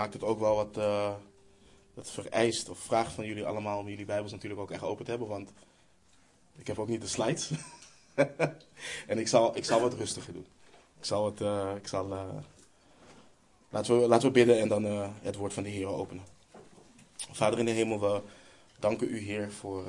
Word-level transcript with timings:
maakt 0.00 0.12
het 0.12 0.24
ook 0.24 0.38
wel 0.38 0.54
wat. 0.54 0.74
Dat 1.94 2.10
vereist 2.10 2.68
of 2.68 2.78
vraagt 2.78 3.12
van 3.12 3.26
jullie 3.26 3.46
allemaal 3.46 3.78
om 3.78 3.88
jullie 3.88 4.04
Bijbels 4.04 4.32
natuurlijk 4.32 4.60
ook 4.60 4.70
echt 4.70 4.82
open 4.82 5.04
te 5.04 5.10
hebben. 5.10 5.28
Want 5.28 5.52
ik 6.56 6.66
heb 6.66 6.78
ook 6.78 6.88
niet 6.88 7.00
de 7.00 7.06
slides. 7.06 7.50
en 9.12 9.18
ik 9.18 9.28
zal, 9.28 9.56
ik 9.56 9.64
zal 9.64 9.80
wat 9.80 9.94
rustiger 9.94 10.32
doen. 10.32 10.46
Ik 10.98 11.04
zal 11.04 11.26
het. 11.26 11.40
Uh, 11.40 11.70
ik 11.76 11.86
zal, 11.86 12.12
uh, 12.12 12.22
laten, 13.68 14.00
we, 14.00 14.08
laten 14.08 14.26
we 14.26 14.32
bidden 14.32 14.60
en 14.60 14.68
dan 14.68 14.84
het 15.22 15.36
woord 15.36 15.52
van 15.52 15.62
de 15.62 15.68
Heer 15.68 15.86
openen. 15.86 16.24
Vader 17.32 17.58
in 17.58 17.64
de 17.64 17.70
hemel, 17.70 18.00
we 18.00 18.20
danken 18.78 19.08
u, 19.08 19.18
Heer, 19.18 19.52
voor 19.52 19.84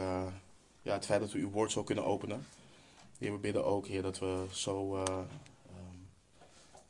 ja, 0.81 0.93
het 0.93 1.05
feit 1.05 1.19
dat 1.19 1.31
we 1.31 1.39
uw 1.39 1.49
woord 1.49 1.71
zo 1.71 1.83
kunnen 1.83 2.05
openen. 2.05 2.47
Heer, 3.17 3.31
we 3.31 3.37
bidden 3.37 3.65
ook, 3.65 3.87
Heer, 3.87 4.01
dat 4.01 4.19
we 4.19 4.45
zo 4.51 5.03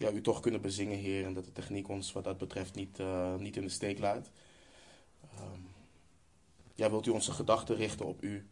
ja, 0.01 0.11
u 0.11 0.21
toch 0.21 0.39
kunnen 0.39 0.61
bezingen, 0.61 0.97
Heer. 0.97 1.25
En 1.25 1.33
dat 1.33 1.45
de 1.45 1.51
techniek 1.51 1.87
ons 1.87 2.11
wat 2.11 2.23
dat 2.23 2.37
betreft 2.37 2.75
niet, 2.75 2.99
uh, 2.99 3.35
niet 3.35 3.55
in 3.55 3.61
de 3.61 3.69
steek 3.69 3.99
laat. 3.99 4.29
Um, 5.39 5.69
ja, 6.75 6.89
wilt 6.89 7.05
u 7.05 7.09
onze 7.09 7.31
gedachten 7.31 7.75
richten 7.75 8.05
op 8.05 8.23
u? 8.23 8.47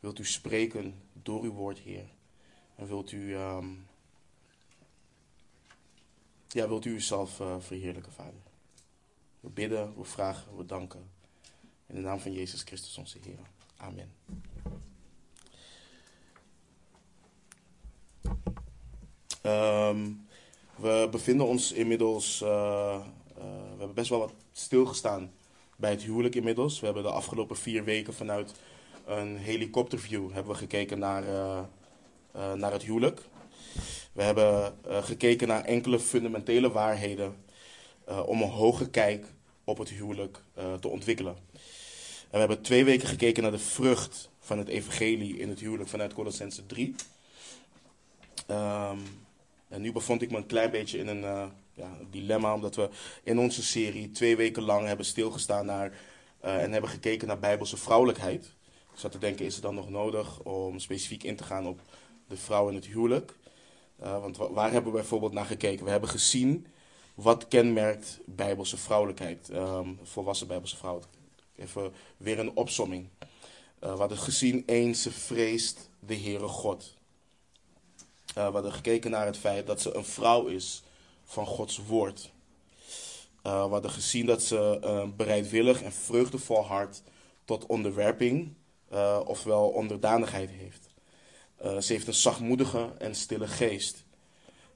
Wilt 0.00 0.18
u 0.18 0.24
spreken 0.24 1.02
door 1.12 1.42
uw 1.42 1.52
woord, 1.52 1.78
Heer? 1.78 2.04
En 2.74 2.86
wilt 2.86 3.12
u, 3.12 3.36
um, 3.36 3.86
ja, 6.48 6.68
wilt 6.68 6.84
u 6.84 6.90
uzelf 6.90 7.40
uh, 7.40 7.56
verheerlijken, 7.58 8.12
Vader? 8.12 8.40
We 9.40 9.48
bidden, 9.48 9.96
we 9.96 10.04
vragen, 10.04 10.56
we 10.56 10.66
danken. 10.66 11.10
In 11.86 11.94
de 11.94 12.00
naam 12.00 12.20
van 12.20 12.32
Jezus 12.32 12.62
Christus, 12.62 12.98
onze 12.98 13.18
Heer. 13.22 13.38
Amen. 13.76 14.12
Um, 19.42 20.27
we 20.78 21.08
bevinden 21.10 21.46
ons 21.46 21.72
inmiddels, 21.72 22.42
uh, 22.42 22.48
uh, 22.48 23.00
we 23.72 23.78
hebben 23.78 23.94
best 23.94 24.08
wel 24.08 24.18
wat 24.18 24.32
stilgestaan 24.52 25.32
bij 25.76 25.90
het 25.90 26.02
huwelijk 26.02 26.34
inmiddels. 26.34 26.80
We 26.80 26.84
hebben 26.86 27.02
de 27.02 27.10
afgelopen 27.10 27.56
vier 27.56 27.84
weken 27.84 28.14
vanuit 28.14 28.52
een 29.06 29.36
helikopterview 29.36 30.32
hebben 30.32 30.52
we 30.52 30.58
gekeken 30.58 30.98
naar, 30.98 31.24
uh, 31.24 32.52
naar 32.52 32.72
het 32.72 32.82
huwelijk. 32.82 33.20
We 34.12 34.22
hebben 34.22 34.74
gekeken 34.84 35.48
naar 35.48 35.64
enkele 35.64 35.98
fundamentele 35.98 36.70
waarheden 36.70 37.36
om 38.26 38.42
een 38.42 38.48
hoge 38.48 38.90
kijk 38.90 39.26
op 39.64 39.78
het 39.78 39.88
huwelijk 39.88 40.42
te 40.80 40.88
ontwikkelen. 40.88 41.36
En 42.22 42.30
we 42.30 42.38
hebben 42.38 42.62
twee 42.62 42.84
weken 42.84 43.08
gekeken 43.08 43.42
naar 43.42 43.52
de 43.52 43.58
vrucht 43.58 44.30
van 44.40 44.58
het 44.58 44.68
evangelie 44.68 45.38
in 45.38 45.48
het 45.48 45.60
huwelijk 45.60 45.88
vanuit 45.88 46.14
Colossense 46.14 46.66
3. 46.66 46.94
Um, 48.50 49.27
en 49.68 49.80
nu 49.80 49.92
bevond 49.92 50.22
ik 50.22 50.30
me 50.30 50.36
een 50.36 50.46
klein 50.46 50.70
beetje 50.70 50.98
in 50.98 51.06
een 51.06 51.22
uh, 51.22 51.46
ja, 51.72 51.98
dilemma, 52.10 52.54
omdat 52.54 52.76
we 52.76 52.88
in 53.22 53.38
onze 53.38 53.62
serie 53.62 54.10
twee 54.10 54.36
weken 54.36 54.62
lang 54.62 54.86
hebben 54.86 55.06
stilgestaan 55.06 55.66
naar 55.66 55.92
uh, 56.44 56.62
en 56.62 56.72
hebben 56.72 56.90
gekeken 56.90 57.28
naar 57.28 57.38
bijbelse 57.38 57.76
vrouwelijkheid. 57.76 58.44
Ik 58.92 58.98
zat 58.98 59.12
te 59.12 59.18
denken, 59.18 59.44
is 59.44 59.54
het 59.54 59.62
dan 59.62 59.74
nog 59.74 59.90
nodig 59.90 60.42
om 60.42 60.78
specifiek 60.78 61.22
in 61.22 61.36
te 61.36 61.44
gaan 61.44 61.66
op 61.66 61.80
de 62.28 62.36
vrouw 62.36 62.68
in 62.68 62.74
het 62.74 62.86
huwelijk? 62.86 63.36
Uh, 64.02 64.20
want 64.20 64.36
waar 64.36 64.72
hebben 64.72 64.92
we 64.92 64.98
bijvoorbeeld 64.98 65.32
naar 65.32 65.44
gekeken? 65.44 65.84
We 65.84 65.90
hebben 65.90 66.08
gezien 66.08 66.66
wat 67.14 67.48
kenmerkt 67.48 68.20
bijbelse 68.24 68.76
vrouwelijkheid, 68.76 69.48
um, 69.52 69.98
volwassen 70.02 70.46
bijbelse 70.46 70.76
vrouwelijkheid. 70.76 71.24
Even 71.56 71.92
weer 72.16 72.38
een 72.38 72.56
opsomming. 72.56 73.08
we 73.78 73.86
hadden 73.86 74.18
gezien, 74.18 74.62
eens 74.66 75.02
ze 75.02 75.10
vreest 75.10 75.90
de 76.00 76.16
Heere 76.16 76.48
God. 76.48 76.97
Uh, 78.38 78.46
we 78.46 78.52
hadden 78.52 78.72
gekeken 78.72 79.10
naar 79.10 79.26
het 79.26 79.36
feit 79.36 79.66
dat 79.66 79.80
ze 79.80 79.94
een 79.94 80.04
vrouw 80.04 80.46
is 80.46 80.82
van 81.24 81.46
Gods 81.46 81.76
woord. 81.86 82.30
Uh, 83.42 83.64
we 83.64 83.70
hadden 83.70 83.90
gezien 83.90 84.26
dat 84.26 84.42
ze 84.42 84.80
uh, 84.84 85.16
bereidwillig 85.16 85.82
en 85.82 85.92
vreugdevol 85.92 86.66
hart 86.66 87.02
tot 87.44 87.66
onderwerping, 87.66 88.54
ofwel 89.24 89.68
onderdanigheid 89.68 90.50
heeft. 90.50 90.88
ze 91.84 91.92
heeft 91.92 92.06
een 92.06 92.14
zachtmoedige 92.14 92.92
en 92.98 93.14
stille 93.14 93.46
geest. 93.46 94.04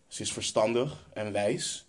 Ze 0.06 0.22
is 0.22 0.32
verstandig 0.32 1.08
en 1.12 1.32
wijs. 1.32 1.86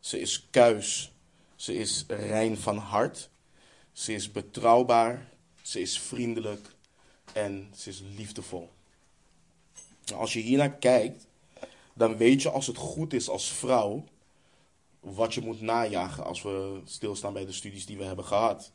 Ze 0.00 0.20
is 0.20 0.46
kuis. 0.50 1.12
Ze 1.56 1.74
is 1.74 2.04
rein 2.08 2.56
van 2.56 2.76
hart. 2.76 3.30
Ze 3.92 4.12
is 4.12 4.32
betrouwbaar. 4.32 5.30
Ze 5.62 5.80
is 5.80 5.98
vriendelijk. 5.98 6.74
En 7.32 7.70
ze 7.76 7.88
is 7.88 8.02
liefdevol. 8.16 8.70
Als 10.12 10.32
je 10.32 10.40
hiernaar 10.40 10.72
kijkt, 10.72 11.26
dan 11.94 12.16
weet 12.16 12.42
je 12.42 12.50
als 12.50 12.66
het 12.66 12.76
goed 12.76 13.12
is 13.12 13.28
als 13.28 13.52
vrouw 13.52 14.04
wat 15.00 15.34
je 15.34 15.40
moet 15.40 15.60
najagen 15.60 16.24
als 16.24 16.42
we 16.42 16.80
stilstaan 16.84 17.32
bij 17.32 17.46
de 17.46 17.52
studies 17.52 17.86
die 17.86 17.98
we 17.98 18.04
hebben 18.04 18.24
gehad. 18.24 18.72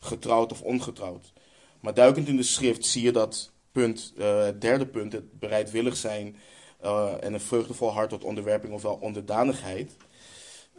Getrouwd 0.00 0.52
of 0.52 0.62
ongetrouwd. 0.62 1.32
Maar 1.80 1.94
duikend 1.94 2.28
in 2.28 2.36
de 2.36 2.42
schrift 2.42 2.86
zie 2.86 3.02
je 3.02 3.12
dat 3.12 3.52
punt, 3.72 4.12
uh, 4.16 4.44
het 4.44 4.60
derde 4.60 4.86
punt, 4.86 5.12
het 5.12 5.38
bereidwillig 5.38 5.96
zijn 5.96 6.36
uh, 6.84 7.12
en 7.20 7.32
een 7.32 7.40
vreugdevol 7.40 7.92
hart 7.92 8.10
tot 8.10 8.24
onderwerping 8.24 8.72
ofwel 8.72 8.98
onderdanigheid, 9.00 9.96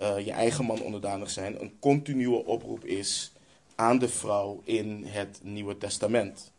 uh, 0.01 0.25
je 0.25 0.31
eigen 0.31 0.65
man 0.65 0.81
onderdanig 0.81 1.29
zijn, 1.29 1.61
een 1.61 1.79
continue 1.79 2.45
oproep 2.45 2.85
is 2.85 3.31
aan 3.75 3.99
de 3.99 4.09
vrouw 4.09 4.61
in 4.63 5.05
het 5.05 5.39
Nieuwe 5.43 5.77
Testament. 5.77 6.51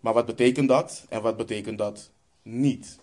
Maar 0.00 0.12
wat 0.12 0.26
betekent 0.26 0.68
dat 0.68 1.04
en 1.08 1.22
wat 1.22 1.36
betekent 1.36 1.78
dat 1.78 2.10
niet. 2.46 2.98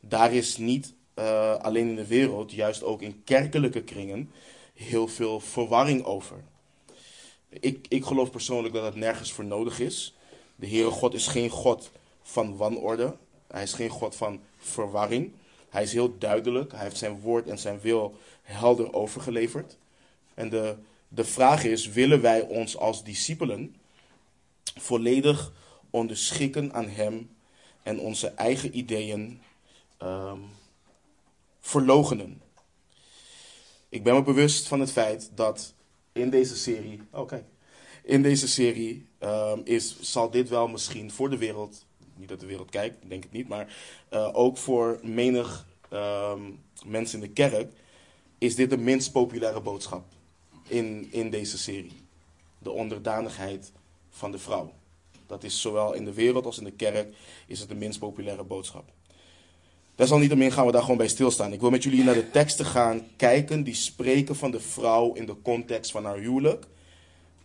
Daar 0.00 0.32
is 0.34 0.56
niet 0.56 0.94
uh, 1.14 1.54
alleen 1.54 1.88
in 1.88 1.96
de 1.96 2.06
wereld, 2.06 2.52
juist 2.52 2.82
ook 2.82 3.02
in 3.02 3.24
kerkelijke 3.24 3.82
kringen, 3.82 4.30
heel 4.74 5.08
veel 5.08 5.40
verwarring 5.40 6.04
over. 6.04 6.36
Ik, 7.48 7.86
ik 7.88 8.04
geloof 8.04 8.30
persoonlijk 8.30 8.74
dat 8.74 8.84
het 8.84 8.94
nergens 8.94 9.32
voor 9.32 9.44
nodig 9.44 9.80
is. 9.80 10.14
De 10.56 10.68
Heere 10.68 10.90
God 10.90 11.14
is 11.14 11.26
geen 11.26 11.50
God 11.50 11.90
van 12.22 12.56
wanorde. 12.56 13.16
Hij 13.46 13.62
is 13.62 13.72
geen 13.72 13.88
God 13.88 14.16
van 14.16 14.40
verwarring. 14.58 15.32
Hij 15.68 15.82
is 15.82 15.92
heel 15.92 16.18
duidelijk. 16.18 16.72
Hij 16.72 16.82
heeft 16.82 16.96
zijn 16.96 17.20
woord 17.20 17.46
en 17.48 17.58
zijn 17.58 17.80
wil 17.80 18.14
helder 18.42 18.92
overgeleverd. 18.92 19.76
En 20.34 20.48
de, 20.48 20.76
de 21.08 21.24
vraag 21.24 21.64
is: 21.64 21.88
willen 21.88 22.20
wij 22.20 22.40
ons 22.40 22.76
als 22.76 23.04
discipelen 23.04 23.76
volledig 24.76 25.52
onderschikken 25.90 26.72
aan 26.72 26.88
Hem 26.88 27.30
en 27.82 28.00
onze 28.00 28.28
eigen 28.28 28.78
ideeën 28.78 29.40
um, 30.02 30.44
verlogenen. 31.60 32.42
Ik 33.88 34.02
ben 34.02 34.14
me 34.14 34.22
bewust 34.22 34.68
van 34.68 34.80
het 34.80 34.92
feit 34.92 35.30
dat 35.34 35.74
in 36.12 36.30
deze 36.30 36.56
serie, 36.56 37.00
oh 37.10 37.26
kijk, 37.26 37.44
in 38.02 38.22
deze 38.22 38.48
serie 38.48 39.06
um, 39.20 39.60
is, 39.64 40.00
zal 40.00 40.30
dit 40.30 40.48
wel 40.48 40.68
misschien 40.68 41.10
voor 41.10 41.30
de 41.30 41.38
wereld, 41.38 41.84
niet 42.16 42.28
dat 42.28 42.40
de 42.40 42.46
wereld 42.46 42.70
kijkt, 42.70 43.08
denk 43.08 43.24
ik 43.24 43.32
niet, 43.32 43.48
maar 43.48 43.76
uh, 44.12 44.28
ook 44.32 44.56
voor 44.56 45.00
menig 45.02 45.66
um, 45.92 46.62
mensen 46.84 47.20
in 47.20 47.26
de 47.26 47.32
kerk, 47.32 47.72
is 48.38 48.54
dit 48.54 48.70
de 48.70 48.76
minst 48.76 49.12
populaire 49.12 49.60
boodschap 49.60 50.04
in, 50.66 51.08
in 51.10 51.30
deze 51.30 51.58
serie. 51.58 52.06
De 52.58 52.70
onderdanigheid 52.70 53.72
van 54.10 54.30
de 54.30 54.38
vrouw. 54.38 54.72
Dat 55.30 55.44
is 55.44 55.60
zowel 55.60 55.92
in 55.92 56.04
de 56.04 56.14
wereld 56.14 56.46
als 56.46 56.58
in 56.58 56.64
de 56.64 56.72
kerk 56.72 57.14
is 57.46 57.60
het 57.60 57.68
de 57.68 57.74
minst 57.74 57.98
populaire 57.98 58.44
boodschap. 58.44 58.84
Desalniettemin 59.94 60.52
gaan 60.52 60.66
we 60.66 60.72
daar 60.72 60.82
gewoon 60.82 60.96
bij 60.96 61.08
stilstaan. 61.08 61.52
Ik 61.52 61.60
wil 61.60 61.70
met 61.70 61.82
jullie 61.82 62.04
naar 62.04 62.14
de 62.14 62.30
teksten 62.30 62.66
gaan 62.66 63.06
kijken 63.16 63.62
die 63.62 63.74
spreken 63.74 64.36
van 64.36 64.50
de 64.50 64.60
vrouw 64.60 65.12
in 65.12 65.26
de 65.26 65.42
context 65.42 65.90
van 65.90 66.04
haar 66.04 66.16
huwelijk. 66.16 66.66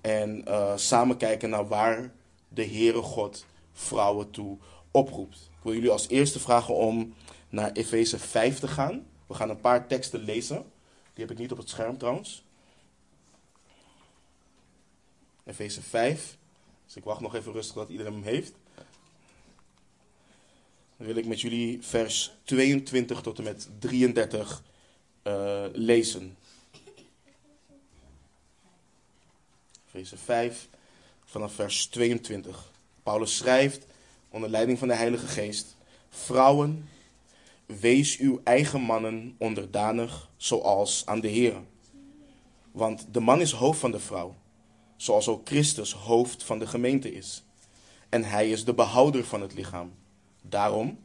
En 0.01 0.43
uh, 0.47 0.77
samen 0.77 1.17
kijken 1.17 1.49
naar 1.49 1.67
waar 1.67 2.13
de 2.47 2.65
Heere 2.65 3.01
God 3.01 3.45
vrouwen 3.73 4.31
toe 4.31 4.57
oproept. 4.91 5.35
Ik 5.35 5.63
wil 5.63 5.73
jullie 5.73 5.91
als 5.91 6.07
eerste 6.07 6.39
vragen 6.39 6.75
om 6.75 7.13
naar 7.49 7.71
Efeze 7.71 8.19
5 8.19 8.59
te 8.59 8.67
gaan. 8.67 9.05
We 9.27 9.33
gaan 9.33 9.49
een 9.49 9.61
paar 9.61 9.87
teksten 9.87 10.19
lezen. 10.19 10.65
Die 11.13 11.25
heb 11.25 11.31
ik 11.31 11.37
niet 11.37 11.51
op 11.51 11.57
het 11.57 11.69
scherm 11.69 11.97
trouwens. 11.97 12.43
Efeze 15.43 15.81
5. 15.81 16.37
Dus 16.85 16.95
ik 16.95 17.03
wacht 17.03 17.21
nog 17.21 17.35
even 17.35 17.51
rustig 17.51 17.75
dat 17.75 17.89
iedereen 17.89 18.13
hem 18.13 18.23
heeft. 18.23 18.53
Dan 20.97 21.07
wil 21.07 21.15
ik 21.15 21.25
met 21.25 21.41
jullie 21.41 21.81
vers 21.81 22.31
22 22.43 23.21
tot 23.21 23.37
en 23.37 23.43
met 23.43 23.69
33 23.79 24.63
uh, 25.23 25.65
lezen. 25.73 26.37
Vers 29.85 30.13
5 30.15 30.67
vanaf 31.25 31.53
vers 31.53 31.85
22. 31.85 32.71
Paulus 33.03 33.37
schrijft 33.37 33.85
onder 34.29 34.49
leiding 34.49 34.79
van 34.79 34.87
de 34.87 34.95
Heilige 34.95 35.27
Geest: 35.27 35.75
Vrouwen, 36.09 36.89
wees 37.65 38.17
uw 38.17 38.41
eigen 38.43 38.81
mannen 38.81 39.35
onderdanig, 39.37 40.29
zoals 40.37 41.05
aan 41.05 41.19
de 41.19 41.27
Heer. 41.27 41.61
Want 42.71 43.05
de 43.11 43.19
man 43.19 43.41
is 43.41 43.51
hoofd 43.51 43.79
van 43.79 43.91
de 43.91 43.99
vrouw 43.99 44.35
zoals 44.95 45.27
ook 45.27 45.47
Christus 45.47 45.93
hoofd 45.93 46.43
van 46.43 46.59
de 46.59 46.67
gemeente 46.67 47.13
is. 47.13 47.43
En 48.09 48.23
hij 48.23 48.49
is 48.49 48.65
de 48.65 48.73
behouder 48.73 49.25
van 49.25 49.41
het 49.41 49.53
lichaam. 49.53 49.93
Daarom, 50.41 50.99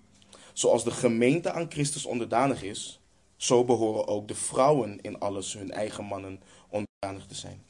zoals 0.52 0.84
de 0.84 0.90
gemeente 0.90 1.52
aan 1.52 1.70
Christus 1.70 2.04
onderdanig 2.04 2.62
is, 2.62 3.00
zo 3.36 3.64
behoren 3.64 4.06
ook 4.06 4.28
de 4.28 4.34
vrouwen 4.34 5.00
in 5.00 5.18
alles 5.18 5.52
hun 5.52 5.70
eigen 5.70 6.04
mannen 6.04 6.42
onderdanig 6.68 7.26
te 7.26 7.34
zijn. 7.34 7.62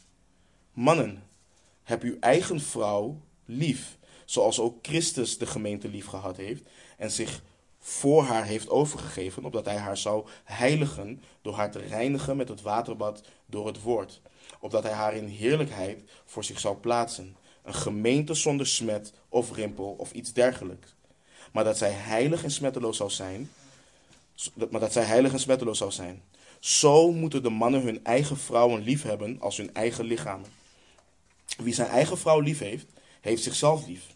Mannen, 0.73 1.23
heb 1.83 2.03
uw 2.03 2.17
eigen 2.21 2.61
vrouw 2.61 3.21
lief, 3.45 3.99
zoals 4.25 4.61
ook 4.61 4.79
Christus 4.83 5.39
de 5.39 5.47
gemeente 5.47 5.89
lief 5.89 6.07
gehad 6.07 6.37
heeft 6.37 6.63
en 6.97 7.11
zich 7.11 7.43
voor 7.79 8.23
haar 8.23 8.45
heeft 8.45 8.69
overgegeven, 8.69 9.45
opdat 9.45 9.65
hij 9.65 9.77
haar 9.77 9.97
zou 9.97 10.27
heiligen 10.45 11.23
door 11.43 11.55
haar 11.55 11.71
te 11.71 11.79
reinigen 11.79 12.37
met 12.37 12.49
het 12.49 12.63
waterbad 12.63 13.23
door 13.47 13.67
het 13.67 13.83
woord, 13.83 14.21
opdat 14.61 14.83
hij 14.83 14.93
haar 14.93 15.15
in 15.15 15.27
heerlijkheid 15.27 16.03
voor 16.25 16.45
zich 16.45 16.61
zou 16.61 16.77
plaatsen, 16.77 17.37
een 17.63 17.75
gemeente 17.75 18.35
zonder 18.35 18.67
smet 18.67 19.13
of 19.29 19.53
rimpel 19.53 19.95
of 19.99 20.13
iets 20.13 20.33
dergelijks, 20.33 20.95
maar 21.53 21.65
dat 21.65 21.79
zij 21.79 21.91
heilig 21.91 22.45
en 22.45 22.51
smetteloos 22.51 22.97
zou 22.97 23.11
zijn, 23.11 23.51
maar 24.71 24.81
dat 24.81 24.93
zij 24.93 25.03
heilig 25.03 25.33
en 25.33 25.41
smetteloos 25.41 25.79
zou 25.79 25.91
zijn. 25.91 26.23
Zo 26.59 27.13
moeten 27.13 27.43
de 27.43 27.51
mannen 27.51 27.83
hun 27.83 28.05
eigen 28.05 28.37
vrouwen 28.37 28.83
liefhebben 28.83 29.41
als 29.41 29.57
hun 29.57 29.75
eigen 29.75 30.05
lichamen. 30.05 30.49
Wie 31.59 31.75
zijn 31.75 31.89
eigen 31.89 32.19
vrouw 32.19 32.41
lief 32.41 32.59
heeft, 32.59 32.87
heeft 33.21 33.43
zichzelf 33.43 33.87
lief. 33.87 34.07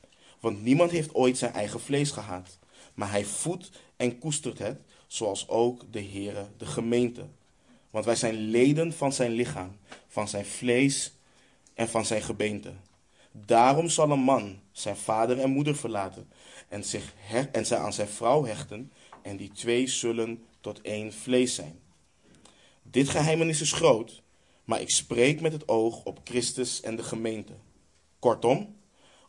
Want 0.41 0.63
niemand 0.63 0.91
heeft 0.91 1.15
ooit 1.15 1.39
zijn 1.39 1.53
eigen 1.53 1.81
vlees 1.81 2.11
gehaat. 2.11 2.59
Maar 2.95 3.11
hij 3.11 3.25
voedt 3.25 3.71
en 3.97 4.19
koestert 4.19 4.59
het, 4.59 4.81
zoals 5.07 5.49
ook 5.49 5.93
de 5.93 6.03
Heere 6.03 6.47
de 6.57 6.67
gemeente. 6.67 7.27
Want 7.95 8.07
wij 8.07 8.17
zijn 8.17 8.35
leden 8.35 8.93
van 8.93 9.13
zijn 9.13 9.31
lichaam, 9.31 9.77
van 10.09 10.29
zijn 10.29 10.45
vlees 10.45 11.13
en 11.75 11.89
van 11.89 12.05
zijn 12.05 12.23
gebeente. 12.23 12.73
Daarom 13.33 13.89
zal 13.89 14.11
een 14.11 14.21
man 14.21 14.61
zijn 14.73 14.97
vader 14.97 15.39
en 15.39 15.51
moeder 15.51 15.77
verlaten 15.77 16.29
en 16.69 16.85
zich 16.85 17.15
en 17.53 17.67
zij 17.67 17.79
aan 17.79 17.93
zijn 17.93 18.09
vrouw 18.09 18.45
hechten, 18.45 18.93
en 19.23 19.37
die 19.37 19.53
twee 19.53 19.87
zullen 19.87 20.45
tot 20.61 20.81
één 20.81 21.13
vlees 21.13 21.55
zijn. 21.55 21.79
Dit 22.83 23.09
geheimenis 23.09 23.61
is 23.61 23.73
groot, 23.73 24.23
maar 24.65 24.81
ik 24.81 24.91
spreek 24.91 25.41
met 25.41 25.53
het 25.53 25.69
oog 25.69 26.05
op 26.05 26.21
Christus 26.25 26.81
en 26.81 26.97
de 26.97 27.03
gemeente. 27.03 27.53
Kortom, 28.19 28.77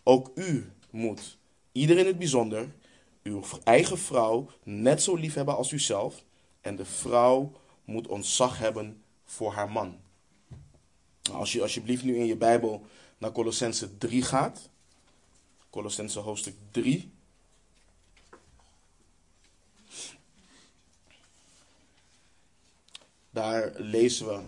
ook 0.04 0.32
u 0.36 0.72
moet, 0.90 1.38
ieder 1.72 1.98
in 1.98 2.06
het 2.06 2.18
bijzonder, 2.18 2.76
uw 3.24 3.44
eigen 3.64 3.98
vrouw 3.98 4.50
net 4.64 5.02
zo 5.02 5.16
lief 5.16 5.34
hebben 5.34 5.56
als 5.56 5.72
uzelf. 5.72 6.24
En 6.62 6.76
de 6.76 6.86
vrouw 6.86 7.52
moet 7.86 8.08
ontzag 8.08 8.58
hebben 8.58 9.04
voor 9.26 9.54
haar 9.54 9.72
man. 9.72 10.00
Als 11.32 11.52
je 11.52 11.62
alsjeblieft 11.62 12.04
nu 12.04 12.16
in 12.18 12.26
je 12.26 12.36
Bijbel 12.36 12.86
naar 13.18 13.32
Colossense 13.32 13.98
3 13.98 14.22
gaat. 14.22 14.70
Colossense 15.70 16.20
hoofdstuk 16.20 16.56
3. 16.72 17.12
Daar 23.30 23.72
lezen 23.76 24.28
we 24.28 24.42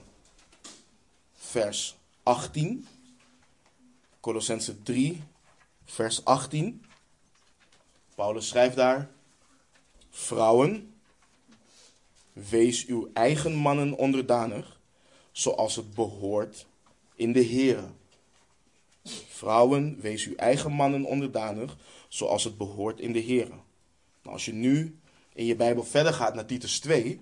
vers 1.34 1.95
18. 2.24 2.88
Colossense 4.19 4.84
3, 4.84 5.24
vers 5.86 6.25
18. 6.25 6.86
Paulus 8.16 8.48
schrijft 8.48 8.75
daar: 8.75 9.10
Vrouwen, 10.10 10.96
wees 12.50 12.86
uw 12.86 13.10
eigen 13.13 13.56
mannen 13.56 13.98
onderdanig, 13.98 14.80
zoals 15.31 15.75
het 15.75 15.94
behoort 15.94 16.66
in 17.16 17.31
de 17.31 17.45
Here. 17.45 17.84
Vrouwen, 19.28 20.00
wees 20.01 20.25
uw 20.25 20.36
eigen 20.36 20.72
mannen 20.72 21.06
onderdanig, 21.06 21.78
zoals 22.07 22.44
het 22.44 22.57
behoort 22.57 23.00
in 23.00 23.12
de 23.12 23.24
Here. 23.24 23.50
Nou, 24.22 24.36
als 24.36 24.45
je 24.45 24.54
nu 24.54 25.00
in 25.34 25.45
je 25.45 25.56
Bijbel 25.56 25.84
verder 25.84 26.13
gaat 26.13 26.36
naar 26.36 26.45
Titus 26.45 26.80
2, 26.80 27.19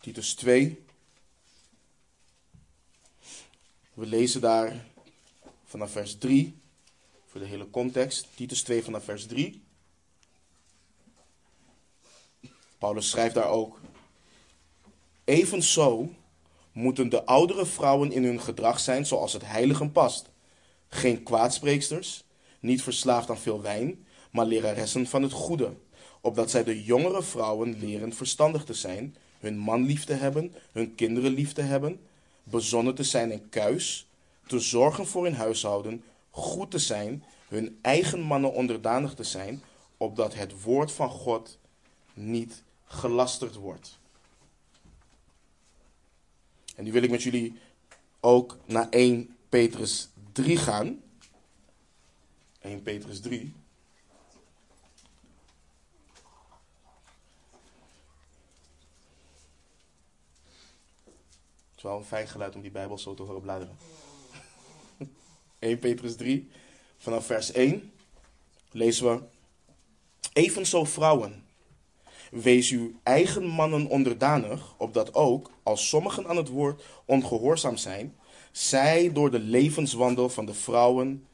Titus 0.00 0.34
2. 0.34 0.84
We 3.94 4.06
lezen 4.06 4.40
daar 4.40 4.86
vanaf 5.64 5.90
vers 5.90 6.18
3, 6.18 6.58
voor 7.26 7.40
de 7.40 7.46
hele 7.46 7.70
context, 7.70 8.26
Titus 8.34 8.62
2 8.62 8.82
vanaf 8.82 9.04
vers 9.04 9.26
3. 9.26 9.65
Paulus 12.78 13.10
schrijft 13.10 13.34
daar 13.34 13.48
ook, 13.48 13.80
evenzo 15.24 16.08
moeten 16.72 17.08
de 17.08 17.24
oudere 17.24 17.66
vrouwen 17.66 18.12
in 18.12 18.24
hun 18.24 18.40
gedrag 18.40 18.80
zijn 18.80 19.06
zoals 19.06 19.32
het 19.32 19.46
heiligen 19.46 19.92
past. 19.92 20.30
Geen 20.88 21.22
kwaadspreeksters, 21.22 22.24
niet 22.60 22.82
verslaafd 22.82 23.30
aan 23.30 23.38
veel 23.38 23.62
wijn, 23.62 24.06
maar 24.30 24.46
leraressen 24.46 25.06
van 25.06 25.22
het 25.22 25.32
goede, 25.32 25.74
opdat 26.20 26.50
zij 26.50 26.64
de 26.64 26.84
jongere 26.84 27.22
vrouwen 27.22 27.78
leren 27.78 28.12
verstandig 28.12 28.64
te 28.64 28.74
zijn, 28.74 29.16
hun 29.38 29.58
man 29.58 29.84
lief 29.84 30.04
te 30.04 30.12
hebben, 30.12 30.54
hun 30.72 30.94
kinderen 30.94 31.32
lief 31.32 31.52
te 31.52 31.62
hebben, 31.62 32.00
bezonnen 32.42 32.94
te 32.94 33.04
zijn 33.04 33.32
en 33.32 33.48
kuis, 33.48 34.06
te 34.46 34.58
zorgen 34.58 35.06
voor 35.06 35.24
hun 35.24 35.34
huishouden, 35.34 36.04
goed 36.30 36.70
te 36.70 36.78
zijn, 36.78 37.24
hun 37.48 37.78
eigen 37.82 38.20
mannen 38.20 38.52
onderdanig 38.52 39.14
te 39.14 39.24
zijn, 39.24 39.62
opdat 39.96 40.34
het 40.34 40.62
woord 40.62 40.92
van 40.92 41.10
God 41.10 41.58
niet 42.14 42.62
gelasterd 42.86 43.54
wordt. 43.54 43.98
En 46.76 46.84
nu 46.84 46.92
wil 46.92 47.02
ik 47.02 47.10
met 47.10 47.22
jullie 47.22 47.58
ook 48.20 48.56
naar 48.64 48.88
1 48.88 49.36
Petrus 49.48 50.08
3 50.32 50.56
gaan. 50.56 51.02
1 52.60 52.82
Petrus 52.82 53.20
3. 53.20 53.54
Het 61.70 61.76
is 61.76 61.82
wel 61.82 61.96
een 61.96 62.04
fijn 62.04 62.28
geluid 62.28 62.54
om 62.54 62.60
die 62.60 62.70
Bijbel 62.70 62.98
zo 62.98 63.14
te 63.14 63.22
horen 63.22 63.40
bladeren. 63.40 63.76
1 65.58 65.78
Petrus 65.78 66.16
3, 66.16 66.50
vanaf 66.98 67.26
vers 67.26 67.52
1 67.52 67.92
lezen 68.70 69.16
we. 69.16 69.22
Evenzo 70.32 70.84
vrouwen, 70.84 71.45
wees 72.42 72.70
uw 72.70 72.92
eigen 73.02 73.46
mannen 73.46 73.86
onderdanig, 73.86 74.74
opdat 74.78 75.14
ook, 75.14 75.50
als 75.62 75.88
sommigen 75.88 76.26
aan 76.26 76.36
het 76.36 76.48
woord 76.48 76.82
ongehoorzaam 77.04 77.76
zijn, 77.76 78.16
zij 78.52 79.12
door 79.12 79.30
de 79.30 79.38
levenswandel 79.38 80.28
van 80.28 80.46
de 80.46 80.54
vrouwen 80.54 81.26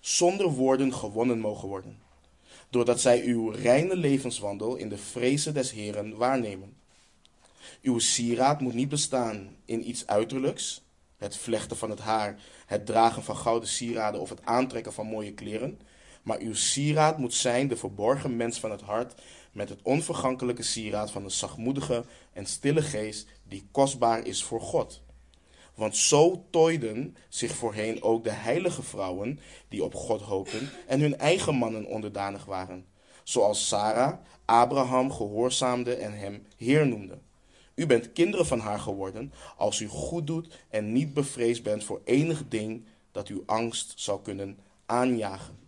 zonder 0.00 0.50
woorden 0.50 0.94
gewonnen 0.94 1.38
mogen 1.38 1.68
worden. 1.68 1.98
Doordat 2.70 3.00
zij 3.00 3.24
uw 3.24 3.48
reine 3.50 3.96
levenswandel 3.96 4.76
in 4.76 4.88
de 4.88 4.98
vrezen 4.98 5.54
des 5.54 5.70
Heren 5.70 6.16
waarnemen. 6.16 6.76
Uw 7.82 7.98
sieraad 7.98 8.60
moet 8.60 8.74
niet 8.74 8.88
bestaan 8.88 9.56
in 9.64 9.88
iets 9.88 10.06
uiterlijks, 10.06 10.84
het 11.16 11.36
vlechten 11.36 11.76
van 11.76 11.90
het 11.90 12.00
haar, 12.00 12.38
het 12.66 12.86
dragen 12.86 13.22
van 13.22 13.36
gouden 13.36 13.68
sieraden 13.68 14.20
of 14.20 14.28
het 14.28 14.44
aantrekken 14.44 14.92
van 14.92 15.06
mooie 15.06 15.32
kleren. 15.32 15.80
Maar 16.22 16.38
uw 16.38 16.54
sieraad 16.54 17.18
moet 17.18 17.34
zijn 17.34 17.68
de 17.68 17.76
verborgen 17.76 18.36
mens 18.36 18.60
van 18.60 18.70
het 18.70 18.80
hart, 18.80 19.14
met 19.56 19.68
het 19.68 19.82
onvergankelijke 19.82 20.62
sieraad 20.62 21.10
van 21.10 21.24
een 21.24 21.30
zachtmoedige 21.30 22.04
en 22.32 22.46
stille 22.46 22.82
geest, 22.82 23.28
die 23.48 23.68
kostbaar 23.70 24.26
is 24.26 24.44
voor 24.44 24.60
God. 24.60 25.02
Want 25.74 25.96
zo 25.96 26.46
tooiden 26.50 27.16
zich 27.28 27.54
voorheen 27.54 28.02
ook 28.02 28.24
de 28.24 28.30
heilige 28.30 28.82
vrouwen 28.82 29.40
die 29.68 29.84
op 29.84 29.94
God 29.94 30.20
hoopten 30.20 30.70
en 30.86 31.00
hun 31.00 31.18
eigen 31.18 31.54
mannen 31.54 31.86
onderdanig 31.86 32.44
waren. 32.44 32.86
Zoals 33.24 33.68
Sarah 33.68 34.18
Abraham 34.44 35.12
gehoorzaamde 35.12 35.94
en 35.94 36.18
hem 36.18 36.46
Heer 36.56 36.86
noemde. 36.86 37.18
U 37.74 37.86
bent 37.86 38.12
kinderen 38.12 38.46
van 38.46 38.60
haar 38.60 38.80
geworden 38.80 39.32
als 39.56 39.80
u 39.80 39.86
goed 39.86 40.26
doet 40.26 40.64
en 40.70 40.92
niet 40.92 41.14
bevreesd 41.14 41.62
bent 41.62 41.84
voor 41.84 42.00
enig 42.04 42.48
ding 42.48 42.84
dat 43.12 43.28
uw 43.28 43.42
angst 43.46 43.92
zou 43.96 44.22
kunnen 44.22 44.58
aanjagen. 44.86 45.65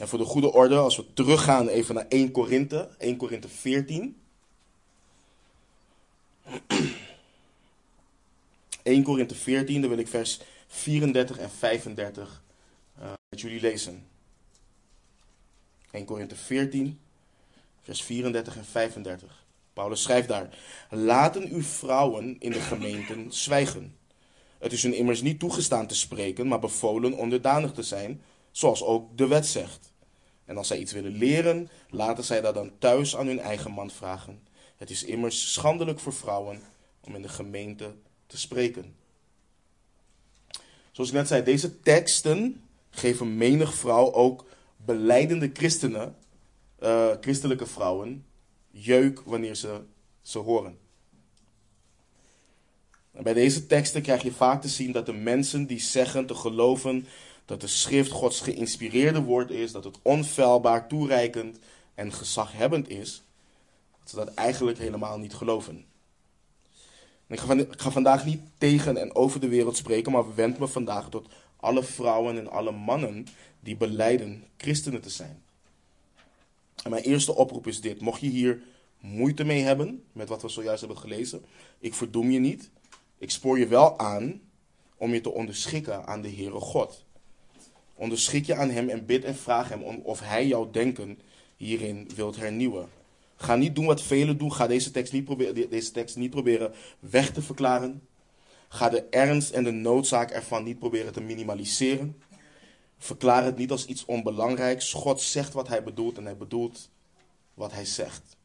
En 0.00 0.08
voor 0.08 0.18
de 0.18 0.24
goede 0.24 0.52
orde, 0.52 0.76
als 0.76 0.96
we 0.96 1.12
teruggaan 1.12 1.68
even 1.68 1.94
naar 1.94 2.06
1 2.08 2.30
Korinthe, 2.30 2.88
1 2.98 3.16
Korinthe 3.16 3.48
14. 3.48 4.20
1 8.82 9.02
Korinthe 9.02 9.34
14, 9.34 9.80
dan 9.80 9.90
wil 9.90 9.98
ik 9.98 10.08
vers 10.08 10.40
34 10.66 11.38
en 11.38 11.50
35 11.50 12.42
uh, 12.98 13.12
met 13.28 13.40
jullie 13.40 13.60
lezen. 13.60 14.06
1 15.90 16.04
Korinthe 16.04 16.36
14, 16.36 16.98
vers 17.82 18.02
34 18.02 18.56
en 18.56 18.64
35. 18.64 19.44
Paulus 19.72 20.02
schrijft 20.02 20.28
daar: 20.28 20.58
Laten 20.90 21.48
uw 21.48 21.62
vrouwen 21.62 22.36
in 22.38 22.50
de 22.50 22.60
gemeenten 22.60 23.32
zwijgen. 23.32 23.96
Het 24.58 24.72
is 24.72 24.82
hun 24.82 24.94
immers 24.94 25.22
niet 25.22 25.38
toegestaan 25.38 25.86
te 25.86 25.94
spreken, 25.94 26.48
maar 26.48 26.58
bevolen 26.58 27.12
onderdanig 27.12 27.72
te 27.72 27.82
zijn, 27.82 28.22
zoals 28.56 28.82
ook 28.82 29.18
de 29.18 29.26
wet 29.26 29.46
zegt. 29.46 29.92
En 30.44 30.56
als 30.56 30.66
zij 30.66 30.78
iets 30.78 30.92
willen 30.92 31.16
leren, 31.16 31.68
laten 31.90 32.24
zij 32.24 32.40
dat 32.40 32.54
dan 32.54 32.78
thuis 32.78 33.16
aan 33.16 33.26
hun 33.26 33.40
eigen 33.40 33.70
man 33.70 33.90
vragen. 33.90 34.42
Het 34.76 34.90
is 34.90 35.04
immers 35.04 35.52
schandelijk 35.52 36.00
voor 36.00 36.12
vrouwen 36.12 36.62
om 37.00 37.14
in 37.14 37.22
de 37.22 37.28
gemeente 37.28 37.94
te 38.26 38.38
spreken. 38.38 38.94
Zoals 40.92 41.10
ik 41.10 41.16
net 41.16 41.28
zei, 41.28 41.42
deze 41.42 41.80
teksten 41.80 42.62
geven 42.90 43.36
menig 43.36 43.74
vrouw, 43.74 44.12
ook 44.12 44.44
beleidende 44.76 45.50
christenen, 45.52 46.16
eh, 46.78 47.10
christelijke 47.20 47.66
vrouwen 47.66 48.26
jeuk 48.70 49.20
wanneer 49.24 49.54
ze 49.54 49.80
ze 50.22 50.38
horen. 50.38 50.78
En 53.12 53.22
bij 53.22 53.34
deze 53.34 53.66
teksten 53.66 54.02
krijg 54.02 54.22
je 54.22 54.32
vaak 54.32 54.62
te 54.62 54.68
zien 54.68 54.92
dat 54.92 55.06
de 55.06 55.12
mensen 55.12 55.66
die 55.66 55.80
zeggen 55.80 56.26
te 56.26 56.34
geloven 56.34 57.06
dat 57.46 57.60
de 57.60 57.66
schrift 57.66 58.10
Gods 58.10 58.40
geïnspireerde 58.40 59.22
woord 59.22 59.50
is, 59.50 59.72
dat 59.72 59.84
het 59.84 59.98
onfeilbaar, 60.02 60.88
toereikend 60.88 61.58
en 61.94 62.12
gezaghebbend 62.12 62.88
is, 62.88 63.22
dat 64.00 64.10
ze 64.10 64.16
dat 64.16 64.34
eigenlijk 64.34 64.78
helemaal 64.78 65.18
niet 65.18 65.34
geloven. 65.34 65.84
ik, 67.26 67.38
ga 67.38 67.54
ik 67.54 67.80
ga 67.80 67.90
vandaag 67.90 68.24
niet 68.24 68.40
tegen 68.58 68.96
en 68.96 69.14
over 69.14 69.40
de 69.40 69.48
wereld 69.48 69.76
spreken, 69.76 70.12
maar 70.12 70.34
wend 70.34 70.58
me 70.58 70.68
vandaag 70.68 71.08
tot 71.08 71.28
alle 71.56 71.82
vrouwen 71.82 72.38
en 72.38 72.50
alle 72.50 72.72
mannen 72.72 73.26
die 73.60 73.76
beleiden 73.76 74.44
christenen 74.56 75.00
te 75.00 75.10
zijn. 75.10 75.42
En 76.82 76.90
mijn 76.90 77.02
eerste 77.02 77.34
oproep 77.34 77.66
is 77.66 77.80
dit. 77.80 78.00
Mocht 78.00 78.20
je 78.20 78.28
hier 78.28 78.62
moeite 79.00 79.44
mee 79.44 79.62
hebben 79.62 80.04
met 80.12 80.28
wat 80.28 80.42
we 80.42 80.48
zojuist 80.48 80.80
hebben 80.80 80.98
gelezen, 80.98 81.44
ik 81.78 81.94
verdoem 81.94 82.30
je 82.30 82.38
niet. 82.38 82.70
Ik 83.18 83.30
spoor 83.30 83.58
je 83.58 83.66
wel 83.66 83.98
aan 83.98 84.40
om 84.96 85.12
je 85.12 85.20
te 85.20 85.32
onderschikken 85.32 86.06
aan 86.06 86.20
de 86.20 86.30
Heere 86.30 86.60
God. 86.60 87.05
Onderschik 87.96 88.46
je 88.46 88.54
aan 88.54 88.70
Hem 88.70 88.88
en 88.88 89.06
bid 89.06 89.24
en 89.24 89.36
vraag 89.36 89.68
Hem 89.68 89.82
of 89.82 90.20
Hij 90.20 90.46
jouw 90.46 90.70
denken 90.70 91.18
hierin 91.56 92.10
wilt 92.14 92.36
hernieuwen. 92.36 92.88
Ga 93.36 93.56
niet 93.56 93.74
doen 93.74 93.86
wat 93.86 94.02
velen 94.02 94.38
doen. 94.38 94.52
Ga 94.52 94.66
deze 94.66 94.90
tekst 94.90 95.12
niet 95.12 95.24
proberen, 95.24 95.70
deze 95.70 95.90
tekst 95.90 96.16
niet 96.16 96.30
proberen 96.30 96.72
weg 96.98 97.30
te 97.30 97.42
verklaren. 97.42 98.02
Ga 98.68 98.88
de 98.88 99.02
ernst 99.02 99.50
en 99.50 99.64
de 99.64 99.70
noodzaak 99.70 100.30
ervan 100.30 100.64
niet 100.64 100.78
proberen 100.78 101.12
te 101.12 101.20
minimaliseren. 101.20 102.22
Verklaar 102.98 103.44
het 103.44 103.56
niet 103.56 103.70
als 103.70 103.86
iets 103.86 104.04
onbelangrijks. 104.04 104.92
God 104.92 105.20
zegt 105.20 105.52
wat 105.52 105.68
hij 105.68 105.82
bedoelt 105.82 106.16
en 106.16 106.24
hij 106.24 106.36
bedoelt 106.36 106.90
wat 107.54 107.72
hij 107.72 107.84
zegt. 107.84 108.36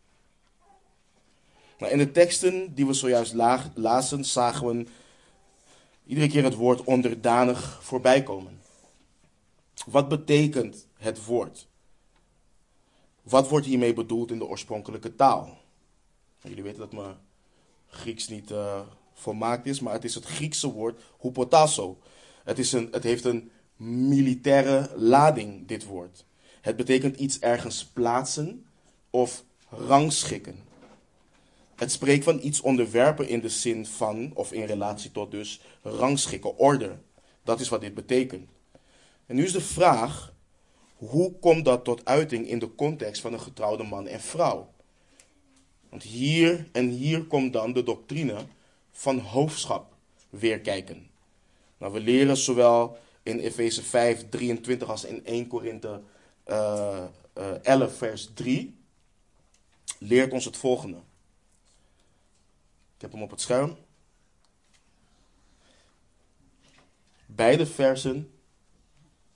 Nou, 1.77 1.91
in 1.91 1.98
de 1.98 2.12
teksten 2.12 2.74
die 2.74 2.86
we 2.86 2.93
zojuist 2.93 3.34
lazen, 3.74 4.25
zagen 4.25 4.67
we 4.67 4.86
iedere 6.05 6.27
keer 6.27 6.43
het 6.43 6.55
woord 6.55 6.84
onderdanig 6.84 7.79
voorbij 7.84 8.24
komen. 8.24 8.61
Wat 9.86 10.10
betekent 10.10 10.88
het 10.98 11.25
woord? 11.25 11.68
Wat 13.22 13.50
wordt 13.50 13.66
hiermee 13.66 13.94
bedoeld 13.94 14.32
in 14.32 14.38
de 14.38 14.48
oorspronkelijke 14.48 15.16
taal? 15.16 15.58
Jullie 16.42 16.63
weten 16.63 16.80
dat 16.80 16.94
mijn 16.94 17.16
Grieks 17.88 18.28
niet 18.28 18.51
uh, 18.51 18.82
volmaakt 19.13 19.66
is, 19.66 19.80
maar 19.80 19.94
het 19.94 20.04
is 20.04 20.16
het 20.16 20.25
Griekse 20.25 20.72
woord 20.72 21.01
hupotasso. 21.20 22.00
Het, 22.44 22.60
is 22.60 22.72
een, 22.72 22.88
het 22.92 23.04
heeft 23.04 23.25
een 23.25 23.51
militaire 23.75 24.90
lading, 24.96 25.68
dit 25.68 25.86
woord. 25.86 26.25
Het 26.62 26.75
betekent 26.75 27.18
iets 27.18 27.40
ergens 27.40 27.86
plaatsen 27.86 28.66
of 29.10 29.44
rangschikken. 29.70 30.56
Het 31.75 31.92
spreekt 31.92 32.24
van 32.24 32.40
iets 32.42 32.62
onderwerpen 32.62 33.28
in 33.28 33.40
de 33.40 33.50
zin 33.50 33.86
van, 33.86 34.32
of 34.34 34.51
in 34.51 34.66
relatie 34.66 35.12
tot 35.12 35.32
dus, 35.32 35.62
rangschikken, 35.82 36.58
orde. 36.58 36.98
Dat 37.44 37.60
is 37.60 37.70
wat 37.70 37.82
dit 37.82 37.94
betekent. 37.94 38.50
En 39.32 39.38
nu 39.38 39.44
is 39.44 39.52
de 39.52 39.62
vraag, 39.62 40.34
hoe 40.96 41.40
komt 41.40 41.66
dat 41.66 41.84
tot 41.84 42.06
uiting 42.06 42.48
in 42.48 42.60
de 42.60 42.76
context 42.76 43.22
van 43.22 43.34
een 43.34 43.40
getrouwde 43.40 43.84
man 43.84 44.08
en 44.08 44.22
vrouw? 44.22 44.74
Want 45.90 46.04
hier 46.04 46.70
en 46.72 46.90
hier 46.90 47.24
komt 47.24 47.54
dan 47.54 47.74
de 47.74 47.84
doctrine 47.84 48.46
van 48.92 49.20
hoofdschap 49.20 49.96
weer 50.30 50.60
kijken. 50.60 51.10
Nou, 51.78 51.94
we 51.94 52.00
leren 52.00 52.38
zowel 52.38 52.98
in 53.24 53.40
Efeze 53.40 53.84
5, 53.84 54.30
23 54.30 54.90
als 54.90 55.04
in 55.04 55.26
1 55.26 55.48
Korinthe 55.48 56.02
uh, 56.48 57.04
uh, 57.38 57.66
11, 57.66 57.98
vers 57.98 58.30
3, 58.34 58.76
leert 60.00 60.32
ons 60.32 60.46
het 60.46 60.58
volgende. 60.58 60.98
Ik 62.96 63.02
heb 63.02 63.12
hem 63.12 63.22
op 63.22 63.32
het 63.32 63.42
scherm. 63.42 63.78
Beide 67.26 67.66
versen. 67.66 68.31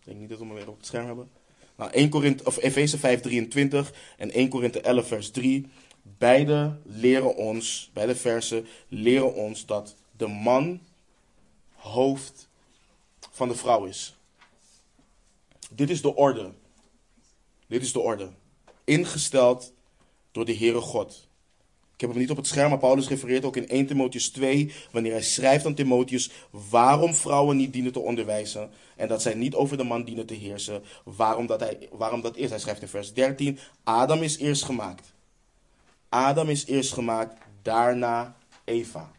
Ik 0.05 0.11
denk 0.11 0.19
niet 0.19 0.29
dat 0.29 0.39
we 0.39 0.45
hem 0.45 0.55
weer 0.55 0.69
op 0.69 0.77
het 0.77 0.85
scherm 0.85 1.05
hebben. 1.05 1.29
Nou, 1.75 1.91
1 1.91 2.09
Korinthe, 2.09 2.45
of 2.45 2.57
Efeze 2.57 2.97
5, 2.97 3.21
23 3.21 3.93
en 4.17 4.31
1 4.31 4.49
Korinthe 4.49 4.81
11, 4.81 5.07
vers 5.07 5.31
3. 5.31 5.67
Beide 6.01 6.77
leren 6.83 7.35
ons, 7.35 7.89
beide 7.93 8.15
versen 8.15 8.67
leren 8.87 9.33
ons 9.33 9.65
dat 9.65 9.95
de 10.17 10.27
man 10.27 10.81
hoofd 11.73 12.47
van 13.31 13.47
de 13.47 13.55
vrouw 13.55 13.85
is. 13.85 14.15
Dit 15.71 15.89
is 15.89 16.01
de 16.01 16.15
orde. 16.15 16.51
Dit 17.67 17.81
is 17.81 17.91
de 17.91 17.99
orde. 17.99 18.29
Ingesteld 18.83 19.73
door 20.31 20.45
de 20.45 20.55
Heere 20.55 20.81
God. 20.81 21.24
Ik 21.95 22.01
heb 22.01 22.09
hem 22.09 22.19
niet 22.19 22.29
op 22.29 22.37
het 22.37 22.47
scherm, 22.47 22.69
maar 22.69 22.79
Paulus 22.79 23.07
refereert 23.07 23.45
ook 23.45 23.55
in 23.55 23.67
1 23.67 23.85
Timotheus 23.85 24.29
2, 24.29 24.71
wanneer 24.91 25.11
hij 25.11 25.21
schrijft 25.21 25.65
aan 25.65 25.73
Timotheus 25.73 26.31
waarom 26.69 27.15
vrouwen 27.15 27.57
niet 27.57 27.73
dienen 27.73 27.91
te 27.91 27.99
onderwijzen 27.99 28.69
en 28.95 29.07
dat 29.07 29.21
zij 29.21 29.33
niet 29.33 29.55
over 29.55 29.77
de 29.77 29.83
man 29.83 30.03
dienen 30.03 30.25
te 30.25 30.33
heersen. 30.33 30.83
Waarom 31.03 31.45
dat, 31.45 31.59
hij, 31.59 31.89
waarom 31.91 32.21
dat 32.21 32.37
is. 32.37 32.49
Hij 32.49 32.59
schrijft 32.59 32.81
in 32.81 32.87
vers 32.87 33.13
13, 33.13 33.59
Adam 33.83 34.21
is 34.21 34.37
eerst 34.37 34.63
gemaakt. 34.63 35.13
Adam 36.09 36.49
is 36.49 36.65
eerst 36.65 36.93
gemaakt, 36.93 37.37
daarna 37.61 38.35
Eva. 38.63 39.11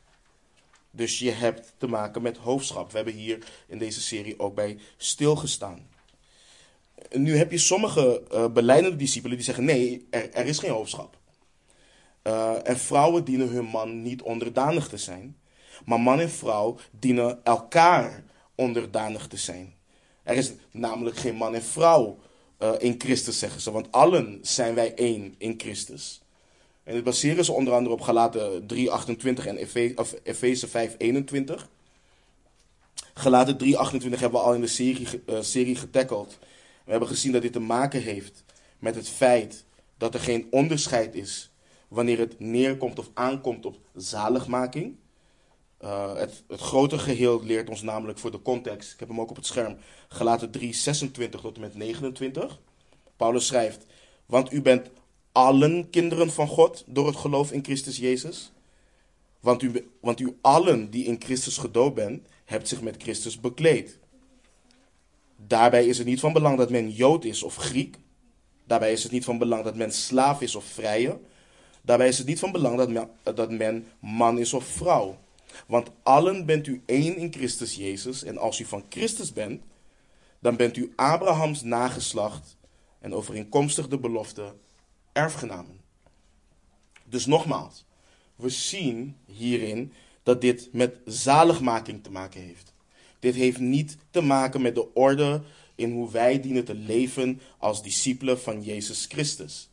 Dus 0.91 1.19
je 1.19 1.31
hebt 1.31 1.73
te 1.79 1.87
maken 1.87 2.23
met 2.23 2.37
hoofdschap. 2.37 2.91
We 2.91 2.97
hebben 2.97 3.15
hier 3.15 3.39
in 3.67 3.79
deze 3.79 4.01
serie 4.01 4.39
ook 4.39 4.55
bij 4.55 4.79
stilgestaan. 4.97 5.89
Nu 7.11 7.37
heb 7.37 7.51
je 7.51 7.59
sommige 7.59 8.23
uh, 8.33 8.47
beleidende 8.49 8.97
discipelen 8.97 9.37
die 9.37 9.45
zeggen: 9.45 9.65
nee, 9.65 10.07
er 10.11 10.47
is 10.47 10.59
geen 10.59 10.71
hoofdschap. 10.71 11.17
Uh, 12.27 12.69
en 12.69 12.79
vrouwen 12.79 13.25
dienen 13.25 13.49
hun 13.49 13.65
man 13.65 14.03
niet 14.03 14.23
onderdanig 14.23 14.89
te 14.89 14.97
zijn. 14.97 15.37
Maar 15.85 16.01
man 16.01 16.21
en 16.21 16.31
vrouw 16.31 16.79
dienen 16.91 17.45
elkaar 17.45 18.25
onderdanig 18.55 19.27
te 19.27 19.37
zijn. 19.37 19.75
Er 20.23 20.37
is 20.37 20.53
namelijk 20.71 21.17
geen 21.17 21.35
man 21.35 21.55
en 21.55 21.63
vrouw 21.63 22.19
uh, 22.59 22.73
in 22.79 22.95
Christus, 22.99 23.39
zeggen 23.39 23.61
ze. 23.61 23.71
Want 23.71 23.93
allen 23.93 24.39
zijn 24.43 24.75
wij 24.75 24.95
één 24.95 25.35
in 25.39 25.55
Christus. 25.57 26.23
En 26.85 26.95
dit 26.95 27.05
baseren 27.05 27.45
ze 27.45 27.53
onder 27.53 27.75
andere 27.75 27.95
op 27.95 28.01
Galaten 28.01 28.63
3:28 28.63 29.47
en 29.47 29.57
Efeze 30.23 30.69
5:21. 30.69 31.55
Galaten 33.15 33.59
3:28 33.65 33.69
hebben 34.01 34.31
we 34.31 34.47
al 34.47 34.55
in 34.55 34.61
de 34.61 34.67
serie, 34.67 35.23
uh, 35.27 35.41
serie 35.41 35.77
getackeld. 35.77 36.39
We 36.85 36.91
hebben 36.91 37.09
gezien 37.09 37.33
dat 37.33 37.43
dit 37.43 37.53
te 37.53 37.61
maken 37.61 38.03
heeft 38.03 38.45
met 38.79 38.95
het 38.95 39.09
feit 39.09 39.65
dat 39.99 40.15
er 40.15 40.21
geen 40.21 40.47
onderscheid 40.51 41.15
is 41.15 41.51
wanneer 41.97 42.19
het 42.19 42.41
neerkomt 42.41 42.99
of 42.99 43.11
aankomt 43.15 43.67
op 43.67 43.79
zaligmaking. 43.95 44.97
Uh, 45.83 46.15
het, 46.15 46.43
het 46.49 46.61
grote 46.61 46.99
geheel 46.99 47.45
leert 47.45 47.69
ons 47.69 47.83
namelijk 47.83 48.19
voor 48.19 48.31
de 48.31 48.43
context, 48.43 48.93
ik 48.93 49.01
heb 49.01 49.09
hem 49.09 49.21
ook 49.21 49.31
op 49.31 49.37
het 49.37 49.47
scherm, 49.47 49.77
Galaten 50.09 50.51
3, 50.51 50.75
26 50.75 51.41
tot 51.41 51.55
en 51.55 51.61
met 51.61 51.75
29. 51.75 52.61
Paulus 53.17 53.47
schrijft, 53.47 53.87
want 54.27 54.53
u 54.53 54.63
bent 54.63 54.91
allen 55.33 55.91
kinderen 55.91 56.31
van 56.31 56.49
God 56.49 56.85
door 56.87 57.07
het 57.07 57.17
geloof 57.17 57.53
in 57.53 57.65
Christus 57.65 57.97
Jezus. 57.97 58.53
Want 59.41 59.63
u, 59.63 59.89
want 60.01 60.21
u 60.21 60.37
allen 60.41 60.91
die 60.91 61.05
in 61.05 61.21
Christus 61.21 61.59
gedoopt 61.59 61.95
bent, 61.95 62.27
hebt 62.45 62.69
zich 62.69 62.81
met 62.83 63.03
Christus 63.03 63.41
bekleed. 63.41 63.99
Daarbij 65.37 65.87
is 65.87 65.99
het 65.99 66.07
niet 66.07 66.21
van 66.21 66.33
belang 66.33 66.59
dat 66.59 66.71
men 66.71 66.91
Jood 66.91 67.25
is 67.25 67.43
of 67.43 67.57
Griek. 67.57 67.99
Daarbij 68.65 68.93
is 68.93 69.03
het 69.03 69.13
niet 69.13 69.25
van 69.25 69.39
belang 69.39 69.65
dat 69.65 69.77
men 69.77 69.93
slaaf 69.93 70.41
is 70.41 70.55
of 70.55 70.65
vrije. 70.65 71.19
Daarbij 71.87 72.09
is 72.09 72.19
het 72.19 72.27
niet 72.27 72.39
van 72.39 72.53
belang 72.53 72.99
dat 73.23 73.51
men, 73.51 73.87
man 73.99 74.39
is 74.39 74.53
of 74.53 74.65
vrouw. 74.65 75.19
Want 75.67 75.91
allen 76.03 76.47
bent 76.47 76.67
u 76.67 76.83
één 76.87 77.17
in 77.17 77.33
Christus 77.33 77.75
Jezus. 77.75 78.25
En 78.25 78.39
als 78.39 78.61
u 78.61 78.65
van 78.65 78.85
Christus 78.89 79.33
bent, 79.33 79.63
dan 80.39 80.57
bent 80.57 80.77
u 80.77 80.93
Abrahams 80.97 81.63
nageslacht 81.63 82.57
en 83.01 83.15
overeenkomstig 83.15 83.89
de 83.89 83.99
belofte 83.99 84.55
erfgenamen. 85.13 85.81
Dus 87.05 87.27
nogmaals, 87.27 87.85
we 88.37 88.49
zien 88.49 89.17
hierin 89.27 89.93
dat 90.23 90.41
dit 90.41 90.69
met 90.73 90.97
zaligmaking 91.05 92.03
te 92.03 92.11
maken 92.11 92.41
heeft. 92.41 92.73
Dit 93.19 93.35
heeft 93.35 93.59
niet 93.59 93.97
te 94.11 94.21
maken 94.21 94.63
met 94.63 94.75
de 94.75 94.95
orde 94.95 95.43
in 95.75 95.93
hoe 95.93 96.11
wij 96.11 96.41
dienen 96.41 96.65
te 96.65 96.75
leven 96.75 97.41
als 97.59 97.83
discipelen 97.83 98.41
van 98.41 98.63
Jezus 98.63 99.07
Christus. 99.09 99.69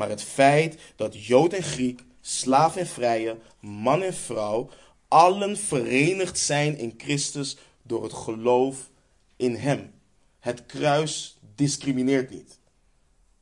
Maar 0.00 0.08
het 0.08 0.22
feit 0.22 0.78
dat 0.96 1.26
Jood 1.26 1.52
en 1.52 1.62
Griek, 1.62 2.04
slaaf 2.20 2.76
en 2.76 2.86
vrije, 2.86 3.36
man 3.60 4.02
en 4.02 4.14
vrouw, 4.14 4.70
allen 5.08 5.56
verenigd 5.56 6.38
zijn 6.38 6.78
in 6.78 6.94
Christus 6.96 7.56
door 7.82 8.02
het 8.02 8.12
geloof 8.12 8.90
in 9.36 9.54
Hem. 9.54 9.92
Het 10.38 10.66
kruis 10.66 11.38
discrimineert 11.54 12.30
niet. 12.30 12.58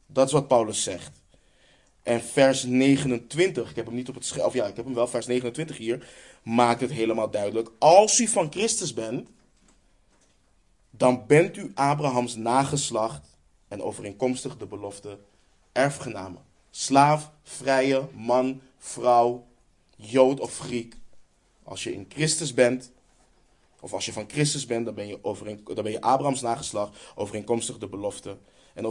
Dat 0.07 0.27
is 0.27 0.33
wat 0.33 0.49
Paulus 0.49 0.83
zegt. 0.83 1.21
En 2.03 2.23
vers 2.23 2.63
29, 2.63 3.71
ik 3.71 3.77
heb 3.77 3.87
hem 3.87 3.95
niet 3.95 4.09
op 4.09 4.15
het 4.15 4.25
scherm, 4.25 4.47
of 4.47 4.55
ja, 4.55 4.67
ik 4.67 4.77
heb 4.77 4.85
hem 4.85 4.95
wel, 4.95 5.09
vers 5.09 5.27
29 5.27 5.77
hier, 5.77 6.09
maakt 6.43 6.81
het 6.81 6.91
helemaal 6.91 7.31
duidelijk. 7.31 7.71
Als 7.79 8.19
u 8.19 8.27
van 8.27 8.53
Christus 8.53 8.95
bent, 8.95 9.29
dan 10.91 11.27
bent 11.27 11.57
u 11.57 11.71
Abrahams 11.75 12.37
nageslacht 12.37 13.37
en 13.69 13.83
overeenkomstig 13.83 14.57
de 14.57 14.67
belofte 14.67 15.19
erfgenamen. 15.73 16.47
Slaaf, 16.79 17.31
vrije, 17.43 18.09
man, 18.15 18.61
vrouw, 18.79 19.47
Jood 19.97 20.41
of 20.41 20.59
Griek. 20.59 20.97
Als 21.63 21.85
je 21.85 21.93
in 21.93 22.07
Christus 22.09 22.55
bent, 22.55 22.93
of 23.81 23.93
als 23.93 24.07
je 24.07 24.13
van 24.13 24.29
Christus 24.29 24.67
bent, 24.67 24.85
dan 24.85 24.95
ben 24.95 25.07
je, 25.07 25.19
overeen, 25.23 25.61
dan 25.65 25.83
ben 25.85 25.93
je 25.93 26.01
Abrahams 26.01 26.41
nageslag, 26.41 26.91
overeenkomstig 27.15 27.79
de 27.79 27.89
belofte. 27.89 28.37
En 28.75 28.87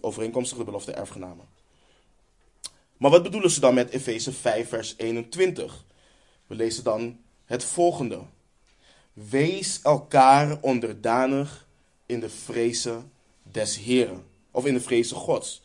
overeenkomstig 0.00 0.58
de 0.58 0.64
belofte 0.64 0.92
erfgenamen. 0.92 1.46
Maar 2.96 3.10
wat 3.10 3.22
bedoelen 3.22 3.50
ze 3.50 3.60
dan 3.60 3.74
met 3.74 3.90
Efeze 3.90 4.32
5, 4.32 4.68
vers 4.68 4.94
21? 4.96 5.84
We 6.46 6.54
lezen 6.54 6.84
dan 6.84 7.20
het 7.44 7.64
volgende. 7.64 8.20
Wees 9.12 9.80
elkaar 9.82 10.60
onderdanig 10.60 11.66
in 12.06 12.20
de 12.20 12.30
vrezen 12.30 13.12
des 13.42 13.78
Heren. 13.78 14.24
Of 14.50 14.66
in 14.66 14.74
de 14.74 14.80
vrezen 14.80 15.16
Gods. 15.16 15.62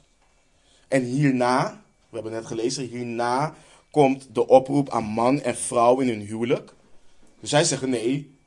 En 0.88 1.04
hierna, 1.04 1.82
we 2.10 2.16
hebben 2.16 2.32
net 2.32 2.46
gelezen, 2.46 2.88
hierna 2.88 3.56
komt 3.92 4.28
de 4.32 4.48
oproep 4.48 4.90
aan 4.90 5.04
man 5.04 5.42
en 5.42 5.56
vrouw 5.56 6.00
in 6.00 6.08
hun 6.08 6.22
huwelijk. 6.22 6.74
Dus 7.40 7.50
zij 7.50 7.64
zeggen 7.64 7.90
nee, 7.90 8.38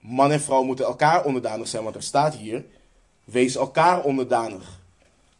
man 0.00 0.30
en 0.30 0.40
vrouw 0.40 0.62
moeten 0.62 0.84
elkaar 0.84 1.24
onderdanig 1.24 1.68
zijn, 1.68 1.82
want 1.82 1.94
er 1.94 2.02
staat 2.02 2.34
hier, 2.34 2.64
wees 3.24 3.56
elkaar 3.56 4.02
onderdanig 4.02 4.80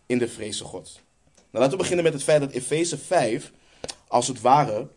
in 0.06 0.18
de 0.18 0.28
vrezen 0.28 0.66
Gods. 0.66 1.00
Nou, 1.34 1.46
laten 1.50 1.70
we 1.70 1.76
beginnen 1.76 2.04
met 2.04 2.12
het 2.12 2.22
feit 2.22 2.40
dat 2.40 2.50
Efeze 2.50 2.98
5, 2.98 3.52
als 4.08 4.28
het 4.28 4.40
ware, 4.40 4.88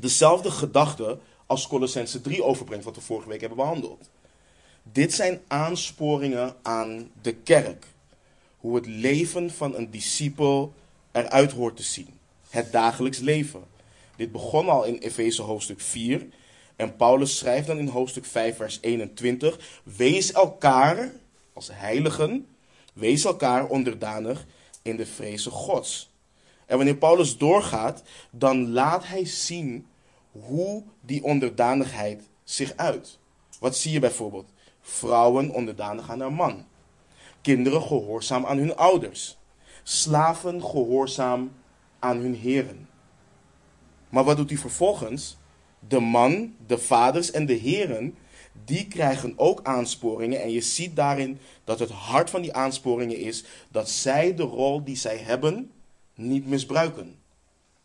dezelfde 0.00 0.50
gedachte 0.50 1.18
als 1.46 1.66
Colossense 1.66 2.20
3 2.20 2.44
overbrengt, 2.44 2.84
wat 2.84 2.94
we 2.94 3.00
vorige 3.00 3.28
week 3.28 3.40
hebben 3.40 3.58
behandeld. 3.58 4.10
Dit 4.82 5.14
zijn 5.14 5.40
aansporingen 5.48 6.54
aan 6.62 7.10
de 7.22 7.34
kerk. 7.34 7.86
Hoe 8.62 8.74
het 8.74 8.86
leven 8.86 9.50
van 9.50 9.74
een 9.74 9.90
discipel 9.90 10.72
eruit 11.12 11.52
hoort 11.52 11.76
te 11.76 11.82
zien. 11.82 12.08
Het 12.50 12.72
dagelijks 12.72 13.18
leven. 13.18 13.64
Dit 14.16 14.32
begon 14.32 14.68
al 14.68 14.84
in 14.84 14.98
Efeze 14.98 15.42
hoofdstuk 15.42 15.80
4. 15.80 16.26
En 16.76 16.96
Paulus 16.96 17.38
schrijft 17.38 17.66
dan 17.66 17.78
in 17.78 17.88
hoofdstuk 17.88 18.24
5, 18.24 18.56
vers 18.56 18.78
21. 18.80 19.80
Wees 19.82 20.32
elkaar, 20.32 21.12
als 21.52 21.70
heiligen, 21.72 22.46
wees 22.92 23.24
elkaar 23.24 23.66
onderdanig 23.66 24.46
in 24.82 24.96
de 24.96 25.06
vrezen 25.06 25.52
Gods. 25.52 26.10
En 26.66 26.76
wanneer 26.76 26.96
Paulus 26.96 27.38
doorgaat, 27.38 28.02
dan 28.30 28.70
laat 28.70 29.06
hij 29.06 29.24
zien 29.24 29.86
hoe 30.30 30.82
die 31.00 31.24
onderdanigheid 31.24 32.22
zich 32.44 32.76
uit. 32.76 33.18
Wat 33.60 33.76
zie 33.76 33.92
je 33.92 34.00
bijvoorbeeld? 34.00 34.48
Vrouwen 34.80 35.50
onderdanig 35.50 36.10
aan 36.10 36.20
haar 36.20 36.32
man. 36.32 36.66
Kinderen 37.42 37.82
gehoorzaam 37.82 38.46
aan 38.46 38.58
hun 38.58 38.76
ouders. 38.76 39.38
Slaven 39.82 40.62
gehoorzaam 40.62 41.52
aan 41.98 42.16
hun 42.16 42.34
heren. 42.34 42.88
Maar 44.08 44.24
wat 44.24 44.36
doet 44.36 44.50
hij 44.50 44.58
vervolgens? 44.58 45.36
De 45.88 46.00
man, 46.00 46.54
de 46.66 46.78
vaders 46.78 47.30
en 47.30 47.46
de 47.46 47.52
heren, 47.52 48.14
die 48.64 48.88
krijgen 48.88 49.32
ook 49.36 49.60
aansporingen. 49.62 50.42
En 50.42 50.50
je 50.50 50.60
ziet 50.60 50.96
daarin 50.96 51.38
dat 51.64 51.78
het 51.78 51.90
hart 51.90 52.30
van 52.30 52.42
die 52.42 52.52
aansporingen 52.52 53.18
is 53.18 53.44
dat 53.68 53.88
zij 53.88 54.34
de 54.34 54.42
rol 54.42 54.84
die 54.84 54.96
zij 54.96 55.18
hebben 55.18 55.70
niet 56.14 56.46
misbruiken. 56.46 57.18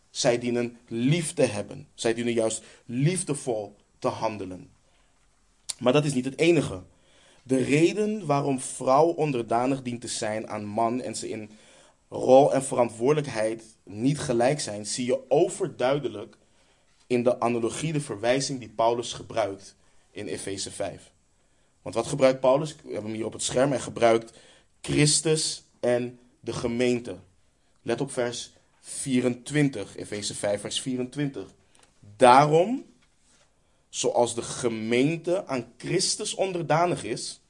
Zij 0.10 0.40
dienen 0.40 0.78
lief 0.88 1.34
te 1.34 1.44
hebben. 1.44 1.88
Zij 1.94 2.14
dienen 2.14 2.34
juist 2.34 2.64
liefdevol 2.86 3.76
te 4.00 4.08
handelen. 4.08 4.70
Maar 5.80 5.94
dat 5.94 6.06
is 6.06 6.14
niet 6.14 6.26
het 6.26 6.38
enige. 6.38 6.82
De 7.48 7.64
reden 7.64 8.26
waarom 8.26 8.60
vrouw 8.60 9.08
onderdanig 9.08 9.82
dient 9.82 10.02
te 10.02 10.08
zijn 10.08 10.50
aan 10.50 10.66
man 10.66 11.02
en 11.02 11.16
ze 11.16 11.30
in 11.30 11.50
rol 12.10 12.54
en 12.54 12.64
verantwoordelijkheid 12.64 13.64
niet 13.84 14.20
gelijk 14.20 14.60
zijn, 14.60 14.86
zie 14.86 15.06
je 15.06 15.30
overduidelijk 15.30 16.38
in 17.08 17.24
de 17.24 17.40
analogie, 17.40 17.94
de 17.94 18.02
verwijzing 18.02 18.60
die 18.60 18.70
Paulus 18.70 19.14
gebruikt 19.14 19.76
in 20.12 20.28
Efeze 20.28 20.72
5. 20.72 21.12
Want 21.82 21.96
wat 21.96 22.08
gebruikt 22.08 22.40
Paulus? 22.40 22.76
We 22.76 22.82
hebben 22.84 23.04
hem 23.04 23.14
hier 23.14 23.26
op 23.26 23.34
het 23.34 23.44
scherm. 23.44 23.70
Hij 23.70 23.80
gebruikt 23.80 24.38
Christus 24.82 25.64
en 25.80 26.20
de 26.40 26.54
gemeente. 26.54 27.16
Let 27.82 28.02
op 28.02 28.12
vers 28.12 28.52
24, 28.82 29.96
Efeze 29.96 30.36
5, 30.36 30.62
vers 30.62 30.82
24. 30.82 31.48
Daarom, 32.16 32.86
zoals 33.98 34.36
de 34.36 34.42
gemeente 34.42 35.46
aan 35.46 35.74
Christus 35.78 36.34
onderdanig 36.34 37.04
is, 37.04 37.42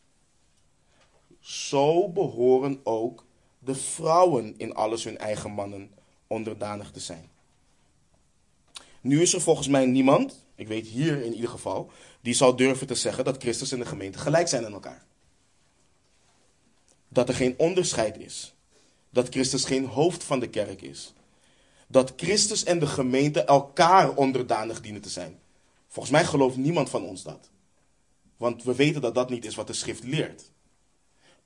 zo 1.39 2.09
behoren 2.09 2.79
ook 2.83 3.25
de 3.59 3.75
vrouwen 3.75 4.53
in 4.57 4.73
alles 4.73 5.03
hun 5.03 5.17
eigen 5.17 5.51
mannen 5.51 5.91
onderdanig 6.27 6.91
te 6.91 6.99
zijn. 6.99 7.29
Nu 9.01 9.21
is 9.21 9.33
er 9.33 9.41
volgens 9.41 9.67
mij 9.67 9.85
niemand, 9.85 10.45
ik 10.55 10.67
weet 10.67 10.87
hier 10.87 11.23
in 11.23 11.33
ieder 11.33 11.49
geval, 11.49 11.91
die 12.21 12.33
zal 12.33 12.55
durven 12.55 12.87
te 12.87 12.95
zeggen 12.95 13.25
dat 13.25 13.41
Christus 13.41 13.71
en 13.71 13.79
de 13.79 13.85
gemeente 13.85 14.17
gelijk 14.17 14.47
zijn 14.47 14.65
aan 14.65 14.73
elkaar. 14.73 15.05
Dat 17.07 17.29
er 17.29 17.35
geen 17.35 17.55
onderscheid 17.57 18.17
is. 18.17 18.55
Dat 19.09 19.29
Christus 19.29 19.65
geen 19.65 19.85
hoofd 19.85 20.23
van 20.23 20.39
de 20.39 20.49
kerk 20.49 20.81
is 20.81 21.13
dat 21.87 22.13
Christus 22.15 22.63
en 22.63 22.79
de 22.79 22.87
gemeente 22.87 23.43
elkaar 23.43 24.15
onderdanig 24.15 24.81
dienen 24.81 25.01
te 25.01 25.09
zijn. 25.09 25.39
Volgens 25.97 26.17
mij 26.17 26.25
gelooft 26.25 26.57
niemand 26.57 26.89
van 26.89 27.03
ons 27.03 27.23
dat. 27.23 27.49
Want 28.37 28.63
we 28.63 28.75
weten 28.75 29.01
dat 29.01 29.15
dat 29.15 29.29
niet 29.29 29.45
is 29.45 29.55
wat 29.55 29.67
de 29.67 29.73
schrift 29.73 30.03
leert. 30.03 30.51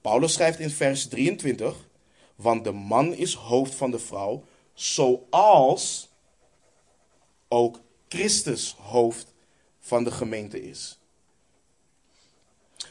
Paulus 0.02 0.34
schrijft 0.34 0.60
in 0.60 0.70
vers 0.70 1.08
23, 1.08 1.90
want 2.36 2.64
de 2.64 2.72
man 2.72 3.14
is 3.14 3.34
hoofd 3.34 3.76
van 3.76 3.92
de 3.92 4.00
vrouw, 4.00 4.44
zoals 4.74 6.10
ook 7.48 7.80
Christus 8.08 8.76
hoofd 8.80 9.34
van 9.80 10.04
de 10.04 10.12
gemeente 10.12 10.64
is. 10.64 11.00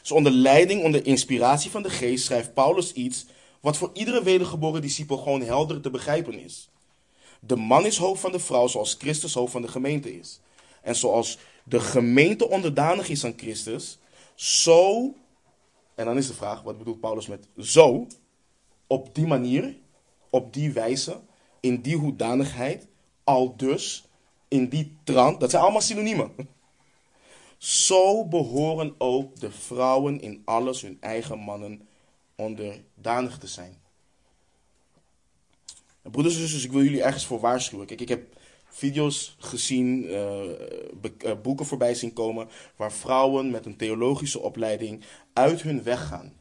Dus 0.01 0.11
onder 0.11 0.31
leiding, 0.31 0.83
onder 0.83 1.05
inspiratie 1.05 1.71
van 1.71 1.83
de 1.83 1.89
geest 1.89 2.25
schrijft 2.25 2.53
Paulus 2.53 2.93
iets 2.93 3.25
wat 3.59 3.77
voor 3.77 3.89
iedere 3.93 4.23
wedergeboren 4.23 4.81
discipel 4.81 5.17
gewoon 5.17 5.41
helder 5.41 5.81
te 5.81 5.89
begrijpen 5.89 6.39
is. 6.39 6.69
De 7.39 7.55
man 7.55 7.85
is 7.85 7.97
hoofd 7.97 8.21
van 8.21 8.31
de 8.31 8.39
vrouw 8.39 8.67
zoals 8.67 8.95
Christus 8.99 9.33
hoofd 9.33 9.51
van 9.51 9.61
de 9.61 9.67
gemeente 9.67 10.17
is. 10.17 10.39
En 10.81 10.95
zoals 10.95 11.37
de 11.63 11.79
gemeente 11.79 12.49
onderdanig 12.49 13.09
is 13.09 13.25
aan 13.25 13.33
Christus, 13.37 13.99
zo, 14.35 15.03
en 15.95 16.05
dan 16.05 16.17
is 16.17 16.27
de 16.27 16.33
vraag, 16.33 16.61
wat 16.61 16.77
bedoelt 16.77 16.99
Paulus 16.99 17.27
met 17.27 17.47
zo, 17.57 18.07
op 18.87 19.15
die 19.15 19.27
manier, 19.27 19.75
op 20.29 20.53
die 20.53 20.71
wijze, 20.71 21.19
in 21.59 21.81
die 21.81 21.95
hoedanigheid, 21.95 22.87
al 23.23 23.55
dus, 23.57 24.05
in 24.47 24.69
die 24.69 24.97
trant, 25.03 25.39
dat 25.39 25.49
zijn 25.49 25.61
allemaal 25.61 25.81
synoniemen. 25.81 26.31
Zo 27.57 28.25
behoren 28.25 28.95
ook 28.97 29.39
de 29.39 29.51
vrouwen 29.51 30.21
in 30.21 30.41
alles 30.45 30.81
hun 30.81 30.97
eigen 30.99 31.39
mannen 31.39 31.87
onderdanig 32.35 33.37
te 33.37 33.47
zijn. 33.47 33.79
Broeders 36.01 36.33
en 36.33 36.41
zusters, 36.41 36.63
ik 36.63 36.71
wil 36.71 36.83
jullie 36.83 37.03
ergens 37.03 37.25
voor 37.25 37.39
waarschuwen. 37.39 37.85
Kijk, 37.87 38.01
ik 38.01 38.09
heb 38.09 38.39
video's 38.71 39.35
gezien, 39.39 40.03
uh, 40.03 41.31
boeken 41.41 41.65
voorbij 41.65 41.93
zien 41.93 42.13
komen, 42.13 42.47
waar 42.75 42.91
vrouwen 42.91 43.51
met 43.51 43.65
een 43.65 43.75
theologische 43.75 44.39
opleiding 44.39 45.03
uit 45.33 45.61
hun 45.61 45.83
weg 45.83 46.07
gaan. 46.07 46.33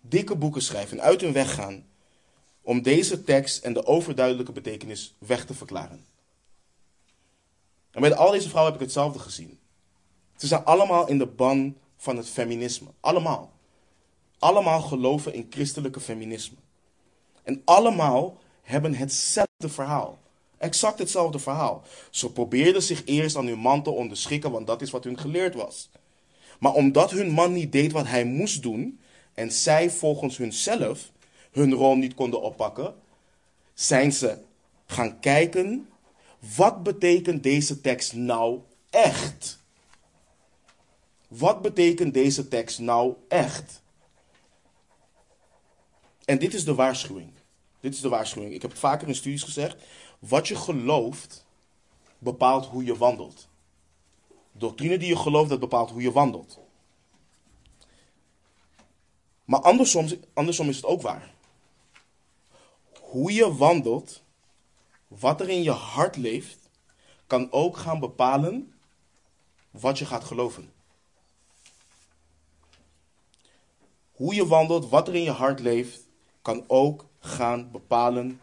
Dikke 0.00 0.36
boeken 0.36 0.62
schrijven 0.62 0.98
en 0.98 1.04
uit 1.04 1.20
hun 1.20 1.32
weg 1.32 1.54
gaan 1.54 1.86
om 2.62 2.82
deze 2.82 3.24
tekst 3.24 3.64
en 3.64 3.72
de 3.72 3.86
overduidelijke 3.86 4.52
betekenis 4.52 5.14
weg 5.18 5.44
te 5.44 5.54
verklaren. 5.54 6.04
En 7.90 8.00
met 8.00 8.16
al 8.16 8.30
deze 8.30 8.48
vrouwen 8.48 8.72
heb 8.72 8.80
ik 8.80 8.86
hetzelfde 8.86 9.18
gezien. 9.18 9.58
Ze 10.36 10.46
zijn 10.46 10.64
allemaal 10.64 11.08
in 11.08 11.18
de 11.18 11.26
ban 11.26 11.76
van 11.96 12.16
het 12.16 12.28
feminisme. 12.28 12.88
Allemaal. 13.00 13.52
Allemaal 14.38 14.80
geloven 14.80 15.34
in 15.34 15.46
christelijke 15.50 16.00
feminisme. 16.00 16.56
En 17.42 17.62
allemaal 17.64 18.38
hebben 18.62 18.94
hetzelfde 18.94 19.68
verhaal. 19.68 20.18
Exact 20.58 20.98
hetzelfde 20.98 21.38
verhaal. 21.38 21.82
Ze 22.10 22.32
probeerden 22.32 22.82
zich 22.82 23.02
eerst 23.04 23.36
aan 23.36 23.46
hun 23.46 23.58
man 23.58 23.82
te 23.82 23.90
onderschikken, 23.90 24.50
want 24.50 24.66
dat 24.66 24.82
is 24.82 24.90
wat 24.90 25.04
hun 25.04 25.18
geleerd 25.18 25.54
was. 25.54 25.90
Maar 26.58 26.72
omdat 26.72 27.10
hun 27.10 27.30
man 27.30 27.52
niet 27.52 27.72
deed 27.72 27.92
wat 27.92 28.06
hij 28.06 28.24
moest 28.24 28.62
doen, 28.62 29.00
en 29.34 29.52
zij 29.52 29.90
volgens 29.90 30.36
hunzelf 30.36 31.10
hun 31.50 31.72
rol 31.72 31.96
niet 31.96 32.14
konden 32.14 32.42
oppakken, 32.42 32.94
zijn 33.74 34.12
ze 34.12 34.38
gaan 34.86 35.20
kijken, 35.20 35.88
wat 36.56 36.82
betekent 36.82 37.42
deze 37.42 37.80
tekst 37.80 38.12
nou 38.12 38.60
echt? 38.90 39.64
Wat 41.28 41.62
betekent 41.62 42.14
deze 42.14 42.48
tekst 42.48 42.78
nou 42.78 43.14
echt? 43.28 43.82
En 46.24 46.38
dit 46.38 46.54
is 46.54 46.64
de 46.64 46.74
waarschuwing. 46.74 47.30
Dit 47.80 47.94
is 47.94 48.00
de 48.00 48.08
waarschuwing. 48.08 48.54
Ik 48.54 48.62
heb 48.62 48.70
het 48.70 48.80
vaker 48.80 49.08
in 49.08 49.14
studies 49.14 49.42
gezegd. 49.42 49.76
Wat 50.18 50.48
je 50.48 50.56
gelooft, 50.56 51.46
bepaalt 52.18 52.66
hoe 52.66 52.84
je 52.84 52.96
wandelt. 52.96 53.48
Doctrine 54.52 54.98
die 54.98 55.08
je 55.08 55.16
gelooft, 55.16 55.48
dat 55.48 55.60
bepaalt 55.60 55.90
hoe 55.90 56.02
je 56.02 56.12
wandelt. 56.12 56.58
Maar 59.44 59.60
andersom, 59.60 60.08
andersom 60.32 60.68
is 60.68 60.76
het 60.76 60.84
ook 60.84 61.02
waar. 61.02 61.34
hoe 63.16 63.32
je 63.32 63.56
wandelt, 63.56 64.22
wat 65.08 65.40
er 65.40 65.48
in 65.48 65.62
je 65.62 65.70
hart 65.70 66.16
leeft, 66.16 66.70
kan 67.26 67.52
ook 67.52 67.76
gaan 67.76 68.00
bepalen 68.00 68.74
wat 69.70 69.98
je 69.98 70.06
gaat 70.06 70.24
geloven. 70.24 70.72
Hoe 74.12 74.34
je 74.34 74.46
wandelt, 74.46 74.88
wat 74.88 75.08
er 75.08 75.14
in 75.14 75.22
je 75.22 75.30
hart 75.30 75.60
leeft, 75.60 76.06
kan 76.42 76.64
ook 76.66 77.04
gaan 77.18 77.70
bepalen 77.70 78.40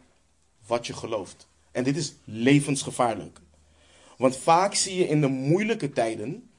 wat 0.66 0.88
je 0.88 0.94
gelooft. 0.94 1.48
En 1.74 1.84
dit 1.84 1.98
is 1.98 2.14
levensgevaarlijk. 2.24 3.40
Want 4.18 4.38
vaak 4.38 4.74
zie 4.74 4.96
je 4.96 5.08
in 5.08 5.22
de 5.22 5.28
moeilijke 5.28 5.90
tijden 5.90 6.50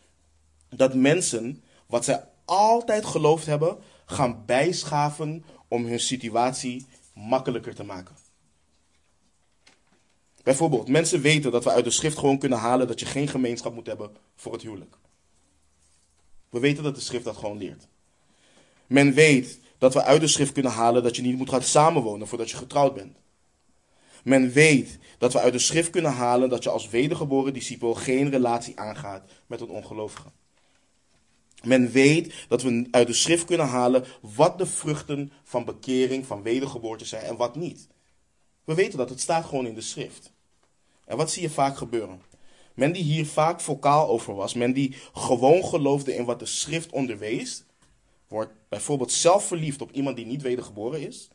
dat 0.69 0.95
mensen 0.95 1.63
wat 1.87 2.05
zij 2.05 2.25
altijd 2.45 3.05
geloofd 3.05 3.47
hebben, 3.47 3.79
gaan 4.07 4.43
bijschaven 4.47 5.45
om 5.69 5.87
hun 5.87 6.01
situatie 6.01 6.87
makkelijker 7.15 7.75
te 7.75 7.85
maken. 7.85 8.17
Bijvoorbeeld, 10.43 10.89
mensen 10.89 11.21
weten 11.21 11.53
dat 11.53 11.65
we 11.65 11.71
uit 11.71 11.85
de 11.85 11.91
schrift 11.91 12.19
gewoon 12.19 12.39
kunnen 12.39 12.59
halen 12.59 12.87
dat 12.87 13.01
je 13.01 13.07
geen 13.07 13.29
gemeenschap 13.29 13.75
moet 13.75 13.87
hebben 13.87 14.17
voor 14.37 14.53
het 14.53 14.63
huwelijk. 14.63 14.97
We 16.51 16.59
weten 16.59 16.83
dat 16.83 16.95
de 16.95 17.01
schrift 17.01 17.25
dat 17.25 17.37
gewoon 17.37 17.59
leert. 17.59 17.87
Men 18.87 19.13
weet 19.13 19.61
dat 19.79 19.95
we 19.95 20.03
uit 20.03 20.21
de 20.21 20.29
schrift 20.29 20.53
kunnen 20.53 20.73
halen 20.73 21.03
dat 21.03 21.17
je 21.17 21.23
niet 21.23 21.37
moet 21.37 21.49
gaan 21.49 21.63
samenwonen 21.63 22.29
voordat 22.29 22.51
je 22.51 22.57
getrouwd 22.57 22.95
bent. 22.95 23.17
Men 24.25 24.53
weet 24.53 24.99
dat 25.19 25.33
we 25.33 25.41
uit 25.41 25.53
de 25.53 25.59
schrift 25.59 25.91
kunnen 25.91 26.13
halen 26.13 26.49
dat 26.49 26.63
je 26.63 26.71
als 26.71 26.89
wedergeboren 26.89 27.53
discipel 27.53 27.95
geen 27.95 28.31
relatie 28.31 28.79
aangaat 28.79 29.31
met 29.47 29.61
een 29.61 29.69
ongelovige. 29.69 30.29
Men 31.63 31.91
weet 31.91 32.35
dat 32.49 32.63
we 32.63 32.89
uit 32.91 33.07
de 33.07 33.13
schrift 33.13 33.45
kunnen 33.45 33.67
halen 33.67 34.05
wat 34.21 34.59
de 34.59 34.67
vruchten 34.67 35.33
van 35.43 35.65
bekering, 35.65 36.27
van 36.27 36.43
wedergeboorte 36.43 37.05
zijn 37.05 37.25
en 37.25 37.37
wat 37.37 37.57
niet. 37.57 37.89
We 38.65 38.75
weten 38.75 38.99
dat, 38.99 39.09
het 39.09 39.21
staat 39.21 39.45
gewoon 39.45 39.67
in 39.67 39.75
de 39.75 39.81
schrift. 39.81 40.33
En 41.05 41.17
wat 41.17 41.31
zie 41.31 41.43
je 41.43 41.51
vaak 41.51 41.77
gebeuren? 41.77 42.23
Men 42.75 42.93
die 42.93 43.03
hier 43.03 43.27
vaak 43.27 43.61
vocaal 43.61 44.09
over 44.09 44.35
was, 44.35 44.55
men 44.55 44.73
die 44.73 44.97
gewoon 45.13 45.65
geloofde 45.65 46.15
in 46.15 46.25
wat 46.25 46.39
de 46.39 46.47
schrift 46.47 46.93
onderwees, 46.93 47.65
wordt 48.29 48.53
bijvoorbeeld 48.69 49.13
zelf 49.13 49.47
verliefd 49.47 49.83
op 49.83 49.93
iemand 49.93 50.17
die 50.17 50.27
niet 50.27 50.43
wedergeboren 50.43 51.07
is. 51.07 51.29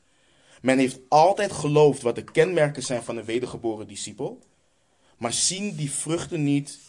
Men 0.61 0.77
heeft 0.77 0.99
altijd 1.07 1.51
geloofd 1.51 2.01
wat 2.01 2.15
de 2.15 2.23
kenmerken 2.23 2.83
zijn 2.83 3.03
van 3.03 3.17
een 3.17 3.25
wedergeboren 3.25 3.87
discipel, 3.87 4.39
maar 5.17 5.33
zien 5.33 5.75
die 5.75 5.91
vruchten 5.91 6.43
niet 6.43 6.79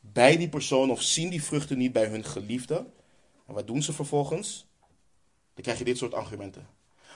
bij 0.00 0.36
die 0.36 0.48
persoon 0.48 0.90
of 0.90 1.02
zien 1.02 1.28
die 1.28 1.42
vruchten 1.42 1.78
niet 1.78 1.92
bij 1.92 2.06
hun 2.06 2.24
geliefde. 2.24 2.86
En 3.46 3.54
wat 3.54 3.66
doen 3.66 3.82
ze 3.82 3.92
vervolgens? 3.92 4.66
Dan 5.54 5.62
krijg 5.62 5.78
je 5.78 5.84
dit 5.84 5.98
soort 5.98 6.14
argumenten. 6.14 6.66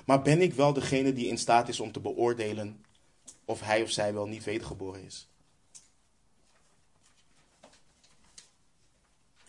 Maar 0.06 0.22
ben 0.22 0.42
ik 0.42 0.54
wel 0.54 0.72
degene 0.72 1.12
die 1.12 1.26
in 1.26 1.38
staat 1.38 1.68
is 1.68 1.80
om 1.80 1.92
te 1.92 2.00
beoordelen 2.00 2.84
of 3.44 3.60
hij 3.60 3.82
of 3.82 3.90
zij 3.90 4.14
wel 4.14 4.26
niet 4.26 4.44
wedergeboren 4.44 5.04
is? 5.04 5.28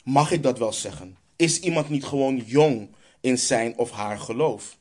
Mag 0.04 0.32
ik 0.32 0.44
dat 0.44 0.58
wel 0.58 0.74
zeggen? 0.74 1.18
Is 1.36 1.60
iemand 1.60 1.90
niet 1.90 2.06
gewoon 2.06 2.38
jong 2.38 2.90
in 3.20 3.38
zijn 3.38 3.78
of 3.78 3.92
haar 3.92 4.20
geloof? 4.20 4.78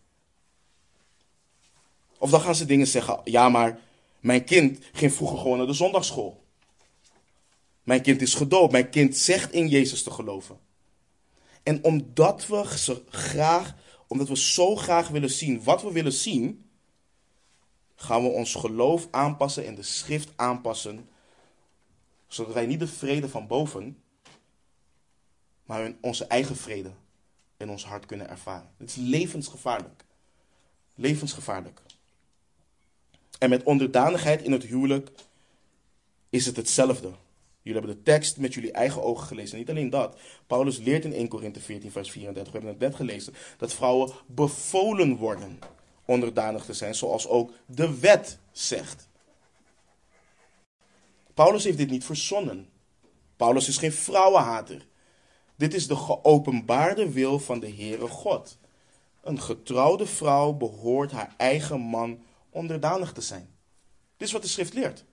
Of 2.18 2.30
dan 2.30 2.40
gaan 2.40 2.54
ze 2.54 2.64
dingen 2.64 2.86
zeggen, 2.86 3.20
ja 3.24 3.48
maar 3.48 3.78
mijn 4.20 4.44
kind 4.44 4.78
ging 4.92 5.12
vroeger 5.12 5.38
gewoon 5.38 5.56
naar 5.56 5.66
de 5.66 5.72
zondagschool. 5.72 6.44
Mijn 7.82 8.02
kind 8.02 8.22
is 8.22 8.34
gedoopt. 8.34 8.72
Mijn 8.72 8.90
kind 8.90 9.16
zegt 9.16 9.52
in 9.52 9.68
Jezus 9.68 10.02
te 10.02 10.10
geloven. 10.10 10.58
En 11.62 11.84
omdat 11.84 12.46
we 12.46 12.64
graag, 13.08 13.74
omdat 14.06 14.28
we 14.28 14.36
zo 14.36 14.76
graag 14.76 15.08
willen 15.08 15.30
zien 15.30 15.62
wat 15.62 15.82
we 15.82 15.92
willen 15.92 16.12
zien, 16.12 16.70
gaan 17.96 18.22
we 18.22 18.28
ons 18.28 18.54
geloof 18.54 19.08
aanpassen 19.10 19.66
en 19.66 19.74
de 19.74 19.82
schrift 19.82 20.32
aanpassen, 20.36 21.08
zodat 22.28 22.54
wij 22.54 22.66
niet 22.66 22.78
de 22.80 22.86
vrede 22.86 23.28
van 23.28 23.46
boven, 23.46 24.02
maar 25.64 25.92
onze 26.00 26.24
eigen 26.24 26.56
vrede 26.56 26.92
in 27.56 27.70
ons 27.70 27.84
hart 27.84 28.06
kunnen 28.06 28.28
ervaren. 28.28 28.70
Het 28.76 28.88
is 28.88 28.96
levensgevaarlijk. 28.96 30.04
Levensgevaarlijk. 30.94 31.80
En 33.38 33.50
met 33.50 33.62
onderdanigheid 33.62 34.42
in 34.42 34.52
het 34.52 34.62
huwelijk 34.62 35.10
is 36.30 36.46
het 36.46 36.56
hetzelfde. 36.56 37.10
Jullie 37.62 37.80
hebben 37.80 37.96
de 37.96 38.10
tekst 38.10 38.36
met 38.36 38.54
jullie 38.54 38.72
eigen 38.72 39.02
ogen 39.02 39.26
gelezen. 39.26 39.52
En 39.52 39.58
niet 39.58 39.70
alleen 39.70 39.90
dat. 39.90 40.16
Paulus 40.46 40.78
leert 40.78 41.04
in 41.04 41.12
1 41.12 41.28
Korinthe 41.28 41.60
14, 41.60 41.90
vers 41.90 42.10
34, 42.10 42.52
we 42.52 42.58
hebben 42.58 42.76
het 42.78 42.88
net 42.88 42.94
gelezen, 42.94 43.34
dat 43.58 43.72
vrouwen 43.72 44.12
bevolen 44.26 45.16
worden 45.16 45.58
onderdanig 46.04 46.64
te 46.64 46.72
zijn, 46.72 46.94
zoals 46.94 47.28
ook 47.28 47.52
de 47.66 47.98
wet 47.98 48.38
zegt. 48.52 49.08
Paulus 51.34 51.64
heeft 51.64 51.78
dit 51.78 51.90
niet 51.90 52.04
verzonnen. 52.04 52.68
Paulus 53.36 53.68
is 53.68 53.76
geen 53.76 53.92
vrouwenhater. 53.92 54.86
Dit 55.56 55.74
is 55.74 55.86
de 55.86 55.96
geopenbaarde 55.96 57.12
wil 57.12 57.38
van 57.38 57.60
de 57.60 57.70
Heere 57.70 58.08
God. 58.08 58.58
Een 59.22 59.40
getrouwde 59.40 60.06
vrouw 60.06 60.52
behoort 60.52 61.10
haar 61.10 61.34
eigen 61.36 61.80
man 61.80 62.18
onderdanig 62.56 63.12
te 63.12 63.20
zijn. 63.20 63.48
Dit 64.16 64.26
is 64.26 64.32
wat 64.32 64.42
de 64.42 64.48
schrift 64.48 64.74
leert. 64.74 65.04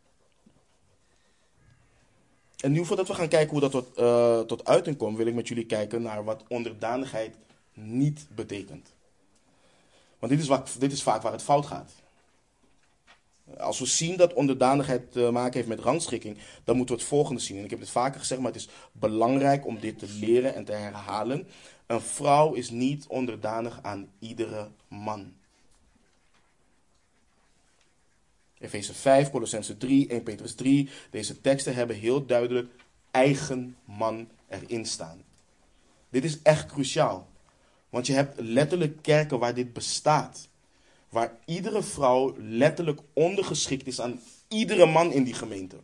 En 2.59 2.71
nu 2.71 2.85
voordat 2.85 3.07
we 3.07 3.13
gaan 3.13 3.27
kijken 3.27 3.49
hoe 3.49 3.59
dat 3.59 3.71
tot, 3.71 3.99
uh, 3.99 4.39
tot 4.39 4.65
uiting 4.65 4.97
komt, 4.97 5.17
wil 5.17 5.27
ik 5.27 5.33
met 5.33 5.47
jullie 5.47 5.65
kijken 5.65 6.01
naar 6.01 6.23
wat 6.23 6.43
onderdanigheid 6.47 7.35
niet 7.73 8.27
betekent. 8.35 8.93
Want 10.19 10.31
dit 10.31 10.41
is, 10.41 10.47
wat, 10.47 10.75
dit 10.79 10.91
is 10.91 11.03
vaak 11.03 11.21
waar 11.21 11.31
het 11.31 11.41
fout 11.41 11.65
gaat. 11.65 11.91
Als 13.57 13.79
we 13.79 13.85
zien 13.85 14.17
dat 14.17 14.33
onderdanigheid 14.33 15.11
te 15.11 15.29
maken 15.31 15.53
heeft 15.53 15.67
met 15.67 15.79
rangschikking, 15.79 16.37
dan 16.63 16.75
moeten 16.75 16.95
we 16.95 17.01
het 17.01 17.09
volgende 17.09 17.41
zien. 17.41 17.57
En 17.57 17.63
ik 17.63 17.69
heb 17.69 17.79
het 17.79 17.89
vaker 17.89 18.19
gezegd, 18.19 18.41
maar 18.41 18.51
het 18.51 18.61
is 18.61 18.69
belangrijk 18.91 19.65
om 19.65 19.79
dit 19.79 19.99
te 19.99 20.07
leren 20.09 20.55
en 20.55 20.65
te 20.65 20.71
herhalen. 20.71 21.47
Een 21.85 22.01
vrouw 22.01 22.53
is 22.53 22.69
niet 22.69 23.07
onderdanig 23.07 23.79
aan 23.81 24.09
iedere 24.19 24.69
man. 24.87 25.33
Efeze 28.63 28.93
5, 28.93 29.29
Colossense 29.29 29.77
3, 29.77 30.07
1 30.07 30.23
Petrus 30.23 30.55
3. 30.55 30.89
Deze 31.09 31.41
teksten 31.41 31.75
hebben 31.75 31.95
heel 31.95 32.25
duidelijk 32.25 32.71
eigen 33.11 33.75
man 33.85 34.27
erin 34.47 34.85
staan. 34.85 35.23
Dit 36.09 36.23
is 36.23 36.41
echt 36.41 36.65
cruciaal. 36.65 37.27
Want 37.89 38.07
je 38.07 38.13
hebt 38.13 38.39
letterlijk 38.39 39.01
kerken 39.01 39.39
waar 39.39 39.53
dit 39.53 39.73
bestaat. 39.73 40.47
Waar 41.09 41.37
iedere 41.45 41.83
vrouw 41.83 42.35
letterlijk 42.37 42.99
ondergeschikt 43.13 43.87
is 43.87 44.01
aan 44.01 44.19
iedere 44.47 44.85
man 44.85 45.11
in 45.11 45.23
die 45.23 45.33
gemeente. 45.33 45.77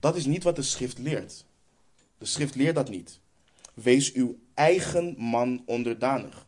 Dat 0.00 0.16
is 0.16 0.26
niet 0.26 0.42
wat 0.42 0.56
de 0.56 0.62
schrift 0.62 0.98
leert. 0.98 1.44
De 2.18 2.26
schrift 2.26 2.54
leert 2.54 2.74
dat 2.74 2.88
niet. 2.88 3.18
Wees 3.74 4.12
uw 4.12 4.38
eigen 4.54 5.14
man 5.18 5.62
onderdanig. 5.66 6.46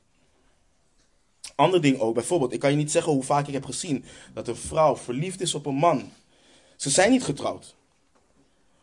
Ander 1.60 1.80
ding 1.80 1.98
ook, 1.98 2.14
bijvoorbeeld, 2.14 2.52
ik 2.52 2.60
kan 2.60 2.70
je 2.70 2.76
niet 2.76 2.90
zeggen 2.90 3.12
hoe 3.12 3.22
vaak 3.22 3.46
ik 3.46 3.52
heb 3.52 3.64
gezien 3.64 4.04
dat 4.34 4.48
een 4.48 4.56
vrouw 4.56 4.96
verliefd 4.96 5.40
is 5.40 5.54
op 5.54 5.66
een 5.66 5.74
man. 5.74 6.10
Ze 6.76 6.90
zijn 6.90 7.10
niet 7.10 7.24
getrouwd. 7.24 7.74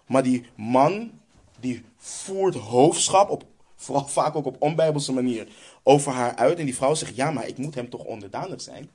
Maar 0.06 0.24
die 0.24 0.46
man, 0.56 1.12
die 1.60 1.84
voert 1.98 2.56
hoofdschap, 2.56 3.30
op, 3.30 3.44
vooral 3.76 4.08
vaak 4.08 4.36
ook 4.36 4.46
op 4.46 4.56
onbijbelse 4.60 5.14
manier, 5.14 5.48
over 5.84 6.12
haar 6.12 6.36
uit. 6.36 6.60
En 6.60 6.66
die 6.66 6.76
vrouw 6.76 6.94
zegt, 6.94 7.16
ja, 7.16 7.32
maar 7.32 7.48
ik 7.48 7.58
moet 7.58 7.76
hem 7.76 7.90
toch 7.90 8.04
onderdanig 8.04 8.62
zijn? 8.62 8.90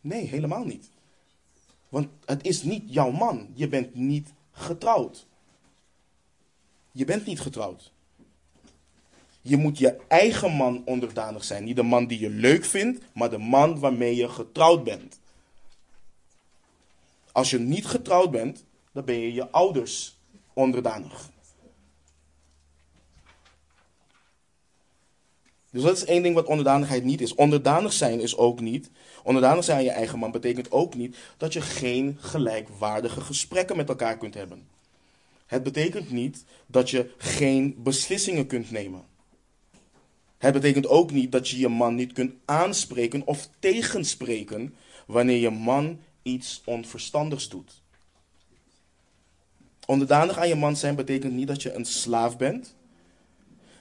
Nee, 0.00 0.26
helemaal 0.26 0.64
niet. 0.64 0.90
Want 1.88 2.08
het 2.24 2.46
is 2.46 2.62
niet 2.62 2.82
jouw 2.86 3.10
man. 3.10 3.48
Je 3.54 3.68
bent 3.68 3.94
niet 3.94 4.32
getrouwd. 4.52 5.26
Je 6.92 7.04
bent 7.04 7.26
niet 7.26 7.40
getrouwd. 7.40 7.92
Je 9.42 9.56
moet 9.56 9.78
je 9.78 9.96
eigen 10.08 10.52
man 10.52 10.82
onderdanig 10.84 11.44
zijn. 11.44 11.64
Niet 11.64 11.76
de 11.76 11.82
man 11.82 12.06
die 12.06 12.18
je 12.18 12.30
leuk 12.30 12.64
vindt, 12.64 13.04
maar 13.14 13.30
de 13.30 13.38
man 13.38 13.78
waarmee 13.78 14.16
je 14.16 14.28
getrouwd 14.28 14.84
bent. 14.84 15.20
Als 17.32 17.50
je 17.50 17.58
niet 17.58 17.86
getrouwd 17.86 18.30
bent, 18.30 18.64
dan 18.92 19.04
ben 19.04 19.18
je 19.18 19.32
je 19.32 19.50
ouders 19.50 20.18
onderdanig. 20.52 21.30
Dus 25.70 25.82
dat 25.82 25.96
is 25.96 26.04
één 26.04 26.22
ding 26.22 26.34
wat 26.34 26.46
onderdanigheid 26.46 27.04
niet 27.04 27.20
is. 27.20 27.34
Onderdanig 27.34 27.92
zijn 27.92 28.20
is 28.20 28.36
ook 28.36 28.60
niet. 28.60 28.90
Onderdanig 29.22 29.64
zijn 29.64 29.78
aan 29.78 29.84
je 29.84 29.90
eigen 29.90 30.18
man 30.18 30.30
betekent 30.30 30.72
ook 30.72 30.94
niet 30.94 31.16
dat 31.36 31.52
je 31.52 31.60
geen 31.60 32.16
gelijkwaardige 32.20 33.20
gesprekken 33.20 33.76
met 33.76 33.88
elkaar 33.88 34.18
kunt 34.18 34.34
hebben. 34.34 34.68
Het 35.46 35.62
betekent 35.62 36.10
niet 36.10 36.44
dat 36.66 36.90
je 36.90 37.10
geen 37.16 37.74
beslissingen 37.82 38.46
kunt 38.46 38.70
nemen. 38.70 39.09
Het 40.40 40.52
betekent 40.52 40.86
ook 40.86 41.10
niet 41.10 41.32
dat 41.32 41.48
je 41.48 41.58
je 41.58 41.68
man 41.68 41.94
niet 41.94 42.12
kunt 42.12 42.32
aanspreken 42.44 43.26
of 43.26 43.48
tegenspreken 43.58 44.74
wanneer 45.06 45.36
je 45.36 45.50
man 45.50 46.00
iets 46.22 46.62
onverstandigs 46.64 47.48
doet. 47.48 47.82
Onderdanig 49.86 50.38
aan 50.38 50.48
je 50.48 50.54
man 50.54 50.76
zijn 50.76 50.94
betekent 50.94 51.32
niet 51.32 51.46
dat 51.46 51.62
je 51.62 51.72
een 51.72 51.84
slaaf 51.84 52.36
bent. 52.36 52.74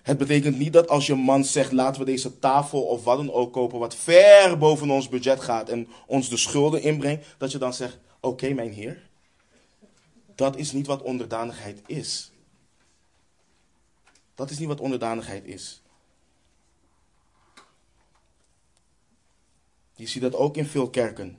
Het 0.02 0.18
betekent 0.18 0.58
niet 0.58 0.74
dat 0.74 0.88
als 0.88 1.06
je 1.08 1.16
man 1.16 1.46
zegt: 1.46 1.72
laten 1.72 2.00
we 2.00 2.06
deze 2.06 2.40
tafel 2.40 2.82
of 2.82 3.04
wat 3.04 3.18
dan 3.18 3.32
ook 3.32 3.54
kopen, 3.54 3.80
wat 3.80 3.96
ver 3.96 4.58
boven 4.58 4.90
ons 4.90 5.10
budget 5.10 5.40
gaat 5.40 5.70
en 5.70 5.88
ons 6.08 6.30
de 6.30 6.38
schulden 6.38 6.82
inbrengt, 6.82 7.26
dat 7.38 7.52
je 7.52 7.58
dan 7.58 7.74
zegt: 7.74 7.98
oké, 8.20 8.54
mijn 8.54 8.72
heer. 8.72 9.10
Dat 10.36 10.58
is 10.58 10.72
niet 10.72 10.88
wat 10.88 11.02
onderdanigheid 11.02 11.82
is. 11.86 12.32
Dat 14.36 14.50
is 14.50 14.60
niet 14.60 14.68
wat 14.68 14.80
onderdanigheid 14.80 15.46
is. 15.46 15.82
Je 20.00 20.08
ziet 20.08 20.22
dat 20.22 20.36
ook 20.36 20.58
in 20.58 20.66
veel 20.66 20.90
kerken. 20.90 21.38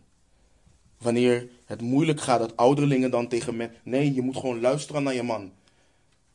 Wanneer 0.98 1.48
het 1.64 1.80
moeilijk 1.80 2.20
gaat, 2.20 2.38
dat 2.38 2.56
ouderlingen 2.56 3.10
dan 3.10 3.28
tegen 3.28 3.56
men. 3.56 3.74
Nee, 3.82 4.14
je 4.14 4.22
moet 4.22 4.36
gewoon 4.36 4.60
luisteren 4.60 5.02
naar 5.02 5.14
je 5.14 5.22
man. 5.22 5.52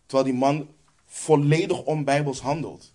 Terwijl 0.06 0.30
die 0.30 0.40
man 0.40 0.68
volledig 1.06 1.84
onbijbels 1.84 2.40
handelt. 2.40 2.94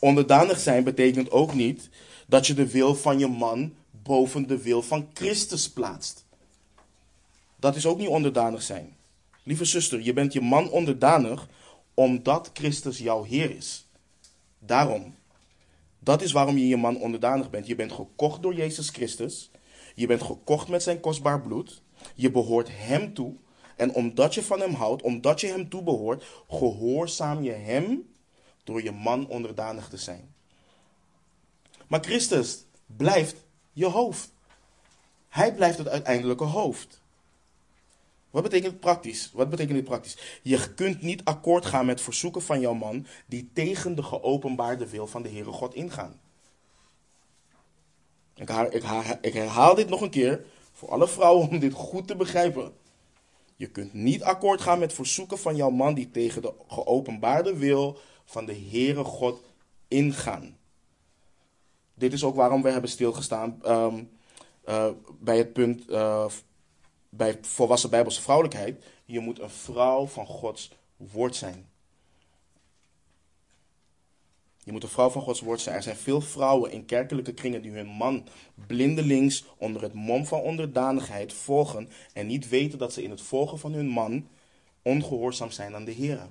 Onderdanig 0.00 0.58
zijn 0.58 0.84
betekent 0.84 1.30
ook 1.30 1.54
niet 1.54 1.88
dat 2.26 2.46
je 2.46 2.54
de 2.54 2.70
wil 2.70 2.94
van 2.94 3.18
je 3.18 3.28
man 3.28 3.74
boven 3.90 4.48
de 4.48 4.62
wil 4.62 4.82
van 4.82 5.08
Christus 5.14 5.70
plaatst. 5.70 6.24
Dat 7.56 7.76
is 7.76 7.86
ook 7.86 7.98
niet 7.98 8.08
onderdanig 8.08 8.62
zijn. 8.62 8.96
Lieve 9.42 9.64
zuster, 9.64 10.00
je 10.00 10.12
bent 10.12 10.32
je 10.32 10.40
man 10.40 10.70
onderdanig 10.70 11.48
omdat 11.94 12.50
Christus 12.52 12.98
jouw 12.98 13.22
Heer 13.22 13.56
is. 13.56 13.86
Daarom. 14.58 15.18
Dat 16.00 16.22
is 16.22 16.32
waarom 16.32 16.58
je 16.58 16.68
je 16.68 16.76
man 16.76 16.96
onderdanig 16.96 17.50
bent. 17.50 17.66
Je 17.66 17.74
bent 17.74 17.92
gekocht 17.92 18.42
door 18.42 18.54
Jezus 18.54 18.88
Christus. 18.88 19.50
Je 19.94 20.06
bent 20.06 20.22
gekocht 20.22 20.68
met 20.68 20.82
zijn 20.82 21.00
kostbaar 21.00 21.42
bloed. 21.42 21.82
Je 22.14 22.30
behoort 22.30 22.68
Hem 22.72 23.14
toe. 23.14 23.34
En 23.76 23.94
omdat 23.94 24.34
je 24.34 24.42
van 24.42 24.60
Hem 24.60 24.74
houdt, 24.74 25.02
omdat 25.02 25.40
je 25.40 25.46
Hem 25.46 25.68
toebehoort, 25.68 26.24
gehoorzaam 26.48 27.42
je 27.42 27.52
Hem 27.52 28.12
door 28.64 28.82
je 28.82 28.92
man 28.92 29.28
onderdanig 29.28 29.88
te 29.88 29.96
zijn. 29.96 30.34
Maar 31.86 32.00
Christus 32.00 32.64
blijft 32.86 33.44
je 33.72 33.86
hoofd. 33.86 34.32
Hij 35.28 35.54
blijft 35.54 35.78
het 35.78 35.88
uiteindelijke 35.88 36.44
hoofd. 36.44 36.99
Wat 38.30 38.42
betekent 38.42 38.80
praktisch? 38.80 39.30
Wat 39.32 39.50
betekent 39.50 39.76
dit 39.76 39.84
praktisch? 39.84 40.40
Je 40.42 40.74
kunt 40.74 41.02
niet 41.02 41.24
akkoord 41.24 41.66
gaan 41.66 41.86
met 41.86 42.00
verzoeken 42.00 42.42
van 42.42 42.60
jouw 42.60 42.74
man 42.74 43.06
die 43.26 43.50
tegen 43.52 43.94
de 43.94 44.02
geopenbaarde 44.02 44.88
wil 44.88 45.06
van 45.06 45.22
de 45.22 45.28
Heere 45.28 45.52
God 45.52 45.74
ingaan. 45.74 46.20
Ik, 48.34 48.50
ik, 48.50 48.84
ik 49.20 49.32
herhaal 49.32 49.74
dit 49.74 49.88
nog 49.88 50.00
een 50.00 50.10
keer 50.10 50.44
voor 50.72 50.88
alle 50.88 51.08
vrouwen 51.08 51.48
om 51.48 51.58
dit 51.58 51.72
goed 51.72 52.06
te 52.06 52.16
begrijpen. 52.16 52.72
Je 53.56 53.66
kunt 53.66 53.92
niet 53.92 54.22
akkoord 54.22 54.60
gaan 54.60 54.78
met 54.78 54.92
verzoeken 54.92 55.38
van 55.38 55.56
jouw 55.56 55.70
man 55.70 55.94
die 55.94 56.10
tegen 56.10 56.42
de 56.42 56.52
geopenbaarde 56.68 57.56
wil 57.56 57.98
van 58.24 58.46
de 58.46 58.54
Heere 58.70 59.04
God 59.04 59.42
ingaan. 59.88 60.56
Dit 61.94 62.12
is 62.12 62.24
ook 62.24 62.34
waarom 62.34 62.62
we 62.62 62.70
hebben 62.70 62.90
stilgestaan 62.90 63.60
um, 63.66 64.10
uh, 64.68 64.90
bij 65.18 65.38
het 65.38 65.52
punt 65.52 65.90
uh, 65.90 66.26
bij 67.10 67.38
volwassen 67.40 67.90
bijbelse 67.90 68.22
vrouwelijkheid. 68.22 68.84
Je 69.04 69.20
moet 69.20 69.40
een 69.40 69.50
vrouw 69.50 70.06
van 70.06 70.26
Gods 70.26 70.70
woord 70.96 71.36
zijn. 71.36 71.68
Je 74.64 74.72
moet 74.72 74.82
een 74.82 74.88
vrouw 74.88 75.10
van 75.10 75.22
Gods 75.22 75.40
woord 75.40 75.60
zijn. 75.60 75.76
Er 75.76 75.82
zijn 75.82 75.96
veel 75.96 76.20
vrouwen 76.20 76.70
in 76.70 76.84
kerkelijke 76.84 77.34
kringen 77.34 77.62
die 77.62 77.72
hun 77.72 77.86
man 77.86 78.28
blindelings 78.66 79.44
onder 79.56 79.82
het 79.82 79.92
mom 79.92 80.26
van 80.26 80.40
onderdanigheid 80.40 81.32
volgen 81.32 81.88
en 82.12 82.26
niet 82.26 82.48
weten 82.48 82.78
dat 82.78 82.92
ze 82.92 83.02
in 83.02 83.10
het 83.10 83.20
volgen 83.20 83.58
van 83.58 83.72
hun 83.72 83.88
man 83.88 84.28
ongehoorzaam 84.82 85.50
zijn 85.50 85.74
aan 85.74 85.84
de 85.84 85.90
Heer. 85.90 86.28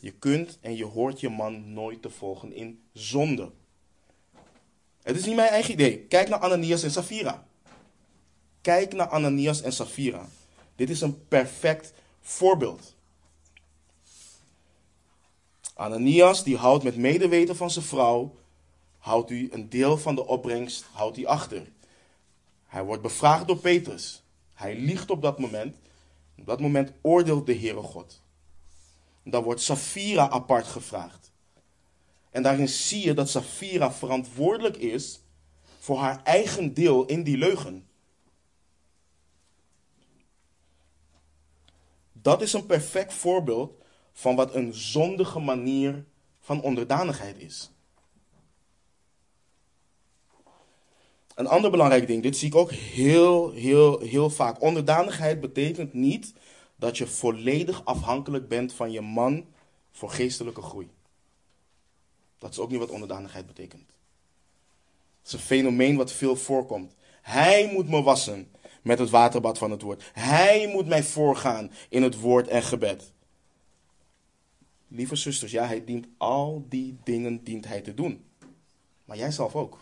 Je 0.00 0.10
kunt 0.10 0.58
en 0.60 0.76
je 0.76 0.84
hoort 0.84 1.20
je 1.20 1.28
man 1.28 1.72
nooit 1.72 2.02
te 2.02 2.10
volgen 2.10 2.52
in 2.52 2.82
zonde. 2.92 3.50
Het 5.02 5.16
is 5.16 5.24
niet 5.24 5.36
mijn 5.36 5.48
eigen 5.48 5.72
idee. 5.72 5.98
Kijk 5.98 6.28
naar 6.28 6.38
Ananias 6.38 6.82
en 6.82 6.90
Safira. 6.90 7.45
Kijk 8.66 8.92
naar 8.92 9.08
Ananias 9.08 9.62
en 9.62 9.72
Safira. 9.72 10.28
Dit 10.76 10.90
is 10.90 11.00
een 11.00 11.26
perfect 11.28 11.92
voorbeeld. 12.20 12.94
Ananias 15.74 16.44
die 16.44 16.56
houdt 16.56 16.84
met 16.84 16.96
medeweten 16.96 17.56
van 17.56 17.70
zijn 17.70 17.84
vrouw, 17.84 18.34
houdt 18.98 19.30
u 19.30 19.48
een 19.52 19.68
deel 19.68 19.98
van 19.98 20.14
de 20.14 20.26
opbrengst, 20.26 20.84
houdt 20.92 21.16
hij 21.16 21.26
achter. 21.26 21.66
Hij 22.66 22.84
wordt 22.84 23.02
bevraagd 23.02 23.46
door 23.46 23.56
Petrus. 23.58 24.22
Hij 24.54 24.76
liegt 24.76 25.10
op 25.10 25.22
dat 25.22 25.38
moment. 25.38 25.76
Op 26.38 26.46
dat 26.46 26.60
moment 26.60 26.92
oordeelt 27.00 27.46
de 27.46 27.56
Heere 27.58 27.82
God. 27.82 28.22
Dan 29.22 29.42
wordt 29.42 29.60
Safira 29.60 30.28
apart 30.28 30.66
gevraagd. 30.66 31.32
En 32.30 32.42
daarin 32.42 32.68
zie 32.68 33.04
je 33.04 33.14
dat 33.14 33.30
Safira 33.30 33.92
verantwoordelijk 33.92 34.76
is 34.76 35.20
voor 35.78 35.98
haar 35.98 36.22
eigen 36.24 36.74
deel 36.74 37.04
in 37.04 37.22
die 37.22 37.36
leugen. 37.36 37.85
Dat 42.26 42.42
is 42.42 42.52
een 42.52 42.66
perfect 42.66 43.14
voorbeeld 43.14 43.72
van 44.12 44.36
wat 44.36 44.54
een 44.54 44.74
zondige 44.74 45.38
manier 45.38 46.04
van 46.40 46.62
onderdanigheid 46.62 47.38
is. 47.38 47.70
Een 51.34 51.46
ander 51.46 51.70
belangrijk 51.70 52.06
ding, 52.06 52.22
dit 52.22 52.36
zie 52.36 52.48
ik 52.48 52.54
ook 52.54 52.70
heel, 52.70 53.50
heel, 53.50 54.00
heel 54.00 54.30
vaak. 54.30 54.62
Onderdanigheid 54.62 55.40
betekent 55.40 55.92
niet 55.92 56.32
dat 56.76 56.98
je 56.98 57.06
volledig 57.06 57.84
afhankelijk 57.84 58.48
bent 58.48 58.72
van 58.72 58.90
je 58.90 59.00
man 59.00 59.46
voor 59.90 60.10
geestelijke 60.10 60.62
groei. 60.62 60.90
Dat 62.38 62.50
is 62.50 62.58
ook 62.58 62.70
niet 62.70 62.78
wat 62.78 62.90
onderdanigheid 62.90 63.46
betekent. 63.46 63.88
Het 65.18 65.26
is 65.26 65.32
een 65.32 65.38
fenomeen 65.38 65.96
wat 65.96 66.12
veel 66.12 66.36
voorkomt. 66.36 66.94
Hij 67.22 67.70
moet 67.72 67.88
me 67.88 68.02
wassen 68.02 68.50
met 68.86 68.98
het 68.98 69.10
waterbad 69.10 69.58
van 69.58 69.70
het 69.70 69.82
woord. 69.82 70.10
Hij 70.12 70.68
moet 70.72 70.86
mij 70.86 71.02
voorgaan 71.02 71.70
in 71.88 72.02
het 72.02 72.20
woord 72.20 72.48
en 72.48 72.62
gebed. 72.62 73.12
Lieve 74.88 75.16
zusters, 75.16 75.52
ja, 75.52 75.66
hij 75.66 75.84
dient 75.84 76.06
al 76.16 76.64
die 76.68 76.96
dingen 77.04 77.44
dient 77.44 77.66
hij 77.66 77.80
te 77.80 77.94
doen. 77.94 78.24
Maar 79.04 79.16
jij 79.16 79.30
zelf 79.30 79.56
ook. 79.56 79.78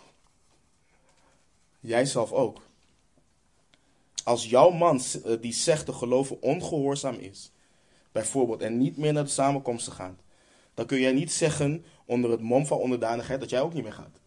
Jij 1.80 2.04
zelf 2.04 2.32
ook. 2.32 2.60
Als 4.24 4.46
jouw 4.46 4.70
man 4.70 5.00
eh, 5.24 5.32
die 5.40 5.52
zegt 5.52 5.86
te 5.86 5.92
geloven 5.92 6.42
ongehoorzaam 6.42 7.14
is, 7.14 7.50
bijvoorbeeld, 8.12 8.60
en 8.60 8.78
niet 8.78 8.96
meer 8.96 9.12
naar 9.12 9.24
de 9.24 9.30
samenkomsten 9.30 9.92
gaat, 9.92 10.20
dan 10.74 10.86
kun 10.86 11.00
jij 11.00 11.12
niet 11.12 11.32
zeggen 11.32 11.84
onder 12.04 12.30
het 12.30 12.40
mom 12.40 12.66
van 12.66 12.78
onderdanigheid 12.78 13.40
dat 13.40 13.50
jij 13.50 13.60
ook 13.60 13.74
niet 13.74 13.82
meer 13.82 13.92
gaat. 13.92 14.20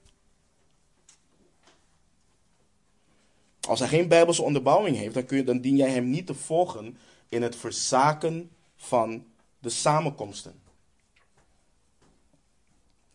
Als 3.67 3.80
hij 3.80 3.88
geen 3.88 4.08
bijbelse 4.08 4.41
onderbouwing 4.41 4.97
heeft, 4.97 5.13
dan, 5.13 5.25
kun 5.25 5.38
je, 5.38 5.43
dan 5.43 5.62
dien 5.62 5.75
jij 5.75 5.89
hem 5.89 6.10
niet 6.10 6.27
te 6.27 6.34
volgen 6.34 6.97
in 7.30 7.41
het 7.41 7.56
verzaken 7.56 8.51
van 8.75 9.25
de 9.60 9.69
samenkomsten. 9.69 10.62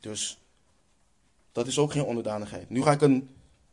Dus 0.01 0.41
dat 1.53 1.67
is 1.67 1.79
ook 1.79 1.93
geen 1.93 2.05
onderdanigheid. 2.05 2.71
Nu 2.71 2.83
ga 2.83 2.93
ik 2.93 3.01
een, 3.01 3.29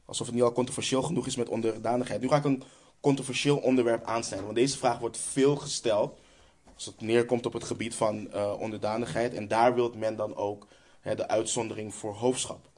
alsof 0.05 0.25
het 0.25 0.35
niet 0.35 0.43
al 0.43 0.51
controversieel 0.51 1.01
genoeg 1.01 1.27
is 1.27 1.35
met 1.35 1.49
onderdanigheid, 1.49 2.21
nu 2.21 2.27
ga 2.27 2.37
ik 2.37 2.43
een 2.43 2.63
controversieel 2.99 3.57
onderwerp 3.57 4.03
aansnijden. 4.03 4.45
Want 4.45 4.57
deze 4.57 4.77
vraag 4.77 4.99
wordt 4.99 5.17
veel 5.17 5.55
gesteld 5.55 6.19
als 6.75 6.85
het 6.85 7.01
neerkomt 7.01 7.45
op 7.45 7.53
het 7.53 7.63
gebied 7.63 7.95
van 7.95 8.27
uh, 8.33 8.53
onderdanigheid. 8.59 9.33
En 9.33 9.47
daar 9.47 9.75
wil 9.75 9.93
men 9.95 10.15
dan 10.15 10.35
ook 10.35 10.67
hè, 11.01 11.15
de 11.15 11.27
uitzondering 11.27 11.93
voor 11.93 12.13
hoofdschap. 12.13 12.69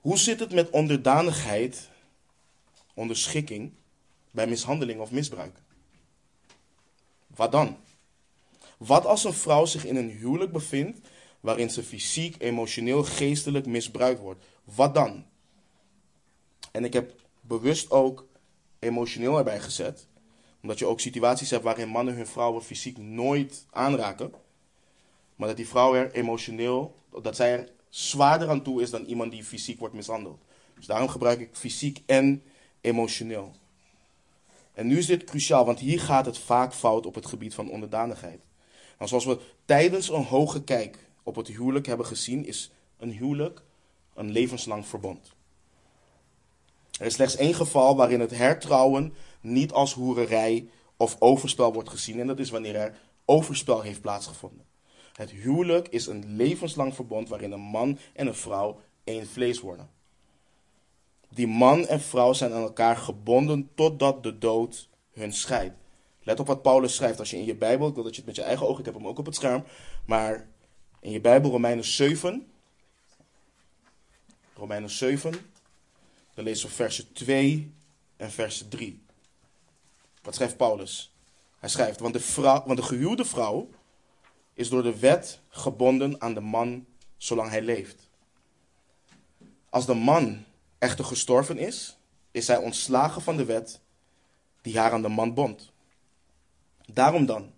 Hoe 0.00 0.18
zit 0.18 0.40
het 0.40 0.52
met 0.52 0.70
onderdanigheid, 0.70 1.88
onderschikking, 2.94 3.72
bij 4.30 4.46
mishandeling 4.46 5.00
of 5.00 5.10
misbruik? 5.10 5.62
Wat 7.26 7.52
dan? 7.52 7.76
Wat 8.76 9.06
als 9.06 9.24
een 9.24 9.32
vrouw 9.32 9.64
zich 9.64 9.84
in 9.84 9.96
een 9.96 10.10
huwelijk 10.10 10.52
bevindt 10.52 11.08
waarin 11.40 11.70
ze 11.70 11.82
fysiek, 11.82 12.42
emotioneel, 12.42 13.04
geestelijk 13.04 13.66
misbruikt 13.66 14.20
wordt? 14.20 14.44
Wat 14.64 14.94
dan? 14.94 15.24
En 16.70 16.84
ik 16.84 16.92
heb 16.92 17.14
bewust 17.40 17.90
ook 17.90 18.26
emotioneel 18.78 19.38
erbij 19.38 19.60
gezet, 19.60 20.06
omdat 20.62 20.78
je 20.78 20.86
ook 20.86 21.00
situaties 21.00 21.50
hebt 21.50 21.62
waarin 21.62 21.88
mannen 21.88 22.14
hun 22.14 22.26
vrouwen 22.26 22.62
fysiek 22.62 22.98
nooit 22.98 23.66
aanraken. 23.70 24.32
Maar 25.36 25.48
dat 25.48 25.56
die 25.56 25.68
vrouw 25.68 25.94
er 25.94 26.12
emotioneel, 26.12 26.96
dat 27.22 27.36
zij 27.36 27.52
er 27.52 27.68
zwaarder 27.88 28.48
aan 28.48 28.62
toe 28.62 28.82
is 28.82 28.90
dan 28.90 29.04
iemand 29.04 29.30
die 29.30 29.44
fysiek 29.44 29.78
wordt 29.78 29.94
mishandeld. 29.94 30.42
Dus 30.74 30.86
daarom 30.86 31.08
gebruik 31.08 31.40
ik 31.40 31.48
fysiek 31.52 32.02
en 32.06 32.42
emotioneel. 32.84 33.52
En 34.72 34.86
nu 34.86 34.98
is 34.98 35.06
dit 35.06 35.24
cruciaal, 35.24 35.64
want 35.64 35.78
hier 35.78 36.00
gaat 36.00 36.26
het 36.26 36.38
vaak 36.38 36.74
fout 36.74 37.06
op 37.06 37.14
het 37.14 37.26
gebied 37.26 37.54
van 37.54 37.70
onderdanigheid. 37.70 38.40
En 38.98 39.08
zoals 39.08 39.24
we 39.24 39.40
tijdens 39.64 40.08
een 40.08 40.24
hoge 40.24 40.64
kijk 40.64 40.98
op 41.22 41.36
het 41.36 41.48
huwelijk 41.48 41.86
hebben 41.86 42.06
gezien, 42.06 42.46
is 42.46 42.70
een 42.98 43.10
huwelijk 43.10 43.62
een 44.14 44.30
levenslang 44.30 44.86
verbond. 44.86 45.32
Er 46.98 47.06
is 47.06 47.14
slechts 47.14 47.36
één 47.36 47.54
geval 47.54 47.96
waarin 47.96 48.20
het 48.20 48.30
hertrouwen 48.30 49.14
niet 49.40 49.72
als 49.72 49.92
hoererij 49.92 50.68
of 50.96 51.16
overspel 51.18 51.72
wordt 51.72 51.88
gezien. 51.88 52.20
En 52.20 52.26
dat 52.26 52.38
is 52.38 52.50
wanneer 52.50 52.76
er 52.76 52.98
overspel 53.24 53.80
heeft 53.80 54.00
plaatsgevonden. 54.00 54.66
Het 55.12 55.30
huwelijk 55.30 55.88
is 55.88 56.06
een 56.06 56.36
levenslang 56.36 56.94
verbond 56.94 57.28
waarin 57.28 57.52
een 57.52 57.60
man 57.60 57.98
en 58.12 58.26
een 58.26 58.34
vrouw 58.34 58.80
één 59.04 59.26
vlees 59.26 59.60
worden. 59.60 59.90
Die 61.34 61.46
man 61.46 61.86
en 61.86 62.00
vrouw 62.00 62.32
zijn 62.32 62.52
aan 62.52 62.62
elkaar 62.62 62.96
gebonden 62.96 63.70
totdat 63.74 64.22
de 64.22 64.38
dood 64.38 64.88
hun 65.12 65.32
scheidt. 65.32 65.74
Let 66.22 66.40
op 66.40 66.46
wat 66.46 66.62
Paulus 66.62 66.94
schrijft 66.94 67.18
als 67.18 67.30
je 67.30 67.36
in 67.36 67.44
je 67.44 67.54
Bijbel, 67.54 67.88
ik 67.88 67.94
wil 67.94 68.02
dat 68.02 68.12
je 68.12 68.18
het 68.18 68.26
met 68.26 68.36
je 68.36 68.42
eigen 68.42 68.66
ogen, 68.66 68.78
ik 68.78 68.84
heb 68.84 68.94
hem 68.94 69.06
ook 69.06 69.18
op 69.18 69.26
het 69.26 69.34
scherm, 69.34 69.64
maar 70.06 70.48
in 71.00 71.10
je 71.10 71.20
Bijbel 71.20 71.50
Romeinen 71.50 71.84
7, 71.84 72.46
Romeinen 74.54 74.90
7, 74.90 75.32
dan 76.34 76.44
lezen 76.44 76.68
we 76.68 76.74
versen 76.74 77.12
2 77.12 77.74
en 78.16 78.30
versen 78.30 78.68
3. 78.68 79.02
Wat 80.22 80.34
schrijft 80.34 80.56
Paulus? 80.56 81.14
Hij 81.58 81.68
schrijft, 81.68 82.00
want 82.00 82.12
de, 82.12 82.20
vrouw, 82.20 82.62
want 82.66 82.78
de 82.78 82.84
gehuwde 82.84 83.24
vrouw 83.24 83.68
is 84.54 84.68
door 84.68 84.82
de 84.82 84.98
wet 84.98 85.40
gebonden 85.48 86.20
aan 86.20 86.34
de 86.34 86.40
man 86.40 86.86
zolang 87.16 87.50
hij 87.50 87.62
leeft. 87.62 88.08
Als 89.70 89.86
de 89.86 89.94
man 89.94 90.44
echter 90.84 91.04
gestorven 91.04 91.58
is, 91.58 91.98
is 92.30 92.46
hij 92.46 92.56
ontslagen 92.56 93.22
van 93.22 93.36
de 93.36 93.44
wet 93.44 93.80
die 94.62 94.78
haar 94.78 94.92
aan 94.92 95.02
de 95.02 95.08
man 95.08 95.34
bond. 95.34 95.72
Daarom 96.92 97.26
dan, 97.26 97.52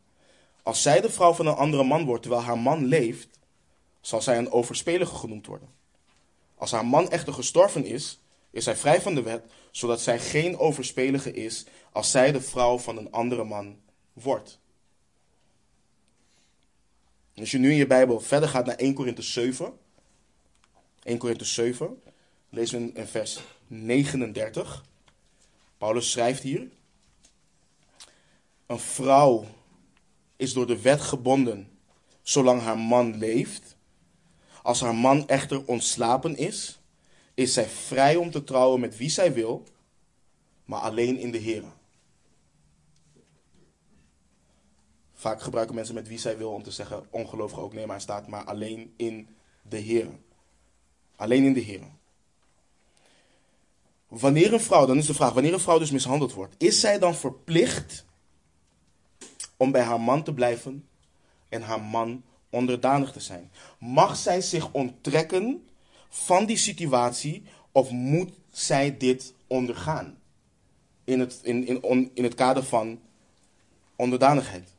als 0.62 0.82
zij 0.82 1.00
de 1.00 1.10
vrouw 1.10 1.32
van 1.32 1.46
een 1.46 1.54
andere 1.54 1.84
man 1.84 2.04
wordt 2.04 2.22
terwijl 2.22 2.42
haar 2.42 2.58
man 2.58 2.84
leeft, 2.84 3.28
zal 4.00 4.22
zij 4.22 4.38
een 4.38 4.50
overspelige 4.50 5.14
genoemd 5.14 5.46
worden. 5.46 5.68
Als 6.54 6.70
haar 6.70 6.86
man 6.86 7.10
echter 7.10 7.32
gestorven 7.32 7.84
is, 7.84 8.20
is 8.50 8.64
zij 8.64 8.76
vrij 8.76 9.00
van 9.00 9.14
de 9.14 9.22
wet, 9.22 9.50
zodat 9.70 10.00
zij 10.00 10.18
geen 10.18 10.58
overspelige 10.58 11.32
is 11.32 11.66
als 11.92 12.10
zij 12.10 12.32
de 12.32 12.40
vrouw 12.40 12.78
van 12.78 12.96
een 12.96 13.12
andere 13.12 13.44
man 13.44 13.78
wordt. 14.12 14.58
Als 17.34 17.50
je 17.50 17.58
nu 17.58 17.70
in 17.70 17.76
je 17.76 17.86
Bijbel 17.86 18.20
verder 18.20 18.48
gaat 18.48 18.66
naar 18.66 18.76
1 18.76 18.94
Korinthe 18.94 19.22
7, 19.22 19.78
1 21.02 21.18
Korinthe 21.18 21.44
7, 21.44 22.02
lezen 22.56 22.86
we 22.86 22.92
in 22.92 23.06
vers 23.06 23.40
39. 23.66 24.84
Paulus 25.78 26.10
schrijft 26.10 26.42
hier: 26.42 26.68
Een 28.66 28.78
vrouw 28.78 29.44
is 30.36 30.52
door 30.52 30.66
de 30.66 30.80
wet 30.80 31.00
gebonden 31.00 31.78
zolang 32.22 32.60
haar 32.60 32.78
man 32.78 33.18
leeft. 33.18 33.76
Als 34.62 34.80
haar 34.80 34.94
man 34.94 35.28
echter 35.28 35.66
ontslapen 35.66 36.36
is, 36.36 36.80
is 37.34 37.52
zij 37.52 37.68
vrij 37.68 38.16
om 38.16 38.30
te 38.30 38.44
trouwen 38.44 38.80
met 38.80 38.96
wie 38.96 39.10
zij 39.10 39.32
wil, 39.32 39.64
maar 40.64 40.80
alleen 40.80 41.18
in 41.18 41.30
de 41.30 41.38
Heer. 41.38 41.64
Vaak 45.12 45.42
gebruiken 45.42 45.74
mensen 45.74 45.94
met 45.94 46.08
wie 46.08 46.18
zij 46.18 46.36
wil 46.36 46.52
om 46.52 46.62
te 46.62 46.70
zeggen, 46.70 47.06
ongelovigen 47.10 47.62
ook, 47.62 47.72
nee, 47.72 47.86
maar 47.86 48.00
staat 48.00 48.28
maar 48.28 48.44
alleen 48.44 48.94
in 48.96 49.28
de 49.62 49.78
Heer. 49.78 50.08
Alleen 51.16 51.44
in 51.44 51.52
de 51.52 51.60
Heer. 51.60 51.82
Wanneer 54.08 54.52
een 54.52 54.60
vrouw, 54.60 54.86
dan 54.86 54.96
is 54.96 55.06
de 55.06 55.14
vraag, 55.14 55.32
wanneer 55.32 55.52
een 55.52 55.60
vrouw 55.60 55.78
dus 55.78 55.90
mishandeld 55.90 56.32
wordt, 56.32 56.54
is 56.58 56.80
zij 56.80 56.98
dan 56.98 57.14
verplicht 57.14 58.04
om 59.56 59.70
bij 59.72 59.82
haar 59.82 60.00
man 60.00 60.22
te 60.22 60.34
blijven 60.34 60.88
en 61.48 61.62
haar 61.62 61.80
man 61.80 62.22
onderdanig 62.50 63.12
te 63.12 63.20
zijn? 63.20 63.50
Mag 63.78 64.16
zij 64.16 64.40
zich 64.40 64.72
onttrekken 64.72 65.68
van 66.08 66.46
die 66.46 66.56
situatie 66.56 67.44
of 67.72 67.90
moet 67.90 68.32
zij 68.52 68.96
dit 68.96 69.34
ondergaan? 69.46 70.18
In 71.04 71.20
het, 71.20 71.40
in, 71.42 71.66
in, 71.66 72.10
in 72.14 72.24
het 72.24 72.34
kader 72.34 72.64
van 72.64 73.00
onderdanigheid. 73.96 74.74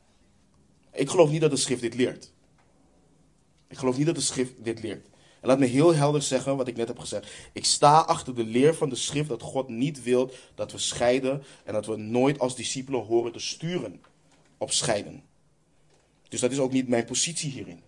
Ik 0.92 1.10
geloof 1.10 1.30
niet 1.30 1.40
dat 1.40 1.50
de 1.50 1.56
schrift 1.56 1.80
dit 1.80 1.94
leert. 1.94 2.32
Ik 3.68 3.78
geloof 3.78 3.96
niet 3.96 4.06
dat 4.06 4.14
de 4.14 4.20
schrift 4.20 4.52
dit 4.64 4.82
leert. 4.82 5.06
En 5.40 5.48
laat 5.48 5.58
me 5.58 5.66
heel 5.66 5.94
helder 5.94 6.22
zeggen 6.22 6.56
wat 6.56 6.68
ik 6.68 6.76
net 6.76 6.88
heb 6.88 6.98
gezegd. 6.98 7.30
Ik 7.52 7.64
sta 7.64 7.98
achter 7.98 8.34
de 8.34 8.44
leer 8.44 8.74
van 8.74 8.88
de 8.88 8.96
schrift 8.96 9.28
dat 9.28 9.42
God 9.42 9.68
niet 9.68 10.02
wil 10.02 10.30
dat 10.54 10.72
we 10.72 10.78
scheiden 10.78 11.42
en 11.64 11.72
dat 11.72 11.86
we 11.86 11.96
nooit 11.96 12.38
als 12.38 12.56
discipelen 12.56 13.04
horen 13.04 13.32
te 13.32 13.38
sturen 13.38 14.00
op 14.58 14.70
scheiden. 14.70 15.22
Dus 16.28 16.40
dat 16.40 16.50
is 16.50 16.58
ook 16.58 16.72
niet 16.72 16.88
mijn 16.88 17.04
positie 17.04 17.50
hierin. 17.50 17.82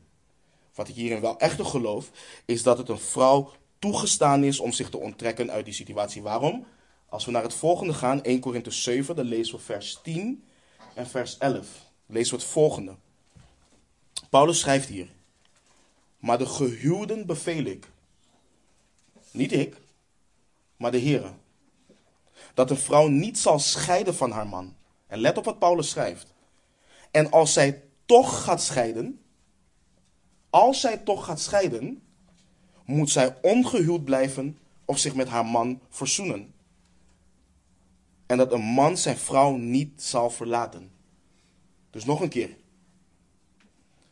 Wat 0.74 0.88
ik 0.88 0.94
hierin 0.94 1.20
wel 1.20 1.38
echt 1.38 1.62
geloof, 1.62 2.10
is 2.44 2.62
dat 2.62 2.78
het 2.78 2.88
een 2.88 2.98
vrouw 2.98 3.52
toegestaan 3.78 4.44
is 4.44 4.60
om 4.60 4.72
zich 4.72 4.90
te 4.90 4.98
onttrekken 4.98 5.50
uit 5.50 5.64
die 5.64 5.74
situatie. 5.74 6.22
Waarom? 6.22 6.66
Als 7.08 7.24
we 7.24 7.30
naar 7.30 7.42
het 7.42 7.54
volgende 7.54 7.94
gaan, 7.94 8.22
1 8.22 8.40
Korinthe 8.40 8.70
7, 8.70 9.16
dan 9.16 9.24
lezen 9.24 9.54
we 9.54 9.60
vers 9.60 10.00
10 10.02 10.44
en 10.94 11.06
vers 11.06 11.38
11. 11.38 11.66
Lezen 12.06 12.34
we 12.34 12.42
het 12.42 12.50
volgende. 12.50 12.94
Paulus 14.30 14.58
schrijft 14.58 14.88
hier. 14.88 15.08
Maar 16.20 16.38
de 16.38 16.46
gehuwden 16.46 17.26
beveel 17.26 17.64
ik. 17.64 17.90
Niet 19.30 19.52
ik, 19.52 19.76
maar 20.76 20.90
de 20.90 20.98
Heer. 20.98 21.34
Dat 22.54 22.70
een 22.70 22.76
vrouw 22.76 23.06
niet 23.06 23.38
zal 23.38 23.58
scheiden 23.58 24.14
van 24.14 24.30
haar 24.30 24.46
man. 24.46 24.74
En 25.06 25.18
let 25.18 25.38
op 25.38 25.44
wat 25.44 25.58
Paulus 25.58 25.90
schrijft. 25.90 26.34
En 27.10 27.30
als 27.30 27.52
zij 27.52 27.82
toch 28.04 28.42
gaat 28.44 28.62
scheiden, 28.62 29.20
als 30.50 30.80
zij 30.80 30.96
toch 30.96 31.24
gaat 31.24 31.40
scheiden, 31.40 32.02
moet 32.84 33.10
zij 33.10 33.36
ongehuwd 33.42 34.04
blijven 34.04 34.58
of 34.84 34.98
zich 34.98 35.14
met 35.14 35.28
haar 35.28 35.46
man 35.46 35.80
verzoenen. 35.88 36.54
En 38.26 38.36
dat 38.36 38.52
een 38.52 38.60
man 38.60 38.96
zijn 38.96 39.16
vrouw 39.16 39.56
niet 39.56 40.02
zal 40.02 40.30
verlaten. 40.30 40.90
Dus 41.90 42.04
nog 42.04 42.20
een 42.20 42.28
keer. 42.28 42.56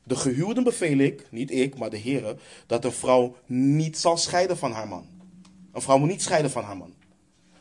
De 0.09 0.17
gehuwden 0.17 0.65
beveel 0.65 0.99
ik, 0.99 1.27
niet 1.31 1.51
ik, 1.51 1.79
maar 1.79 1.91
de 1.91 1.97
heren, 1.97 2.39
dat 2.67 2.85
een 2.85 2.93
vrouw 2.93 3.37
niet 3.47 3.99
zal 3.99 4.17
scheiden 4.17 4.59
van 4.59 4.73
haar 4.73 4.89
man. 4.89 5.07
Een 5.73 5.83
vrouw 5.83 5.99
moet 5.99 6.09
niet 6.09 6.23
scheiden 6.23 6.51
van 6.51 6.65
haar 6.65 6.77
man. 6.77 6.95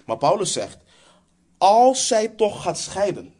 Maar 0.06 0.18
Paulus 0.18 0.54
zegt, 0.54 0.78
als 1.58 2.08
zij 2.08 2.28
toch 2.28 2.62
gaat 2.62 2.78
scheiden, 2.78 3.34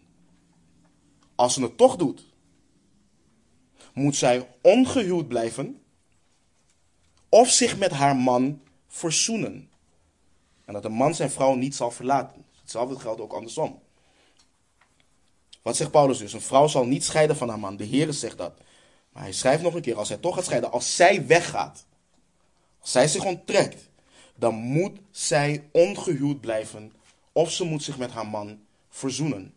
als 1.36 1.54
ze 1.54 1.62
het 1.62 1.78
toch 1.78 1.96
doet, 1.96 2.26
moet 3.94 4.16
zij 4.16 4.48
ongehuwd 4.62 5.28
blijven 5.28 5.82
of 7.30 7.50
zich 7.50 7.78
met 7.78 7.92
haar 7.92 8.16
man 8.16 8.62
verzoenen. 8.88 9.70
En 10.66 10.74
dat 10.74 10.86
een 10.86 10.92
man 10.92 11.16
zijn 11.16 11.32
vrouw 11.32 11.56
niet 11.56 11.76
zal 11.76 11.92
verlaten. 11.92 12.46
Hetzelfde 12.62 13.00
geldt 13.00 13.22
ook 13.22 13.34
andersom. 13.34 13.80
Wat 15.62 15.76
zegt 15.76 15.92
Paulus 15.92 16.18
dus? 16.18 16.34
Een 16.34 16.42
vrouw 16.42 16.68
zal 16.68 16.86
niet 16.86 17.04
scheiden 17.04 17.36
van 17.36 17.50
haar 17.50 17.60
man. 17.60 17.78
De 17.78 17.84
Heer 17.84 18.14
zegt 18.14 18.38
dat. 18.38 18.54
Maar 19.18 19.26
hij 19.26 19.36
schrijft 19.36 19.64
nog 19.64 19.74
een 19.74 19.82
keer, 19.82 19.96
als 19.96 20.10
hij 20.10 20.18
toch 20.18 20.36
gaat 20.36 20.46
scheiden, 20.46 20.72
als 20.72 20.96
zij 20.96 21.28
weggaat, 21.28 21.86
als 22.80 22.92
zij 22.92 23.08
zich 23.08 23.26
onttrekt, 23.26 23.90
dan 24.36 24.56
moet 24.56 25.00
zij 25.12 25.70
ongehuwd 25.72 26.42
blijven 26.42 26.94
of 27.32 27.52
ze 27.52 27.64
moet 27.64 27.84
zich 27.84 27.98
met 27.98 28.12
haar 28.12 28.28
man 28.28 28.60
verzoenen. 28.90 29.54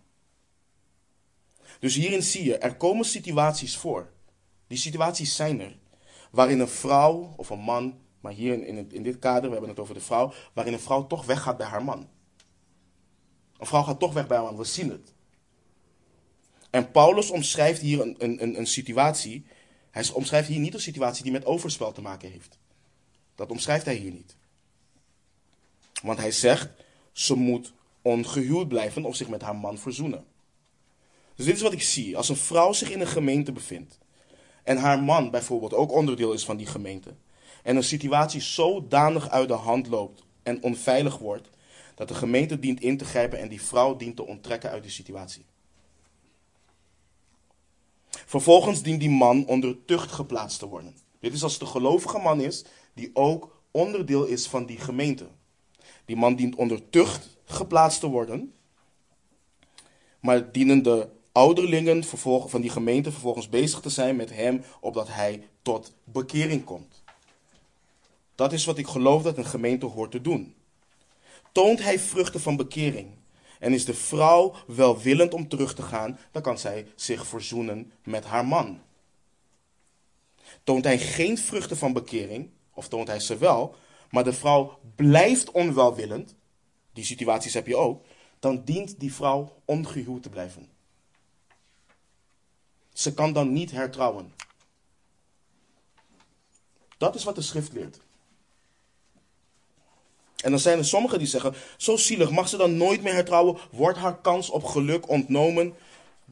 Dus 1.81 1.94
hierin 1.94 2.23
zie 2.23 2.44
je, 2.44 2.59
er 2.59 2.77
komen 2.77 3.05
situaties 3.05 3.77
voor. 3.77 4.11
Die 4.66 4.79
situaties 4.79 5.37
zijn 5.37 5.61
er. 5.61 5.79
Waarin 6.31 6.61
een 6.61 6.68
vrouw 6.68 7.35
of 7.37 7.51
een 7.51 7.61
man, 7.61 7.99
maar 8.20 8.33
hier 8.33 8.66
in, 8.66 8.92
in 8.92 9.03
dit 9.03 9.18
kader, 9.18 9.44
we 9.44 9.51
hebben 9.51 9.70
het 9.70 9.81
over 9.81 9.94
de 9.94 10.01
vrouw, 10.01 10.33
waarin 10.53 10.73
een 10.73 10.81
vrouw 10.81 11.07
toch 11.07 11.27
weggaat 11.27 11.57
bij 11.57 11.66
haar 11.66 11.85
man. 11.85 12.09
Een 13.59 13.66
vrouw 13.66 13.83
gaat 13.83 14.01
toch 14.01 14.12
weg 14.12 14.27
bij 14.27 14.37
haar 14.37 14.46
man, 14.46 14.57
we 14.57 14.64
zien 14.64 14.90
het. 14.90 15.12
En 16.70 16.90
Paulus 16.90 17.30
omschrijft 17.30 17.80
hier 17.80 18.00
een, 18.00 18.14
een, 18.18 18.59
een, 18.59 18.66
situatie. 18.66 19.44
Hij 19.90 20.04
omschrijft 20.12 20.48
hier 20.48 20.59
niet 20.59 20.74
een 20.74 20.80
situatie 20.80 21.22
die 21.22 21.33
met 21.33 21.44
overspel 21.44 21.92
te 21.92 22.00
maken 22.00 22.30
heeft. 22.30 22.59
Dat 23.35 23.50
omschrijft 23.50 23.85
hij 23.85 23.94
hier 23.94 24.12
niet. 24.12 24.37
Want 26.02 26.18
hij 26.18 26.30
zegt, 26.30 26.68
ze 27.12 27.35
moet 27.35 27.72
ongehuwd 28.02 28.68
blijven 28.68 29.04
of 29.04 29.16
zich 29.16 29.29
met 29.29 29.42
haar 29.42 29.56
man 29.56 29.79
verzoenen. 29.79 30.25
Dus 31.35 31.46
dit 31.46 31.54
is 31.54 31.62
wat 31.62 31.73
ik 31.73 31.83
zie. 31.83 32.16
Als 32.16 32.29
een 32.29 32.37
vrouw 32.37 32.73
zich 32.73 32.90
in 32.90 33.00
een 33.00 33.06
gemeente 33.06 33.52
bevindt 33.52 33.98
en 34.62 34.77
haar 34.77 35.02
man 35.02 35.31
bijvoorbeeld 35.31 35.75
ook 35.75 35.92
onderdeel 35.92 36.33
is 36.33 36.44
van 36.44 36.56
die 36.56 36.66
gemeente 36.66 37.14
en 37.62 37.77
een 37.77 37.85
situatie 37.85 38.40
zodanig 38.40 39.31
uit 39.31 39.48
de 39.48 39.54
hand 39.54 39.87
loopt 39.87 40.23
en 40.42 40.62
onveilig 40.62 41.18
wordt, 41.18 41.50
dat 41.94 42.08
de 42.08 42.14
gemeente 42.14 42.58
dient 42.58 42.81
in 42.81 42.96
te 42.96 43.04
grijpen 43.04 43.38
en 43.38 43.48
die 43.48 43.62
vrouw 43.62 43.96
dient 43.96 44.16
te 44.16 44.27
onttrekken 44.27 44.71
uit 44.71 44.83
die 44.83 44.92
situatie. 44.92 45.44
Vervolgens 48.31 48.83
dient 48.83 49.00
die 49.00 49.10
man 49.10 49.46
onder 49.46 49.85
tucht 49.85 50.12
geplaatst 50.12 50.58
te 50.58 50.66
worden. 50.66 50.96
Dit 51.20 51.33
is 51.33 51.42
als 51.42 51.60
een 51.60 51.66
gelovige 51.66 52.18
man 52.18 52.40
is 52.40 52.64
die 52.94 53.10
ook 53.12 53.62
onderdeel 53.70 54.24
is 54.24 54.46
van 54.46 54.66
die 54.66 54.78
gemeente. 54.78 55.28
Die 56.04 56.16
man 56.16 56.37
dient 56.37 56.54
onder 56.54 56.90
tucht 56.90 57.38
geplaatst 57.44 58.00
te 58.00 58.06
worden. 58.06 58.54
Maar 60.20 60.52
dienen 60.52 60.83
de 60.83 61.08
ouderlingen 61.33 62.04
van 62.04 62.60
die 62.60 62.70
gemeente 62.70 63.12
vervolgens 63.12 63.48
bezig 63.48 63.81
te 63.81 63.90
zijn 63.90 64.16
met 64.16 64.35
hem, 64.35 64.62
opdat 64.81 65.08
hij 65.08 65.48
tot 65.62 65.94
bekering 66.04 66.64
komt. 66.64 67.02
Dat 68.35 68.52
is 68.52 68.64
wat 68.64 68.78
ik 68.78 68.87
geloof 68.87 69.22
dat 69.22 69.38
een 69.38 69.44
gemeente 69.44 69.87
hoort 69.87 70.10
te 70.10 70.20
doen. 70.20 70.54
Toont 71.52 71.83
hij 71.83 71.98
vruchten 71.98 72.40
van 72.40 72.56
bekering 72.56 73.19
En 73.61 73.73
is 73.73 73.85
de 73.85 73.94
vrouw 73.94 74.54
welwillend 74.67 75.35
om 75.35 75.48
terug 75.48 75.75
te 75.75 75.83
gaan, 75.83 76.19
dan 76.31 76.42
kan 76.42 76.58
zij 76.58 76.87
zich 76.94 77.27
verzoenen 77.27 77.92
met 78.04 78.25
haar 78.25 78.46
man. 78.46 78.81
Toont 80.65 80.85
hij 80.85 80.98
geen 80.98 81.38
vruchten 81.38 81.77
van 81.77 81.92
bekering, 81.92 82.50
of 82.75 82.88
toont 82.88 83.08
hij 83.08 83.21
ze 83.21 83.38
wel, 83.38 83.75
maar 84.11 84.25
de 84.25 84.33
vrouw 84.33 84.81
blijft 84.96 85.50
onwelwillend, 85.50 86.35
die 86.92 87.04
situaties 87.04 87.54
heb 87.54 87.67
je 87.67 87.77
ook, 87.77 88.04
dan 88.38 88.65
dient 88.65 89.00
die 89.00 89.15
vrouw 89.15 89.63
ongehuwd 89.65 90.23
te 90.23 90.29
blijven. 90.29 90.69
Ze 92.92 93.15
kan 93.15 93.33
dan 93.33 93.52
niet 93.52 93.71
hertrouwen. 93.71 94.35
Dat 96.98 97.15
is 97.15 97.25
wat 97.25 97.35
de 97.35 97.42
schrift 97.42 97.73
leert. 97.73 98.00
En 100.42 100.50
dan 100.50 100.60
zijn 100.60 100.78
er 100.78 100.84
sommigen 100.84 101.18
die 101.18 101.28
zeggen: 101.28 101.54
Zo 101.76 101.96
zielig, 101.96 102.30
mag 102.30 102.48
ze 102.48 102.56
dan 102.56 102.76
nooit 102.76 103.02
meer 103.02 103.12
hertrouwen? 103.12 103.58
Wordt 103.70 103.98
haar 103.98 104.20
kans 104.20 104.50
op 104.50 104.64
geluk 104.64 105.08
ontnomen? 105.08 105.74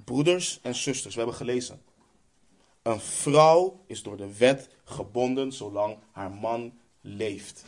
Broeders 0.05 0.59
en 0.63 0.75
zusters, 0.75 1.15
we 1.15 1.21
hebben 1.21 1.39
gelezen. 1.39 1.83
Een 2.83 3.01
vrouw 3.01 3.85
is 3.87 4.03
door 4.03 4.17
de 4.17 4.37
wet 4.37 4.69
gebonden 4.85 5.53
zolang 5.53 5.99
haar 6.13 6.31
man 6.31 6.73
leeft. 7.01 7.65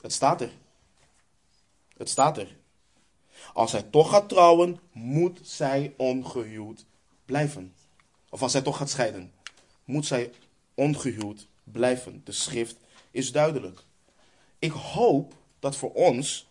Het 0.00 0.12
staat 0.12 0.40
er. 0.40 0.50
Het 1.96 2.08
staat 2.08 2.38
er. 2.38 2.56
Als 3.52 3.70
zij 3.70 3.82
toch 3.82 4.10
gaat 4.10 4.28
trouwen, 4.28 4.80
moet 4.92 5.40
zij 5.42 5.94
ongehuwd 5.96 6.84
blijven. 7.24 7.74
Of 8.28 8.42
als 8.42 8.52
zij 8.52 8.62
toch 8.62 8.76
gaat 8.76 8.90
scheiden, 8.90 9.32
moet 9.84 10.06
zij 10.06 10.32
ongehuwd 10.74 11.46
blijven. 11.64 12.20
De 12.24 12.32
schrift 12.32 12.76
is 13.10 13.32
duidelijk. 13.32 13.84
Ik 14.58 14.72
hoop 14.72 15.34
dat 15.58 15.76
voor 15.76 15.92
ons, 15.92 16.48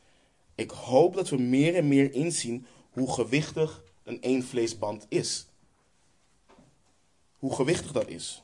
ik 0.55 0.71
hoop 0.71 1.15
dat 1.15 1.29
we 1.29 1.37
meer 1.37 1.75
en 1.75 1.87
meer 1.87 2.13
inzien 2.13 2.65
hoe 2.91 3.13
gewichtig 3.13 3.83
een 4.03 4.19
eenvleesband 4.19 5.05
is. 5.09 5.47
Hoe 7.37 7.55
gewichtig 7.55 7.91
dat 7.91 8.07
is. 8.07 8.43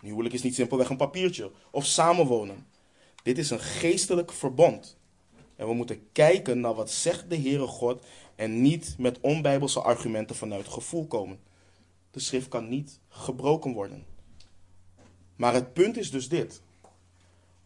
Een 0.00 0.08
huwelijk 0.08 0.34
is 0.34 0.42
niet 0.42 0.54
simpelweg 0.54 0.88
een 0.88 0.96
papiertje 0.96 1.50
of 1.70 1.86
samenwonen. 1.86 2.66
Dit 3.22 3.38
is 3.38 3.50
een 3.50 3.60
geestelijk 3.60 4.32
verbond. 4.32 4.98
En 5.56 5.66
we 5.66 5.74
moeten 5.74 6.08
kijken 6.12 6.60
naar 6.60 6.74
wat 6.74 6.90
zegt 6.90 7.30
de 7.30 7.36
Heere 7.36 7.66
God 7.66 8.04
en 8.34 8.62
niet 8.62 8.94
met 8.98 9.20
onbijbelse 9.20 9.80
argumenten 9.80 10.36
vanuit 10.36 10.68
gevoel 10.68 11.06
komen. 11.06 11.40
De 12.10 12.20
schrift 12.20 12.48
kan 12.48 12.68
niet 12.68 12.98
gebroken 13.08 13.72
worden. 13.72 14.06
Maar 15.36 15.54
het 15.54 15.72
punt 15.72 15.96
is 15.96 16.10
dus 16.10 16.28
dit. 16.28 16.62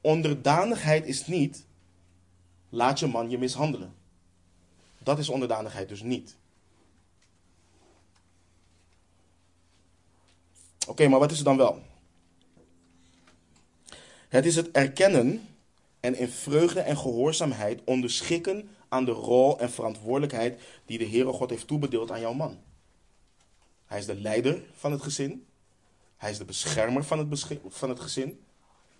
Onderdanigheid 0.05 1.07
is 1.07 1.27
niet, 1.27 1.67
laat 2.69 2.99
je 2.99 3.07
man 3.07 3.31
je 3.31 3.39
mishandelen. 3.39 3.95
Dat 4.99 5.19
is 5.19 5.29
onderdanigheid 5.29 5.89
dus 5.89 6.03
niet. 6.03 6.37
Oké, 10.87 11.09
maar 11.09 11.19
wat 11.19 11.31
is 11.31 11.37
het 11.37 11.47
dan 11.47 11.57
wel? 11.57 11.83
Het 14.29 14.47
is 14.47 14.57
het 14.57 14.71
erkennen 14.71 15.49
en 16.01 16.15
in 16.15 16.29
vreugde 16.29 16.81
en 16.81 16.99
gehoorzaamheid 16.99 17.81
onderschikken 17.85 18.69
aan 18.89 19.05
de 19.05 19.11
rol 19.11 19.61
en 19.61 19.71
verantwoordelijkheid 19.71 20.61
die 20.87 20.99
de 20.99 21.09
Heere 21.09 21.33
God 21.33 21.51
heeft 21.51 21.67
toebedeeld 21.67 22.11
aan 22.11 22.21
jouw 22.21 22.33
man. 22.33 22.59
Hij 23.87 23.99
is 23.99 24.07
de 24.07 24.21
leider 24.21 24.63
van 24.75 24.93
het 24.93 25.03
gezin. 25.03 25.47
Hij 26.17 26.31
is 26.31 26.39
de 26.39 26.45
beschermer 26.45 27.05
van 27.05 27.19
het, 27.19 27.47
van 27.69 27.89
het 27.89 28.01
gezin. 28.01 28.45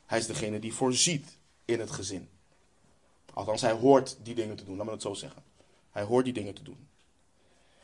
Hij 0.07 0.19
is 0.19 0.27
degene 0.27 0.59
die 0.59 0.75
voorziet 0.75 1.27
in 1.65 1.81
het 1.81 1.91
gezin. 1.91 2.29
Althans, 3.33 3.61
hij 3.61 3.73
hoort 3.73 4.17
die 4.23 4.35
dingen 4.35 4.57
te 4.57 4.65
doen, 4.65 4.77
laat 4.77 4.87
me 4.87 4.93
het 4.93 5.03
zo 5.03 5.15
zeggen. 5.15 5.43
Hij 5.91 6.03
hoort 6.03 6.25
die 6.25 6.35
dingen 6.35 6.55
te 6.55 6.63
doen. 6.63 6.89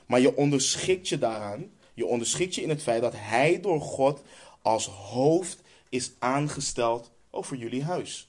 Maar 0.06 0.20
je 0.20 0.36
onderschikt 0.36 1.08
je 1.08 1.18
daaraan, 1.18 1.70
je 1.94 2.06
onderschikt 2.06 2.54
je 2.54 2.62
in 2.62 2.68
het 2.68 2.82
feit 2.82 3.02
dat 3.02 3.14
hij 3.16 3.60
door 3.60 3.80
God 3.80 4.22
als 4.62 4.86
hoofd 4.86 5.62
is 5.88 6.10
aangesteld 6.18 7.10
over 7.30 7.56
jullie 7.56 7.84
huis. 7.84 8.28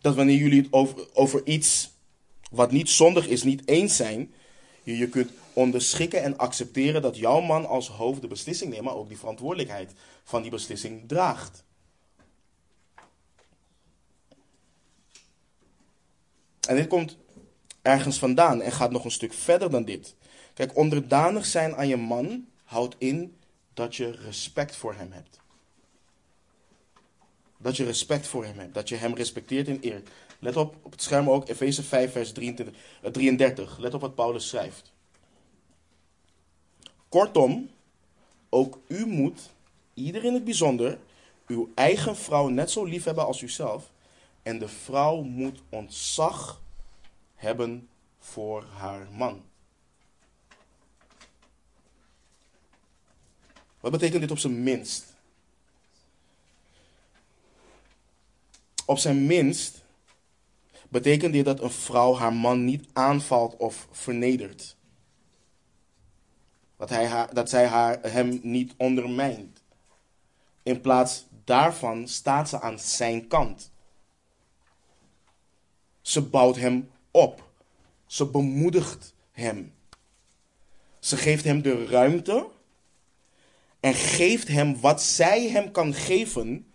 Dat 0.00 0.14
wanneer 0.14 0.36
jullie 0.36 0.62
het 0.62 0.72
over, 0.72 1.14
over 1.14 1.46
iets 1.46 1.90
wat 2.50 2.70
niet 2.70 2.88
zondig 2.88 3.26
is, 3.26 3.42
niet 3.42 3.68
eens 3.68 3.96
zijn, 3.96 4.34
je 4.82 4.96
je 4.96 5.08
kunt 5.08 5.30
onderschikken 5.52 6.22
en 6.22 6.38
accepteren 6.38 7.02
dat 7.02 7.16
jouw 7.16 7.40
man 7.40 7.66
als 7.66 7.88
hoofd 7.88 8.20
de 8.20 8.26
beslissing 8.26 8.70
neemt, 8.70 8.84
maar 8.84 8.94
ook 8.94 9.08
die 9.08 9.18
verantwoordelijkheid 9.18 9.92
van 10.24 10.42
die 10.42 10.50
beslissing 10.50 11.08
draagt. 11.08 11.64
En 16.68 16.76
dit 16.76 16.86
komt 16.86 17.16
ergens 17.82 18.18
vandaan 18.18 18.62
en 18.62 18.72
gaat 18.72 18.90
nog 18.90 19.04
een 19.04 19.10
stuk 19.10 19.32
verder 19.32 19.70
dan 19.70 19.84
dit. 19.84 20.14
Kijk, 20.54 20.76
onderdanig 20.76 21.44
zijn 21.44 21.76
aan 21.76 21.88
je 21.88 21.96
man 21.96 22.46
houdt 22.64 22.94
in 22.98 23.36
dat 23.74 23.96
je 23.96 24.10
respect 24.10 24.76
voor 24.76 24.94
hem 24.94 25.12
hebt. 25.12 25.40
Dat 27.58 27.76
je 27.76 27.84
respect 27.84 28.26
voor 28.26 28.44
hem 28.44 28.58
hebt. 28.58 28.74
Dat 28.74 28.88
je 28.88 28.96
hem 28.96 29.14
respecteert 29.14 29.68
en 29.68 29.80
eert. 29.80 30.08
Let 30.38 30.56
op, 30.56 30.76
op 30.82 30.90
het 30.90 31.02
scherm 31.02 31.30
ook, 31.30 31.48
Efeze 31.48 31.82
5, 31.82 32.12
vers 32.12 32.32
23, 32.32 32.74
33. 33.12 33.78
Let 33.78 33.94
op 33.94 34.00
wat 34.00 34.14
Paulus 34.14 34.48
schrijft. 34.48 34.91
Kortom, 37.12 37.70
ook 38.48 38.78
u 38.86 39.06
moet, 39.06 39.50
ieder 39.94 40.24
in 40.24 40.34
het 40.34 40.44
bijzonder, 40.44 40.98
uw 41.46 41.72
eigen 41.74 42.16
vrouw 42.16 42.48
net 42.48 42.70
zo 42.70 42.84
lief 42.84 43.04
hebben 43.04 43.26
als 43.26 43.42
uzelf. 43.42 43.90
En 44.42 44.58
de 44.58 44.68
vrouw 44.68 45.22
moet 45.22 45.62
ontzag 45.68 46.62
hebben 47.34 47.88
voor 48.18 48.64
haar 48.76 49.08
man. 49.10 49.42
Wat 53.80 53.92
betekent 53.92 54.20
dit 54.20 54.30
op 54.30 54.38
zijn 54.38 54.62
minst? 54.62 55.14
Op 58.86 58.98
zijn 58.98 59.26
minst 59.26 59.84
betekent 60.88 61.32
dit 61.32 61.44
dat 61.44 61.60
een 61.60 61.70
vrouw 61.70 62.14
haar 62.14 62.34
man 62.34 62.64
niet 62.64 62.88
aanvalt 62.92 63.56
of 63.56 63.88
vernedert. 63.90 64.76
Dat, 66.82 66.90
hij 66.90 67.06
haar, 67.06 67.34
dat 67.34 67.48
zij 67.48 67.66
haar, 67.66 67.98
hem 68.02 68.40
niet 68.42 68.74
ondermijnt. 68.76 69.62
In 70.62 70.80
plaats 70.80 71.26
daarvan 71.44 72.08
staat 72.08 72.48
ze 72.48 72.60
aan 72.60 72.78
zijn 72.78 73.26
kant. 73.26 73.70
Ze 76.00 76.22
bouwt 76.22 76.56
hem 76.56 76.90
op. 77.10 77.50
Ze 78.06 78.26
bemoedigt 78.26 79.14
hem. 79.32 79.74
Ze 80.98 81.16
geeft 81.16 81.44
hem 81.44 81.62
de 81.62 81.86
ruimte 81.86 82.48
en 83.80 83.94
geeft 83.94 84.48
hem 84.48 84.80
wat 84.80 85.02
zij 85.02 85.48
hem 85.48 85.70
kan 85.70 85.94
geven 85.94 86.72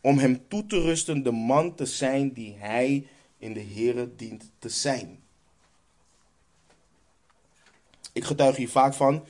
om 0.00 0.18
hem 0.18 0.48
toe 0.48 0.66
te 0.66 0.80
rusten 0.80 1.22
de 1.22 1.32
man 1.32 1.74
te 1.74 1.86
zijn 1.86 2.32
die 2.32 2.56
hij 2.58 3.06
in 3.38 3.52
de 3.52 3.64
Here 3.64 4.14
dient 4.16 4.50
te 4.58 4.68
zijn. 4.68 5.22
Ik 8.12 8.24
getuig 8.24 8.56
hier 8.56 8.68
vaak 8.68 8.94
van, 8.94 9.24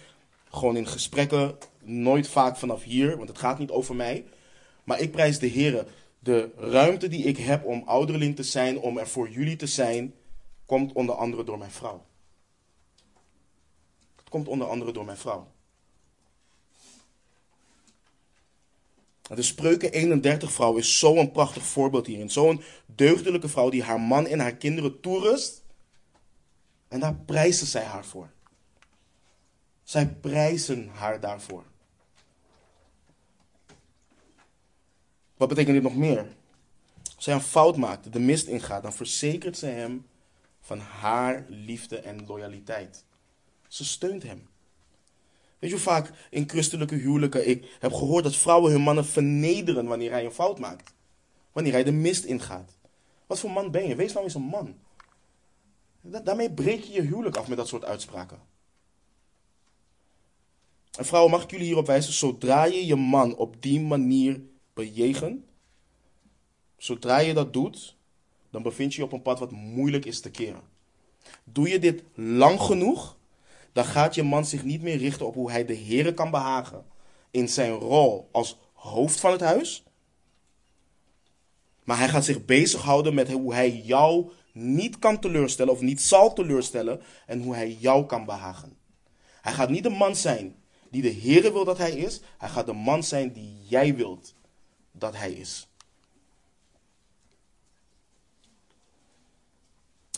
gewoon 0.50 0.76
in 0.76 0.86
gesprekken, 0.86 1.56
nooit 1.82 2.28
vaak 2.28 2.56
vanaf 2.56 2.82
hier, 2.82 3.16
want 3.16 3.28
het 3.28 3.38
gaat 3.38 3.58
niet 3.58 3.70
over 3.70 3.94
mij. 3.94 4.24
Maar 4.84 5.00
ik 5.00 5.10
prijs 5.10 5.38
de 5.38 5.50
Here. 5.50 5.86
De 6.18 6.50
ruimte 6.56 7.08
die 7.08 7.24
ik 7.24 7.36
heb 7.36 7.64
om 7.64 7.82
ouderling 7.86 8.36
te 8.36 8.42
zijn, 8.42 8.78
om 8.78 8.98
er 8.98 9.08
voor 9.08 9.28
jullie 9.28 9.56
te 9.56 9.66
zijn, 9.66 10.14
komt 10.66 10.92
onder 10.92 11.14
andere 11.14 11.44
door 11.44 11.58
mijn 11.58 11.70
vrouw. 11.70 12.06
Het 14.16 14.28
komt 14.28 14.48
onder 14.48 14.68
andere 14.68 14.92
door 14.92 15.04
mijn 15.04 15.16
vrouw. 15.16 15.46
De 19.34 19.42
Spreuken 19.42 19.92
31 19.92 20.52
vrouw 20.52 20.76
is 20.76 20.98
zo'n 20.98 21.30
prachtig 21.30 21.62
voorbeeld 21.62 22.06
hierin. 22.06 22.30
Zo'n 22.30 22.62
deugdelijke 22.86 23.48
vrouw 23.48 23.70
die 23.70 23.82
haar 23.82 24.00
man 24.00 24.26
en 24.26 24.38
haar 24.38 24.56
kinderen 24.56 25.00
toerust. 25.00 25.62
En 26.88 27.00
daar 27.00 27.14
prijzen 27.14 27.66
zij 27.66 27.84
haar 27.84 28.04
voor. 28.04 28.30
Zij 29.88 30.06
prijzen 30.06 30.88
haar 30.88 31.20
daarvoor. 31.20 31.64
Wat 35.36 35.48
betekent 35.48 35.74
dit 35.74 35.82
nog 35.82 35.96
meer? 35.96 36.26
Als 37.16 37.26
hij 37.26 37.34
een 37.34 37.40
fout 37.40 37.76
maakt, 37.76 38.12
de 38.12 38.18
mist 38.18 38.46
ingaat, 38.46 38.82
dan 38.82 38.92
verzekert 38.92 39.58
ze 39.58 39.66
hem 39.66 40.06
van 40.60 40.78
haar 40.78 41.44
liefde 41.48 41.98
en 41.98 42.26
loyaliteit. 42.26 43.04
Ze 43.68 43.84
steunt 43.84 44.22
hem. 44.22 44.48
Weet 45.58 45.70
je 45.70 45.76
hoe 45.76 45.84
vaak 45.84 46.12
in 46.30 46.48
christelijke 46.48 46.94
huwelijken 46.94 47.48
ik 47.48 47.76
heb 47.78 47.92
gehoord 47.92 48.24
dat 48.24 48.36
vrouwen 48.36 48.72
hun 48.72 48.82
mannen 48.82 49.06
vernederen 49.06 49.86
wanneer 49.86 50.10
hij 50.10 50.24
een 50.24 50.32
fout 50.32 50.58
maakt? 50.58 50.94
Wanneer 51.52 51.72
hij 51.72 51.84
de 51.84 51.92
mist 51.92 52.24
ingaat. 52.24 52.76
Wat 53.26 53.38
voor 53.38 53.50
man 53.50 53.70
ben 53.70 53.88
je? 53.88 53.94
Wees 53.94 54.12
nou 54.12 54.24
eens 54.24 54.34
een 54.34 54.42
man. 54.42 54.78
Daarmee 56.00 56.52
breek 56.52 56.82
je 56.82 56.92
je 56.92 57.02
huwelijk 57.02 57.36
af 57.36 57.48
met 57.48 57.56
dat 57.56 57.68
soort 57.68 57.84
uitspraken. 57.84 58.56
En 60.98 61.04
vrouwen, 61.04 61.32
mag 61.32 61.42
ik 61.42 61.50
jullie 61.50 61.66
hierop 61.66 61.86
wijzen, 61.86 62.12
zodra 62.12 62.64
je 62.64 62.86
je 62.86 62.96
man 62.96 63.36
op 63.36 63.62
die 63.62 63.80
manier 63.80 64.40
bejegen, 64.74 65.44
zodra 66.76 67.18
je 67.18 67.34
dat 67.34 67.52
doet, 67.52 67.96
dan 68.50 68.62
bevind 68.62 68.94
je 68.94 69.00
je 69.00 69.06
op 69.06 69.12
een 69.12 69.22
pad 69.22 69.38
wat 69.38 69.50
moeilijk 69.50 70.04
is 70.04 70.20
te 70.20 70.30
keren. 70.30 70.62
Doe 71.44 71.68
je 71.68 71.78
dit 71.78 72.02
lang 72.14 72.60
genoeg, 72.60 73.16
dan 73.72 73.84
gaat 73.84 74.14
je 74.14 74.22
man 74.22 74.44
zich 74.44 74.64
niet 74.64 74.82
meer 74.82 74.96
richten 74.96 75.26
op 75.26 75.34
hoe 75.34 75.50
hij 75.50 75.64
de 75.64 75.74
Heer 75.74 76.14
kan 76.14 76.30
behagen 76.30 76.84
in 77.30 77.48
zijn 77.48 77.72
rol 77.72 78.28
als 78.32 78.58
hoofd 78.72 79.20
van 79.20 79.32
het 79.32 79.40
huis. 79.40 79.84
Maar 81.84 81.98
hij 81.98 82.08
gaat 82.08 82.24
zich 82.24 82.44
bezighouden 82.44 83.14
met 83.14 83.32
hoe 83.32 83.54
hij 83.54 83.70
jou 83.70 84.30
niet 84.52 84.98
kan 84.98 85.20
teleurstellen 85.20 85.72
of 85.72 85.80
niet 85.80 86.02
zal 86.02 86.32
teleurstellen 86.32 87.00
en 87.26 87.42
hoe 87.42 87.54
hij 87.54 87.72
jou 87.72 88.06
kan 88.06 88.24
behagen. 88.24 88.76
Hij 89.40 89.52
gaat 89.52 89.70
niet 89.70 89.82
de 89.82 89.90
man 89.90 90.16
zijn 90.16 90.56
die 90.90 91.02
de 91.02 91.08
Heer 91.08 91.52
wil 91.52 91.64
dat 91.64 91.78
hij 91.78 91.92
is. 91.92 92.20
Hij 92.38 92.48
gaat 92.48 92.66
de 92.66 92.72
man 92.72 93.04
zijn 93.04 93.32
die 93.32 93.58
jij 93.62 93.94
wilt 93.94 94.34
dat 94.92 95.16
hij 95.16 95.32
is. 95.32 95.68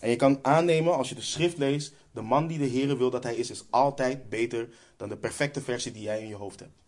En 0.00 0.10
je 0.10 0.16
kan 0.16 0.38
aannemen, 0.42 0.96
als 0.96 1.08
je 1.08 1.14
de 1.14 1.20
schrift 1.20 1.58
leest, 1.58 1.92
de 2.12 2.22
man 2.22 2.46
die 2.46 2.58
de 2.58 2.64
Heer 2.64 2.98
wil 2.98 3.10
dat 3.10 3.22
hij 3.22 3.34
is, 3.34 3.50
is 3.50 3.64
altijd 3.70 4.28
beter 4.28 4.68
dan 4.96 5.08
de 5.08 5.16
perfecte 5.16 5.60
versie 5.60 5.92
die 5.92 6.02
jij 6.02 6.20
in 6.20 6.28
je 6.28 6.34
hoofd 6.34 6.60
hebt. 6.60 6.78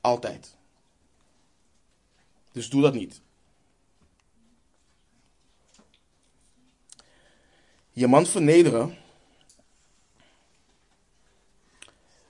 Altijd. 0.00 0.54
Dus 2.52 2.68
doe 2.68 2.82
dat 2.82 2.94
niet. 2.94 3.20
Je 7.92 8.06
man 8.06 8.26
vernederen 8.26 8.96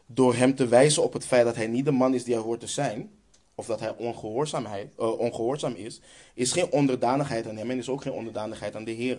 door 0.06 0.34
hem 0.34 0.54
te 0.54 0.66
wijzen 0.66 1.02
op 1.02 1.12
het 1.12 1.26
feit 1.26 1.44
dat 1.44 1.56
hij 1.56 1.66
niet 1.66 1.84
de 1.84 1.90
man 1.90 2.14
is 2.14 2.24
die 2.24 2.34
hij 2.34 2.42
hoort 2.42 2.60
te 2.60 2.66
zijn, 2.66 3.10
of 3.54 3.66
dat 3.66 3.80
hij 3.80 3.96
ongehoorzaamheid, 3.96 4.94
uh, 4.98 5.18
ongehoorzaam 5.18 5.74
is, 5.74 6.00
is 6.34 6.52
geen 6.52 6.70
onderdanigheid 6.70 7.48
aan 7.48 7.56
hem 7.56 7.70
en 7.70 7.78
is 7.78 7.88
ook 7.88 8.02
geen 8.02 8.12
onderdanigheid 8.12 8.76
aan 8.76 8.84
de 8.84 8.90
Heer. 8.90 9.18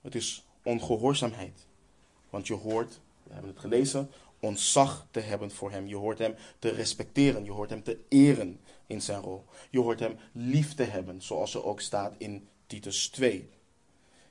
Het 0.00 0.14
is 0.14 0.44
ongehoorzaamheid. 0.62 1.66
Want 2.30 2.46
je 2.46 2.54
hoort, 2.54 3.00
we 3.22 3.32
hebben 3.32 3.50
het 3.50 3.60
gelezen, 3.60 4.10
ontzag 4.40 5.06
te 5.10 5.20
hebben 5.20 5.50
voor 5.50 5.70
hem. 5.70 5.86
Je 5.86 5.96
hoort 5.96 6.18
hem 6.18 6.34
te 6.58 6.68
respecteren, 6.68 7.44
je 7.44 7.50
hoort 7.50 7.70
hem 7.70 7.82
te 7.82 7.98
eren 8.08 8.60
in 8.86 9.02
zijn 9.02 9.20
rol. 9.20 9.44
Je 9.70 9.80
hoort 9.80 10.00
hem 10.00 10.16
lief 10.32 10.74
te 10.74 10.82
hebben, 10.82 11.22
zoals 11.22 11.54
er 11.54 11.64
ook 11.64 11.80
staat 11.80 12.14
in 12.18 12.48
Titus 12.66 13.08
2. 13.08 13.48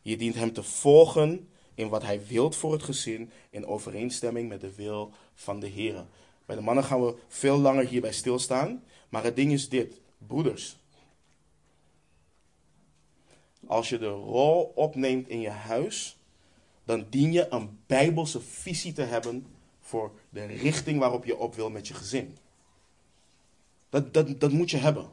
Je 0.02 0.18
dient 0.18 0.36
hem 0.36 0.54
te 0.54 0.64
volgen 0.64 1.50
in 1.76 1.90
wat 1.90 2.04
hij 2.04 2.26
wilt 2.26 2.56
voor 2.56 2.72
het 2.72 2.84
gezin, 2.84 3.32
in 3.50 3.66
overeenstemming 3.66 4.50
met 4.50 4.62
de 4.62 4.76
wil 4.76 5.12
van 5.36 5.60
de 5.60 5.68
Heer. 5.68 6.06
Bij 6.46 6.56
de 6.56 6.62
mannen 6.62 6.84
gaan 6.84 7.06
we 7.06 7.16
veel 7.28 7.58
langer 7.58 7.88
hierbij 7.88 8.14
stilstaan, 8.14 8.84
maar 9.10 9.24
het 9.24 9.36
ding 9.36 9.52
is 9.52 9.70
dit, 9.70 10.02
broeders. 10.18 10.78
Als 13.68 13.90
je 13.90 13.98
de 13.98 14.10
rol 14.10 14.72
opneemt 14.76 15.28
in 15.28 15.42
je 15.42 15.50
huis, 15.50 16.18
dan 16.84 17.06
dien 17.10 17.32
je 17.32 17.48
een 17.50 17.80
bijbelse 17.86 18.42
visie 18.42 18.94
te 18.94 19.02
hebben 19.02 19.46
voor 19.80 20.12
de 20.30 20.46
richting 20.46 21.00
waarop 21.00 21.26
je 21.26 21.38
op 21.38 21.56
wil 21.56 21.70
met 21.70 21.88
je 21.88 21.94
gezin. 21.94 22.38
Dat, 23.90 24.14
dat, 24.14 24.40
dat 24.40 24.52
moet 24.52 24.72
je 24.72 24.78
hebben. 24.78 25.10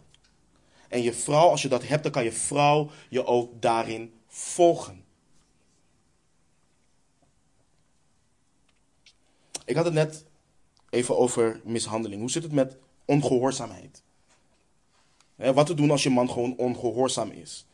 En 0.88 1.02
je 1.02 1.12
vrouw, 1.12 1.48
als 1.48 1.62
je 1.62 1.68
dat 1.68 1.88
hebt, 1.88 2.02
dan 2.02 2.12
kan 2.12 2.24
je 2.24 2.32
vrouw 2.32 2.90
je 3.08 3.26
ook 3.26 3.62
daarin 3.62 4.12
volgen. 4.26 5.01
Ik 9.72 9.78
had 9.78 9.86
het 9.86 9.94
net 9.94 10.24
even 10.90 11.18
over 11.18 11.60
mishandeling. 11.64 12.20
Hoe 12.20 12.30
zit 12.30 12.42
het 12.42 12.52
met 12.52 12.76
ongehoorzaamheid? 13.04 14.02
Wat 15.36 15.66
te 15.66 15.74
doen 15.74 15.90
als 15.90 16.02
je 16.02 16.10
man 16.10 16.30
gewoon 16.30 16.56
ongehoorzaam 16.56 17.30
is? 17.30 17.66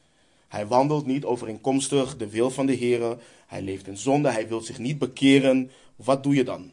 Hij 0.49 0.67
wandelt 0.67 1.07
niet 1.07 1.25
overeenkomstig 1.25 2.17
de 2.17 2.29
wil 2.29 2.51
van 2.51 2.67
de 2.67 2.73
Heer. 2.73 3.19
Hij 3.47 3.63
leeft 3.63 3.87
in 3.87 3.97
zonde. 3.97 4.31
Hij 4.31 4.49
wil 4.49 4.61
zich 4.61 4.79
niet 4.79 4.99
bekeren. 4.99 5.71
Wat 5.97 6.23
doe 6.23 6.35
je 6.35 6.45
dan? 6.45 6.73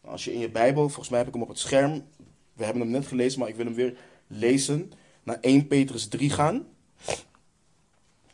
Als 0.00 0.24
je 0.24 0.32
in 0.32 0.40
je 0.40 0.50
Bijbel, 0.50 0.82
volgens 0.82 1.08
mij 1.08 1.18
heb 1.18 1.28
ik 1.28 1.34
hem 1.34 1.42
op 1.42 1.48
het 1.48 1.58
scherm. 1.58 2.04
We 2.52 2.64
hebben 2.64 2.82
hem 2.82 2.90
net 2.90 3.06
gelezen, 3.06 3.38
maar 3.38 3.48
ik 3.48 3.56
wil 3.56 3.64
hem 3.64 3.74
weer 3.74 3.98
lezen. 4.26 4.92
Naar 5.22 5.40
1 5.40 5.66
Petrus 5.66 6.08
3 6.08 6.30
gaan. 6.30 6.66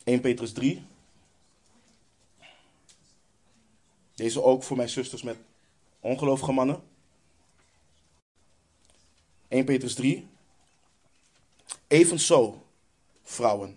1 0.04 0.20
Petrus 0.20 0.52
3. 0.52 0.82
Deze 4.14 4.42
ook 4.42 4.62
voor 4.62 4.76
mijn 4.76 4.88
zusters 4.88 5.22
met 5.22 5.36
ongelovige 6.02 6.52
mannen. 6.52 6.82
1 9.48 9.64
Petrus 9.64 9.94
3. 9.94 10.26
Evenzo, 11.86 12.62
vrouwen. 13.22 13.76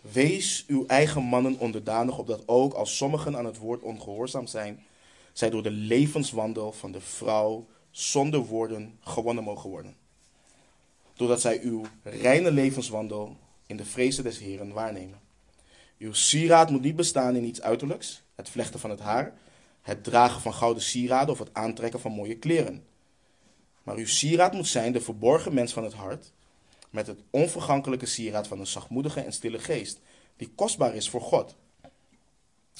Wees 0.00 0.64
uw 0.66 0.86
eigen 0.86 1.22
mannen 1.22 1.58
onderdanig, 1.58 2.18
opdat 2.18 2.42
ook 2.48 2.72
als 2.72 2.96
sommigen 2.96 3.36
aan 3.36 3.44
het 3.44 3.58
woord 3.58 3.82
ongehoorzaam 3.82 4.46
zijn, 4.46 4.84
zij 5.32 5.50
door 5.50 5.62
de 5.62 5.70
levenswandel 5.70 6.72
van 6.72 6.92
de 6.92 7.00
vrouw 7.00 7.66
zonder 7.90 8.40
woorden 8.40 8.98
gewonnen 9.00 9.44
mogen 9.44 9.70
worden. 9.70 9.96
Doordat 11.14 11.40
zij 11.40 11.60
uw 11.60 11.84
reine 12.02 12.50
levenswandel 12.50 13.36
in 13.66 13.76
de 13.76 13.84
vrezen 13.84 14.24
des 14.24 14.38
Heren 14.38 14.72
waarnemen. 14.72 15.20
Uw 15.98 16.12
sieraad 16.12 16.70
moet 16.70 16.82
niet 16.82 16.96
bestaan 16.96 17.36
in 17.36 17.44
iets 17.44 17.60
uiterlijks, 17.60 18.22
het 18.34 18.48
vlechten 18.48 18.80
van 18.80 18.90
het 18.90 19.00
haar, 19.00 19.34
het 19.82 20.04
dragen 20.04 20.40
van 20.40 20.54
gouden 20.54 20.82
sieraden 20.82 21.30
of 21.30 21.38
het 21.38 21.54
aantrekken 21.54 22.00
van 22.00 22.12
mooie 22.12 22.38
kleren. 22.38 22.84
Maar 23.82 23.96
uw 23.96 24.06
sieraad 24.06 24.52
moet 24.52 24.66
zijn 24.66 24.92
de 24.92 25.00
verborgen 25.00 25.54
mens 25.54 25.72
van 25.72 25.84
het 25.84 25.92
hart, 25.92 26.32
met 26.90 27.06
het 27.06 27.20
onvergankelijke 27.30 28.06
sieraad 28.06 28.48
van 28.48 28.60
een 28.60 28.66
zachtmoedige 28.66 29.20
en 29.20 29.32
stille 29.32 29.58
geest, 29.58 30.00
die 30.36 30.52
kostbaar 30.54 30.94
is 30.94 31.10
voor 31.10 31.20
God. 31.20 31.56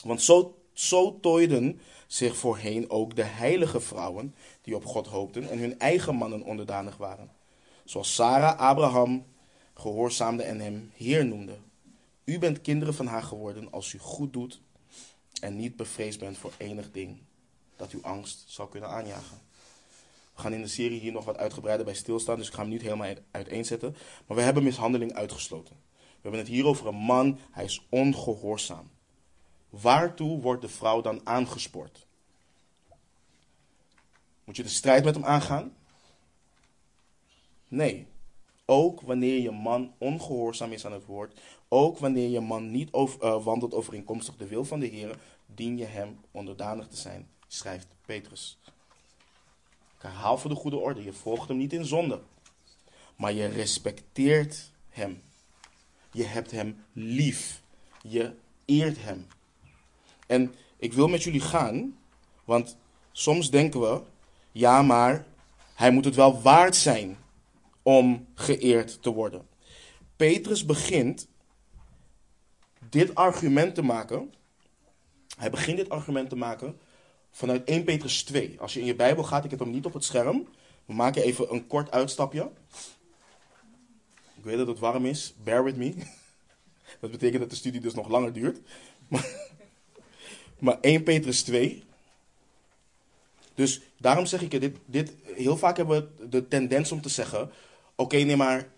Want 0.05 0.23
zo, 0.23 0.59
zo 0.73 1.21
tooiden 1.21 1.81
zich 2.07 2.37
voorheen 2.37 2.91
ook 2.91 3.17
de 3.17 3.23
heilige 3.23 3.81
vrouwen 3.81 4.35
die 4.63 4.77
op 4.77 4.85
God 4.85 5.07
hoopten 5.07 5.51
en 5.51 5.59
hun 5.59 5.79
eigen 5.79 6.15
mannen 6.15 6.43
onderdanig 6.43 6.97
waren. 6.97 7.31
Zoals 7.85 8.15
Sarah 8.15 8.59
Abraham 8.59 9.25
gehoorzaamde 9.75 10.43
en 10.43 10.61
hem 10.61 10.91
Heer 10.95 11.27
noemde. 11.27 11.57
U 12.25 12.39
bent 12.39 12.61
kinderen 12.61 12.95
van 12.95 13.07
haar 13.07 13.23
geworden 13.23 13.71
als 13.71 13.93
u 13.93 13.99
goed 13.99 14.33
doet 14.33 14.61
en 15.41 15.57
niet 15.57 15.77
bevreesd 15.77 16.19
bent 16.19 16.39
voor 16.39 16.53
enig 16.57 16.91
ding 16.91 17.23
dat 17.77 17.91
uw 17.91 18.03
angst 18.03 18.45
zou 18.47 18.69
kunnen 18.69 18.89
aanjagen. 18.89 19.41
We 20.35 20.41
gaan 20.41 20.53
in 20.53 20.63
de 20.63 20.69
serie 20.69 21.01
hier 21.01 21.13
nog 21.13 21.25
wat 21.25 21.37
uitgebreider 21.37 21.85
bij 21.85 21.95
stilstaan, 21.95 22.37
dus 22.37 22.47
ik 22.47 22.55
ga 22.55 22.61
hem 22.61 22.71
niet 22.71 22.83
helemaal 22.83 23.15
uiteenzetten. 23.31 23.97
Maar 24.27 24.37
we 24.37 24.43
hebben 24.43 24.63
mishandeling 24.63 25.13
uitgesloten. 25.13 25.77
We 25.95 26.29
hebben 26.29 26.41
het 26.41 26.49
hier 26.49 26.67
over 26.67 26.87
een 26.87 26.95
man, 26.95 27.39
hij 27.51 27.65
is 27.65 27.87
ongehoorzaam. 27.89 28.91
Waartoe 29.71 30.41
wordt 30.41 30.63
de 30.63 30.69
vrouw 30.69 31.01
dan 31.01 31.21
aangespoord? 31.25 32.07
Moet 34.45 34.57
je 34.57 34.63
de 34.63 34.69
strijd 34.69 35.05
met 35.05 35.15
hem 35.15 35.25
aangaan? 35.25 35.77
Nee. 37.69 38.07
Ook 38.65 39.01
wanneer 39.01 39.39
je 39.39 39.51
man 39.51 39.95
ongehoorzaam 39.99 40.73
is 40.73 40.87
aan 40.87 40.93
het 40.93 41.05
woord, 41.05 41.41
ook 41.73 41.99
wanneer 41.99 42.29
je 42.29 42.41
man 42.41 42.71
niet 42.71 42.91
uh, 42.95 43.45
wandelt 43.45 43.75
overeenkomstig 43.75 44.37
de 44.37 44.47
wil 44.47 44.65
van 44.65 44.81
de 44.81 44.87
Heer, 44.87 45.19
dien 45.47 45.79
je 45.79 45.85
hem 45.85 46.21
onderdanig 46.31 46.89
te 46.89 46.97
zijn, 46.97 47.29
schrijft 47.47 47.87
Petrus. 48.07 48.59
Ik 49.97 50.03
herhaal 50.03 50.39
voor 50.39 50.51
de 50.51 50.57
goede 50.57 50.77
orde, 50.77 51.03
je 51.03 51.13
volgt 51.13 51.49
hem 51.49 51.57
niet 51.57 51.73
in 51.73 51.85
zonde, 51.85 52.21
maar 53.17 53.33
je 53.33 53.47
respecteert 53.47 54.71
hem. 54.89 55.23
Je 56.11 56.25
hebt 56.25 56.51
hem 56.51 56.85
lief. 56.93 57.63
Je 58.03 58.35
eert 58.65 59.03
hem. 59.03 59.27
En 60.27 60.55
ik 60.77 60.93
wil 60.93 61.09
met 61.09 61.23
jullie 61.23 61.41
gaan, 61.41 61.99
want 62.45 62.77
soms 63.13 63.51
denken 63.51 63.81
we, 63.81 64.03
ja, 64.53 64.83
maar 64.83 65.27
hij 65.75 65.91
moet 65.91 66.05
het 66.05 66.15
wel 66.15 66.41
waard 66.43 66.77
zijn 66.77 67.17
om 67.83 68.27
geëerd 68.35 69.03
te 69.03 69.11
worden. 69.11 69.47
Petrus 70.17 70.67
begint 70.67 71.31
dit 72.93 73.15
argument 73.15 73.75
te 73.75 73.83
maken. 73.83 74.35
Hij 75.37 75.51
begint 75.51 75.77
dit 75.77 75.89
argument 75.89 76.29
te 76.29 76.37
maken 76.37 76.79
vanuit 77.31 77.65
1 77.65 77.85
Petrus 77.85 78.23
2. 78.23 78.61
Als 78.61 78.75
je 78.75 78.81
in 78.81 78.87
je 78.87 78.95
Bijbel 78.95 79.25
gaat, 79.25 79.45
ik 79.45 79.51
heb 79.51 79.59
hem 79.59 79.71
niet 79.71 79.85
op 79.85 79.95
het 79.95 80.05
scherm. 80.05 80.49
We 80.85 80.95
maken 80.95 81.23
even 81.23 81.53
een 81.53 81.67
kort 81.67 81.91
uitstapje. 81.91 82.51
Ik 84.37 84.45
weet 84.45 84.57
dat 84.57 84.67
het 84.67 84.79
warm 84.79 85.07
is. 85.07 85.35
Bear 85.43 85.65
with 85.65 85.77
me. 85.77 85.95
Dat 87.01 87.11
betekent 87.11 87.41
dat 87.41 87.51
de 87.51 87.57
studie 87.57 87.81
dus 87.81 87.95
nog 87.95 88.09
langer 88.09 88.33
duurt. 88.33 88.59
Maar, 89.09 89.27
maar 90.59 90.81
1 90.81 91.03
Petrus 91.03 91.43
2. 91.43 91.83
Dus 93.55 93.81
daarom 93.99 94.27
zeg 94.27 94.43
ik 94.43 94.53
je, 94.53 94.59
dit, 94.59 94.77
dit, 94.85 95.13
heel 95.35 95.57
vaak 95.57 95.77
hebben 95.77 96.11
we 96.19 96.29
de 96.29 96.49
tendens 96.49 96.93
om 96.93 97.01
te 97.01 97.09
zeggen: 97.09 97.51
oké, 97.95 98.17
nee, 98.17 98.37
maar 98.37 98.69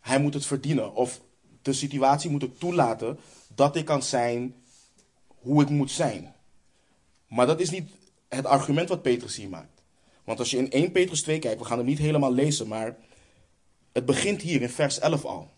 hij 0.00 0.20
moet 0.20 0.34
het 0.34 0.46
verdienen. 0.46 0.94
Of 0.94 1.20
de 1.62 1.72
situatie 1.72 2.30
moet 2.30 2.42
het 2.42 2.60
toelaten 2.60 3.18
dat 3.60 3.76
ik 3.76 3.84
kan 3.84 4.02
zijn 4.02 4.54
hoe 5.26 5.62
ik 5.62 5.68
moet 5.68 5.90
zijn. 5.90 6.34
Maar 7.28 7.46
dat 7.46 7.60
is 7.60 7.70
niet 7.70 7.90
het 8.28 8.46
argument 8.46 8.88
wat 8.88 9.02
Petrus 9.02 9.36
hier 9.36 9.48
maakt. 9.48 9.82
Want 10.24 10.38
als 10.38 10.50
je 10.50 10.56
in 10.56 10.70
1 10.70 10.92
Petrus 10.92 11.22
2 11.22 11.38
kijkt, 11.38 11.60
we 11.60 11.64
gaan 11.64 11.78
het 11.78 11.86
niet 11.86 11.98
helemaal 11.98 12.32
lezen, 12.32 12.68
maar 12.68 12.96
het 13.92 14.04
begint 14.04 14.42
hier 14.42 14.62
in 14.62 14.68
vers 14.68 14.98
11 14.98 15.24
al. 15.24 15.48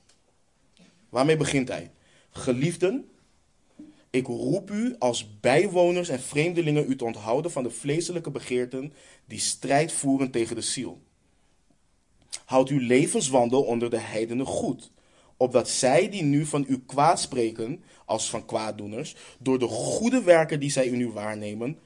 Waarmee 1.08 1.36
begint 1.36 1.68
hij? 1.68 1.90
Geliefden, 2.30 3.10
ik 4.10 4.26
roep 4.26 4.70
u 4.70 4.96
als 4.98 5.40
bijwoners 5.40 6.08
en 6.08 6.20
vreemdelingen 6.20 6.90
u 6.90 6.96
te 6.96 7.04
onthouden 7.04 7.50
van 7.50 7.62
de 7.62 7.70
vleeselijke 7.70 8.30
begeerten 8.30 8.92
die 9.24 9.38
strijd 9.38 9.92
voeren 9.92 10.30
tegen 10.30 10.54
de 10.54 10.62
ziel. 10.62 11.00
Houd 12.44 12.68
uw 12.68 12.80
levenswandel 12.80 13.62
onder 13.62 13.90
de 13.90 14.00
heidenen 14.00 14.46
goed, 14.46 14.90
opdat 15.36 15.68
zij 15.68 16.08
die 16.08 16.22
nu 16.22 16.46
van 16.46 16.64
u 16.68 16.82
kwaad 16.86 17.20
spreken, 17.20 17.84
als 18.04 18.30
van 18.30 18.44
kwaaddoeners, 18.44 19.16
door 19.38 19.58
de 19.58 19.66
goede 19.66 20.22
werken 20.22 20.60
die 20.60 20.70
zij 20.70 20.86
in 20.86 21.00
u 21.00 21.10
waarnemen, 21.10 21.78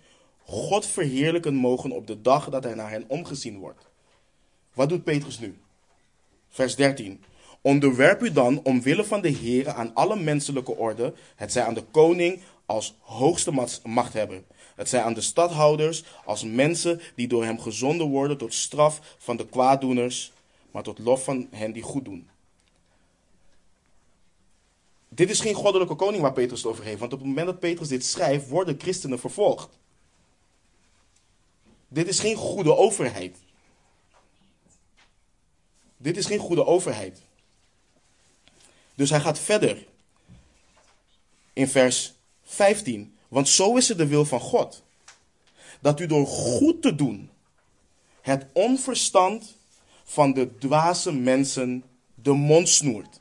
God 0.44 0.86
verheerlijken 0.86 1.54
mogen 1.54 1.90
op 1.90 2.06
de 2.06 2.20
dag 2.20 2.48
dat 2.48 2.64
er 2.64 2.76
naar 2.76 2.90
hen 2.90 3.04
omgezien 3.08 3.58
wordt. 3.58 3.88
Wat 4.74 4.88
doet 4.88 5.04
Petrus 5.04 5.38
nu? 5.38 5.56
Vers 6.48 6.76
13. 6.76 7.22
Onderwerp 7.60 8.22
u 8.22 8.32
dan 8.32 8.60
omwille 8.62 9.04
van 9.04 9.20
de 9.20 9.28
Heer 9.28 9.68
aan 9.68 9.94
alle 9.94 10.16
menselijke 10.16 10.76
orde, 10.76 11.14
het 11.36 11.52
zij 11.52 11.64
aan 11.64 11.74
de 11.74 11.84
koning 11.90 12.40
als 12.66 12.96
hoogste 13.00 13.68
machthebber, 13.84 14.42
het 14.76 14.88
zij 14.88 15.02
aan 15.02 15.14
de 15.14 15.20
stadhouders 15.20 16.04
als 16.24 16.44
mensen 16.44 17.00
die 17.14 17.28
door 17.28 17.44
hem 17.44 17.60
gezonden 17.60 18.08
worden 18.08 18.38
tot 18.38 18.54
straf 18.54 19.16
van 19.18 19.36
de 19.36 19.46
kwaaddoeners, 19.46 20.32
maar 20.70 20.82
tot 20.82 20.98
lof 20.98 21.24
van 21.24 21.46
hen 21.50 21.72
die 21.72 21.82
goed 21.82 22.04
doen. 22.04 22.28
Dit 25.16 25.30
is 25.30 25.40
geen 25.40 25.54
goddelijke 25.54 25.94
koning 25.94 26.22
waar 26.22 26.32
Petrus 26.32 26.62
het 26.62 26.72
over 26.72 26.84
heeft, 26.84 26.98
want 26.98 27.12
op 27.12 27.18
het 27.18 27.28
moment 27.28 27.46
dat 27.46 27.58
Petrus 27.58 27.88
dit 27.88 28.04
schrijft, 28.04 28.48
worden 28.48 28.80
christenen 28.80 29.18
vervolgd. 29.18 29.78
Dit 31.88 32.08
is 32.08 32.18
geen 32.18 32.36
goede 32.36 32.76
overheid. 32.76 33.36
Dit 35.96 36.16
is 36.16 36.26
geen 36.26 36.38
goede 36.38 36.66
overheid. 36.66 37.20
Dus 38.94 39.10
hij 39.10 39.20
gaat 39.20 39.38
verder 39.38 39.86
in 41.52 41.68
vers 41.68 42.14
15. 42.42 43.16
Want 43.28 43.48
zo 43.48 43.76
is 43.76 43.88
het 43.88 43.98
de 43.98 44.06
wil 44.06 44.24
van 44.24 44.40
God. 44.40 44.82
Dat 45.80 46.00
u 46.00 46.06
door 46.06 46.26
goed 46.26 46.82
te 46.82 46.94
doen 46.94 47.30
het 48.20 48.46
onverstand 48.52 49.56
van 50.04 50.32
de 50.32 50.58
dwaze 50.58 51.12
mensen 51.12 51.84
de 52.14 52.32
mond 52.32 52.68
snoert. 52.68 53.20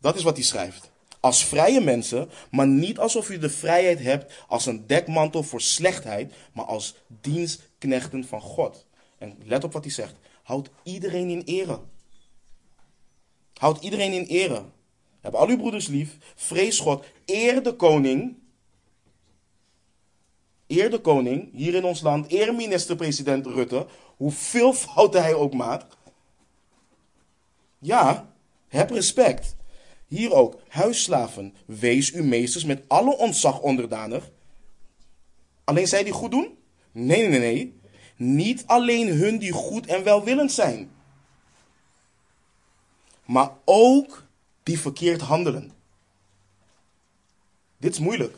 Dat 0.00 0.16
is 0.16 0.22
wat 0.22 0.36
hij 0.36 0.44
schrijft. 0.44 0.90
Als 1.20 1.44
vrije 1.44 1.80
mensen, 1.80 2.30
maar 2.50 2.66
niet 2.66 2.98
alsof 2.98 3.30
u 3.30 3.38
de 3.38 3.50
vrijheid 3.50 4.00
hebt 4.00 4.44
als 4.48 4.66
een 4.66 4.86
dekmantel 4.86 5.42
voor 5.42 5.60
slechtheid, 5.60 6.32
maar 6.52 6.64
als 6.64 6.94
dienstknechten 7.06 8.24
van 8.24 8.40
God. 8.40 8.86
En 9.18 9.36
let 9.44 9.64
op 9.64 9.72
wat 9.72 9.84
hij 9.84 9.92
zegt. 9.92 10.14
Houd 10.42 10.70
iedereen 10.82 11.28
in 11.28 11.42
ere. 11.44 11.80
Houd 13.54 13.82
iedereen 13.82 14.12
in 14.12 14.24
ere. 14.24 14.64
Heb 15.20 15.34
al 15.34 15.48
uw 15.48 15.56
broeders 15.56 15.86
lief. 15.86 16.16
Vrees 16.34 16.78
God. 16.78 17.04
Eer 17.24 17.62
de 17.62 17.72
koning. 17.72 18.36
Eer 20.66 20.90
de 20.90 21.00
koning 21.00 21.48
hier 21.52 21.74
in 21.74 21.84
ons 21.84 22.00
land. 22.00 22.32
Eer 22.32 22.54
minister-president 22.54 23.46
Rutte. 23.46 23.86
Hoeveel 24.16 24.72
fouten 24.72 25.22
hij 25.22 25.34
ook 25.34 25.54
maakt. 25.54 25.96
Ja, 27.78 28.32
heb 28.68 28.90
respect. 28.90 29.56
Hier 30.10 30.32
ook, 30.32 30.60
huisslaven. 30.68 31.54
Wees 31.66 32.12
uw 32.12 32.24
meesters 32.24 32.64
met 32.64 32.84
alle 32.88 33.16
ontzag 33.16 33.60
onderdanig. 33.60 34.30
Alleen 35.64 35.86
zij 35.86 36.04
die 36.04 36.12
goed 36.12 36.30
doen? 36.30 36.58
Nee, 36.92 37.28
nee, 37.28 37.38
nee. 37.38 37.80
Niet 38.16 38.66
alleen 38.66 39.08
hun 39.08 39.38
die 39.38 39.52
goed 39.52 39.86
en 39.86 40.04
welwillend 40.04 40.52
zijn, 40.52 40.90
maar 43.24 43.50
ook 43.64 44.26
die 44.62 44.80
verkeerd 44.80 45.20
handelen. 45.20 45.72
Dit 47.76 47.92
is 47.92 47.98
moeilijk. 47.98 48.36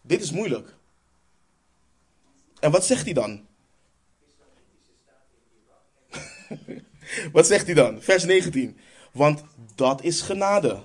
Dit 0.00 0.22
is 0.22 0.30
moeilijk. 0.30 0.74
En 2.60 2.70
wat 2.70 2.86
zegt 2.86 3.04
hij 3.04 3.12
dan? 3.12 3.46
wat 7.32 7.46
zegt 7.46 7.66
hij 7.66 7.74
dan? 7.74 8.02
Vers 8.02 8.24
19. 8.24 8.78
Want 9.12 9.42
dat 9.74 10.02
is 10.02 10.20
genade. 10.20 10.82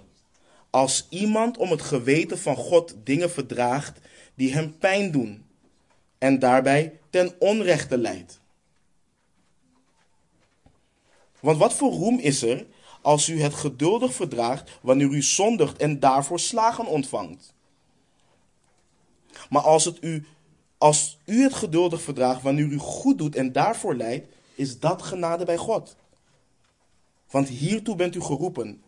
Als 0.70 1.08
iemand 1.10 1.58
om 1.58 1.72
het 1.72 1.82
geweten 1.82 2.40
van 2.40 2.56
God 2.56 2.96
dingen 3.04 3.32
verdraagt 3.32 4.00
die 4.36 4.54
hem 4.54 4.78
pijn 4.78 5.12
doen 5.12 5.46
en 6.18 6.40
daarbij 6.40 7.00
ten 7.10 7.34
onrechte 7.40 7.98
leidt. 7.98 8.40
Want 11.40 11.58
wat 11.58 11.74
voor 11.74 11.92
roem 11.92 12.20
is 12.20 12.44
er 12.44 12.66
als 13.02 13.30
u 13.30 13.42
het 13.42 13.54
geduldig 13.54 14.14
verdraagt 14.14 14.72
wanneer 14.82 15.08
u 15.08 15.22
zondigt 15.22 15.78
en 15.78 16.00
daarvoor 16.00 16.40
slagen 16.40 16.86
ontvangt? 16.86 17.54
Maar 19.50 19.62
als, 19.62 19.86
het 19.86 19.98
u, 20.02 20.26
als 20.78 21.18
u 21.26 21.44
het 21.44 21.54
geduldig 21.54 22.02
verdraagt 22.02 22.42
wanneer 22.42 22.66
u 22.66 22.78
goed 22.78 23.18
doet 23.18 23.36
en 23.36 23.52
daarvoor 23.52 23.96
leidt, 23.96 24.28
is 24.56 24.80
dat 24.80 25.02
genade 25.02 25.46
bij 25.46 25.58
God. 25.58 25.96
Want 27.30 27.48
hiertoe 27.48 27.96
bent 27.96 28.16
u 28.16 28.22
geroepen, 28.22 28.82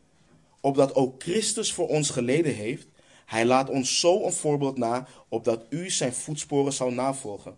opdat 0.62 0.96
ook 0.96 1.24
Christus 1.24 1.74
voor 1.74 1.88
ons 1.88 2.10
geleden 2.10 2.54
heeft 2.54 2.88
hij 3.28 3.46
laat 3.46 3.70
ons 3.70 4.00
zo 4.00 4.26
een 4.26 4.34
voorbeeld 4.34 4.78
na, 4.78 5.08
opdat 5.30 5.66
u 5.70 5.90
zijn 5.90 6.14
voetsporen 6.14 6.74
zou 6.74 6.94
navolgen. 6.94 7.56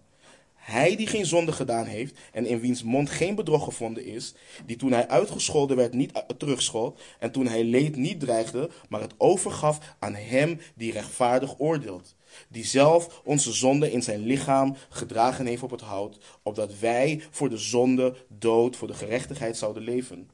Hij 0.55 0.95
die 0.95 1.07
geen 1.07 1.25
zonde 1.25 1.51
gedaan 1.51 1.86
heeft 1.86 2.17
en 2.32 2.45
in 2.45 2.59
wiens 2.59 2.84
mond 2.84 3.09
geen 3.09 3.36
bedrog 3.36 3.63
gevonden 3.63 4.05
is, 4.05 4.34
die 4.65 4.75
toen 4.75 4.91
hij 4.91 5.07
uitgescholden 5.07 5.77
werd 5.77 5.93
niet 5.93 6.23
terugschold 6.38 7.01
en 7.19 7.32
toen 7.32 7.47
hij 7.47 7.63
leed 7.63 7.95
niet 7.95 8.19
dreigde, 8.19 8.69
maar 8.89 9.01
het 9.01 9.13
overgaf 9.17 9.95
aan 9.99 10.15
hem 10.15 10.59
die 10.75 10.91
rechtvaardig 10.91 11.55
oordeelt. 11.57 12.15
Die 12.47 12.65
zelf 12.65 13.21
onze 13.23 13.53
zonde 13.53 13.91
in 13.91 14.03
zijn 14.03 14.19
lichaam 14.19 14.75
gedragen 14.89 15.45
heeft 15.45 15.63
op 15.63 15.71
het 15.71 15.82
hout, 15.82 16.17
opdat 16.43 16.80
wij 16.80 17.21
voor 17.30 17.49
de 17.49 17.57
zonde, 17.57 18.15
dood, 18.27 18.75
voor 18.75 18.88
de 18.88 18.93
gerechtigheid 18.93 19.57
zouden 19.57 19.84
leven. 19.84 20.30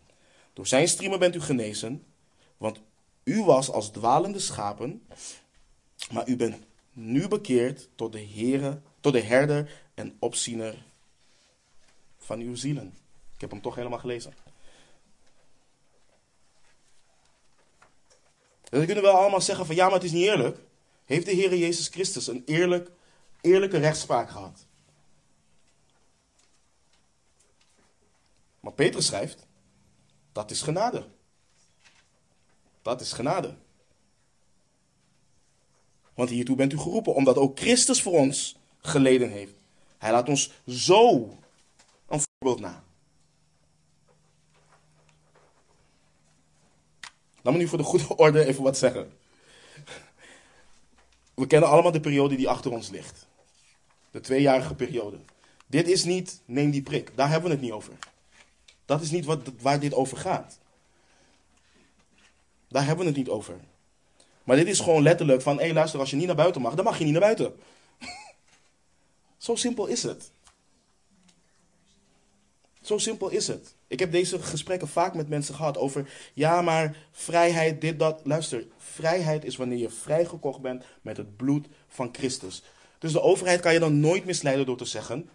Door 0.55 0.67
zijn 0.67 0.87
striemen 0.87 1.19
bent 1.19 1.35
u 1.35 1.41
genezen, 1.41 2.05
want 2.57 2.79
u 3.23 3.43
was 3.43 3.69
als 3.71 3.91
dwalende 3.91 4.39
schapen, 4.39 5.07
maar 6.11 6.27
u 6.27 6.35
bent 6.35 6.55
nu 6.91 7.27
bekeerd 7.27 7.89
tot 7.95 8.11
de 8.11 8.25
Heere, 8.25 8.81
tot 8.99 9.13
de 9.13 9.21
herder 9.21 9.83
en 9.93 10.15
opziener 10.19 10.85
van 12.17 12.39
uw 12.39 12.55
zielen. 12.55 12.97
Ik 13.35 13.41
heb 13.41 13.51
hem 13.51 13.61
toch 13.61 13.75
helemaal 13.75 13.99
gelezen. 13.99 14.33
En 18.69 18.77
dan 18.77 18.85
kunnen 18.85 19.03
we 19.03 19.09
allemaal 19.09 19.41
zeggen 19.41 19.65
van 19.65 19.75
ja, 19.75 19.85
maar 19.85 19.93
het 19.93 20.03
is 20.03 20.11
niet 20.11 20.25
eerlijk. 20.25 20.59
Heeft 21.05 21.25
de 21.25 21.31
Heer 21.31 21.55
Jezus 21.55 21.87
Christus 21.87 22.27
een 22.27 22.43
eerlijk, 22.45 22.91
eerlijke 23.41 23.77
rechtspraak 23.77 24.29
gehad? 24.29 24.65
Maar 28.59 28.73
Petrus 28.73 29.05
schrijft, 29.05 29.45
dat 30.35 30.51
is 30.51 30.61
genade. 30.61 31.05
Dat 32.81 33.01
is 33.01 33.11
genade. 33.11 33.55
Want 36.13 36.29
hiertoe 36.29 36.55
bent 36.55 36.73
u 36.73 36.77
geroepen, 36.77 37.15
omdat 37.15 37.37
ook 37.37 37.59
Christus 37.59 38.01
voor 38.01 38.13
ons 38.13 38.57
geleden 38.79 39.31
heeft. 39.31 39.53
Hij 39.97 40.11
laat 40.11 40.29
ons 40.29 40.51
zo 40.67 41.37
een 42.07 42.21
voorbeeld 42.21 42.59
na. 42.59 42.83
Laat 47.41 47.53
me 47.53 47.59
nu 47.59 47.67
voor 47.67 47.77
de 47.77 47.83
goede 47.83 48.17
orde 48.17 48.45
even 48.45 48.63
wat 48.63 48.77
zeggen. 48.77 49.13
We 51.33 51.47
kennen 51.47 51.69
allemaal 51.69 51.91
de 51.91 51.99
periode 51.99 52.35
die 52.35 52.49
achter 52.49 52.71
ons 52.71 52.89
ligt. 52.89 53.27
De 54.11 54.19
tweejarige 54.19 54.75
periode. 54.75 55.19
Dit 55.67 55.87
is 55.87 56.03
niet, 56.03 56.41
neem 56.45 56.71
die 56.71 56.83
prik. 56.83 57.11
Daar 57.15 57.29
hebben 57.29 57.49
we 57.49 57.55
het 57.55 57.63
niet 57.63 57.73
over. 57.73 57.93
Dat 58.85 59.01
is 59.01 59.11
niet 59.11 59.25
wat, 59.25 59.39
waar 59.61 59.79
dit 59.79 59.93
over 59.93 60.17
gaat. 60.17 60.57
Daar 62.67 62.85
hebben 62.85 63.05
we 63.05 63.11
het 63.11 63.19
niet 63.19 63.29
over. 63.29 63.59
Maar 64.43 64.55
dit 64.55 64.67
is 64.67 64.79
gewoon 64.79 65.03
letterlijk 65.03 65.41
van, 65.41 65.59
hé 65.59 65.73
luister, 65.73 65.99
als 65.99 66.09
je 66.09 66.15
niet 66.15 66.27
naar 66.27 66.35
buiten 66.35 66.61
mag, 66.61 66.75
dan 66.75 66.85
mag 66.85 66.97
je 66.97 67.03
niet 67.03 67.13
naar 67.13 67.21
buiten. 67.21 67.55
Zo 69.37 69.55
simpel 69.55 69.85
is 69.85 70.03
het. 70.03 70.31
Zo 72.81 72.97
simpel 72.97 73.29
is 73.29 73.47
het. 73.47 73.75
Ik 73.87 73.99
heb 73.99 74.11
deze 74.11 74.41
gesprekken 74.41 74.87
vaak 74.87 75.13
met 75.13 75.29
mensen 75.29 75.55
gehad 75.55 75.77
over, 75.77 76.09
ja 76.33 76.61
maar 76.61 76.97
vrijheid, 77.11 77.81
dit, 77.81 77.99
dat. 77.99 78.21
Luister, 78.23 78.65
vrijheid 78.77 79.45
is 79.45 79.55
wanneer 79.55 79.77
je 79.77 79.89
vrijgekocht 79.89 80.61
bent 80.61 80.83
met 81.01 81.17
het 81.17 81.35
bloed 81.35 81.67
van 81.87 82.09
Christus. 82.11 82.63
Dus 82.99 83.11
de 83.11 83.21
overheid 83.21 83.59
kan 83.59 83.73
je 83.73 83.79
dan 83.79 83.99
nooit 83.99 84.25
misleiden 84.25 84.65
door 84.65 84.77
te 84.77 84.85
zeggen, 84.85 85.29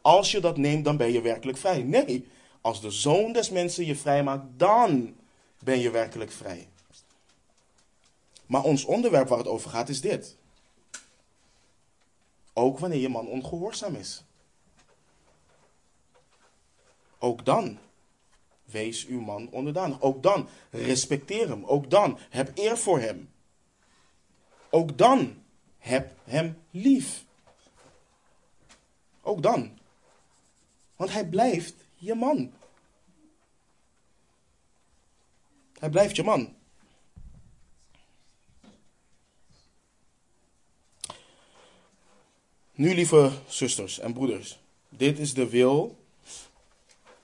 als 0.00 0.30
je 0.30 0.40
dat 0.40 0.56
neemt, 0.56 0.84
dan 0.84 0.96
ben 0.96 1.12
je 1.12 1.20
werkelijk 1.20 1.58
vrij. 1.58 1.82
Nee, 1.82 2.28
als 2.68 2.80
de 2.80 2.90
zoon 2.90 3.32
des 3.32 3.50
mensen 3.50 3.86
je 3.86 3.96
vrij 3.96 4.22
maakt, 4.22 4.44
dan 4.56 5.16
ben 5.58 5.78
je 5.78 5.90
werkelijk 5.90 6.30
vrij. 6.30 6.68
Maar 8.46 8.62
ons 8.62 8.84
onderwerp 8.84 9.28
waar 9.28 9.38
het 9.38 9.46
over 9.46 9.70
gaat 9.70 9.88
is 9.88 10.00
dit. 10.00 10.36
Ook 12.52 12.78
wanneer 12.78 12.98
je 12.98 13.08
man 13.08 13.26
ongehoorzaam 13.26 13.94
is. 13.94 14.24
Ook 17.18 17.44
dan 17.44 17.78
wees 18.64 19.06
uw 19.06 19.20
man 19.20 19.50
onderdanig. 19.50 20.00
Ook 20.00 20.22
dan, 20.22 20.48
respecteer 20.70 21.48
hem. 21.48 21.64
Ook 21.64 21.90
dan, 21.90 22.18
heb 22.30 22.58
eer 22.58 22.78
voor 22.78 23.00
hem. 23.00 23.30
Ook 24.70 24.98
dan, 24.98 25.42
heb 25.78 26.12
hem 26.24 26.58
lief. 26.70 27.24
Ook 29.22 29.42
dan. 29.42 29.78
Want 30.96 31.12
hij 31.12 31.26
blijft 31.26 31.74
je 31.94 32.14
man. 32.14 32.52
Hij 35.78 35.90
blijft 35.90 36.16
je 36.16 36.22
man. 36.22 36.56
Nu, 42.74 42.94
lieve 42.94 43.30
zusters 43.46 43.98
en 43.98 44.12
broeders, 44.12 44.58
dit 44.88 45.18
is 45.18 45.34
de 45.34 45.48
wil 45.48 45.96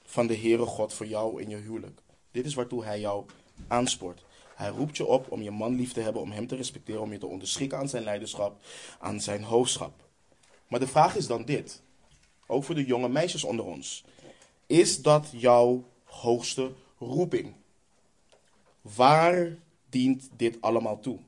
van 0.04 0.26
de 0.26 0.36
Heere 0.36 0.66
God 0.66 0.92
voor 0.92 1.06
jou 1.06 1.42
in 1.42 1.48
je 1.48 1.56
huwelijk. 1.56 2.00
Dit 2.30 2.46
is 2.46 2.54
waartoe 2.54 2.84
Hij 2.84 3.00
jou 3.00 3.26
aanspoort. 3.68 4.24
Hij 4.54 4.68
roept 4.68 4.96
je 4.96 5.06
op 5.06 5.32
om 5.32 5.42
je 5.42 5.50
man 5.50 5.74
lief 5.74 5.92
te 5.92 6.00
hebben, 6.00 6.22
om 6.22 6.30
hem 6.30 6.46
te 6.46 6.56
respecteren, 6.56 7.00
om 7.00 7.12
je 7.12 7.18
te 7.18 7.26
onderschikken 7.26 7.78
aan 7.78 7.88
zijn 7.88 8.02
leiderschap, 8.04 8.64
aan 8.98 9.20
zijn 9.20 9.42
hoofdschap. 9.42 9.92
Maar 10.68 10.80
de 10.80 10.86
vraag 10.86 11.16
is 11.16 11.26
dan 11.26 11.44
dit, 11.44 11.82
ook 12.46 12.64
voor 12.64 12.74
de 12.74 12.84
jonge 12.84 13.08
meisjes 13.08 13.44
onder 13.44 13.64
ons. 13.64 14.04
Is 14.66 15.02
dat 15.02 15.28
jouw 15.32 15.84
hoogste 16.04 16.72
roeping? 16.98 17.54
Waar 18.84 19.56
dient 19.88 20.30
dit 20.36 20.60
allemaal 20.60 21.00
toe? 21.00 21.18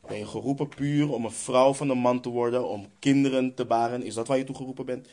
Ben 0.00 0.18
je 0.18 0.26
geroepen 0.26 0.68
puur 0.68 1.12
om 1.12 1.24
een 1.24 1.30
vrouw 1.30 1.74
van 1.74 1.90
een 1.90 1.98
man 1.98 2.20
te 2.20 2.28
worden, 2.28 2.68
om 2.68 2.86
kinderen 2.98 3.54
te 3.54 3.64
baren? 3.64 4.02
Is 4.02 4.14
dat 4.14 4.26
waar 4.26 4.38
je 4.38 4.44
toe 4.44 4.56
geroepen 4.56 4.86
bent? 4.86 5.08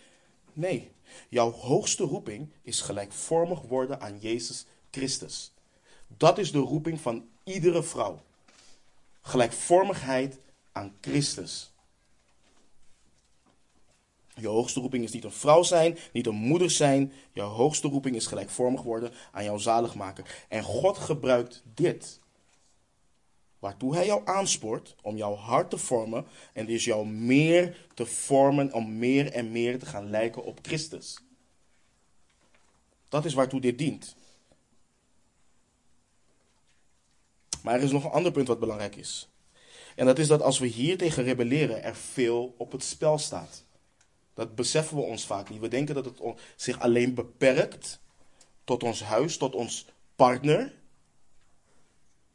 Nee. 0.53 0.91
Jouw 1.29 1.51
hoogste 1.51 2.03
roeping 2.03 2.49
is 2.61 2.81
gelijkvormig 2.81 3.61
worden 3.61 4.01
aan 4.01 4.19
Jezus 4.19 4.65
Christus. 4.91 5.53
Dat 6.17 6.37
is 6.37 6.51
de 6.51 6.59
roeping 6.59 7.01
van 7.01 7.25
iedere 7.43 7.83
vrouw. 7.83 8.19
Gelijkvormigheid 9.21 10.39
aan 10.71 10.95
Christus. 11.01 11.71
Je 14.39 14.47
hoogste 14.47 14.79
roeping 14.79 15.03
is 15.03 15.11
niet 15.11 15.23
een 15.23 15.31
vrouw 15.31 15.63
zijn, 15.63 15.97
niet 16.11 16.27
een 16.27 16.35
moeder 16.35 16.71
zijn. 16.71 17.13
Je 17.31 17.41
hoogste 17.41 17.87
roeping 17.87 18.15
is 18.15 18.27
gelijkvormig 18.27 18.81
worden 18.81 19.11
aan 19.31 19.43
jouw 19.43 19.57
zaligmaker. 19.57 20.45
En 20.47 20.63
God 20.63 20.97
gebruikt 20.97 21.63
dit. 21.73 22.19
Waartoe 23.59 23.95
hij 23.95 24.05
jou 24.05 24.21
aanspoort 24.25 24.95
om 25.01 25.17
jouw 25.17 25.35
hart 25.35 25.69
te 25.69 25.77
vormen. 25.77 26.25
En 26.53 26.65
dus 26.65 26.85
jou 26.85 27.07
meer 27.07 27.87
te 27.93 28.05
vormen 28.05 28.73
om 28.73 28.97
meer 28.97 29.31
en 29.31 29.51
meer 29.51 29.79
te 29.79 29.85
gaan 29.85 30.09
lijken 30.09 30.43
op 30.43 30.59
Christus. 30.61 31.19
Dat 33.09 33.25
is 33.25 33.33
waartoe 33.33 33.61
dit 33.61 33.77
dient. 33.77 34.15
Maar 37.63 37.75
er 37.75 37.83
is 37.83 37.91
nog 37.91 38.03
een 38.03 38.11
ander 38.11 38.31
punt 38.31 38.47
wat 38.47 38.59
belangrijk 38.59 38.95
is. 38.95 39.29
En 39.95 40.05
dat 40.05 40.19
is 40.19 40.27
dat 40.27 40.41
als 40.41 40.59
we 40.59 40.67
hier 40.67 40.97
tegen 40.97 41.23
rebelleren, 41.23 41.83
er 41.83 41.95
veel 41.95 42.53
op 42.57 42.71
het 42.71 42.83
spel 42.83 43.17
staat. 43.17 43.65
Dat 44.37 44.55
beseffen 44.55 44.97
we 44.97 45.03
ons 45.03 45.25
vaak 45.25 45.49
niet. 45.49 45.59
We 45.59 45.67
denken 45.67 45.95
dat 45.95 46.05
het 46.05 46.21
zich 46.55 46.79
alleen 46.79 47.13
beperkt 47.13 47.99
tot 48.63 48.83
ons 48.83 49.03
huis, 49.03 49.37
tot 49.37 49.55
ons 49.55 49.85
partner. 50.15 50.73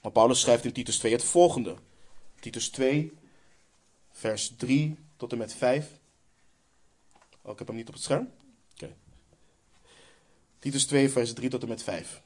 Maar 0.00 0.12
Paulus 0.12 0.40
schrijft 0.40 0.64
in 0.64 0.72
Titus 0.72 0.98
2 0.98 1.12
het 1.12 1.24
volgende. 1.24 1.76
Titus 2.40 2.68
2, 2.68 3.12
vers 4.10 4.52
3 4.56 4.98
tot 5.16 5.32
en 5.32 5.38
met 5.38 5.54
5. 5.54 5.90
Oh, 7.42 7.52
ik 7.52 7.58
heb 7.58 7.66
hem 7.66 7.76
niet 7.76 7.88
op 7.88 7.94
het 7.94 8.02
scherm. 8.02 8.30
Oké. 8.74 8.94
Titus 10.58 10.86
2, 10.86 11.10
vers 11.10 11.32
3 11.32 11.50
tot 11.50 11.62
en 11.62 11.68
met 11.68 11.82
5. 11.82 12.22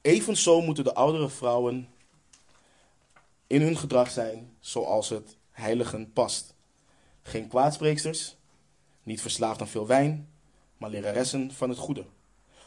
Evenzo 0.00 0.60
moeten 0.60 0.84
de 0.84 0.94
oudere 0.94 1.28
vrouwen 1.28 1.88
in 3.46 3.62
hun 3.62 3.76
gedrag 3.76 4.10
zijn 4.10 4.56
zoals 4.60 5.08
het 5.08 5.36
heiligen 5.54 6.12
past. 6.12 6.54
Geen 7.22 7.48
kwaadspreeksters, 7.48 8.36
niet 9.02 9.20
verslaafd 9.20 9.60
aan 9.60 9.68
veel 9.68 9.86
wijn, 9.86 10.28
maar 10.76 10.90
leraressen 10.90 11.52
van 11.52 11.68
het 11.68 11.78
goede. 11.78 12.04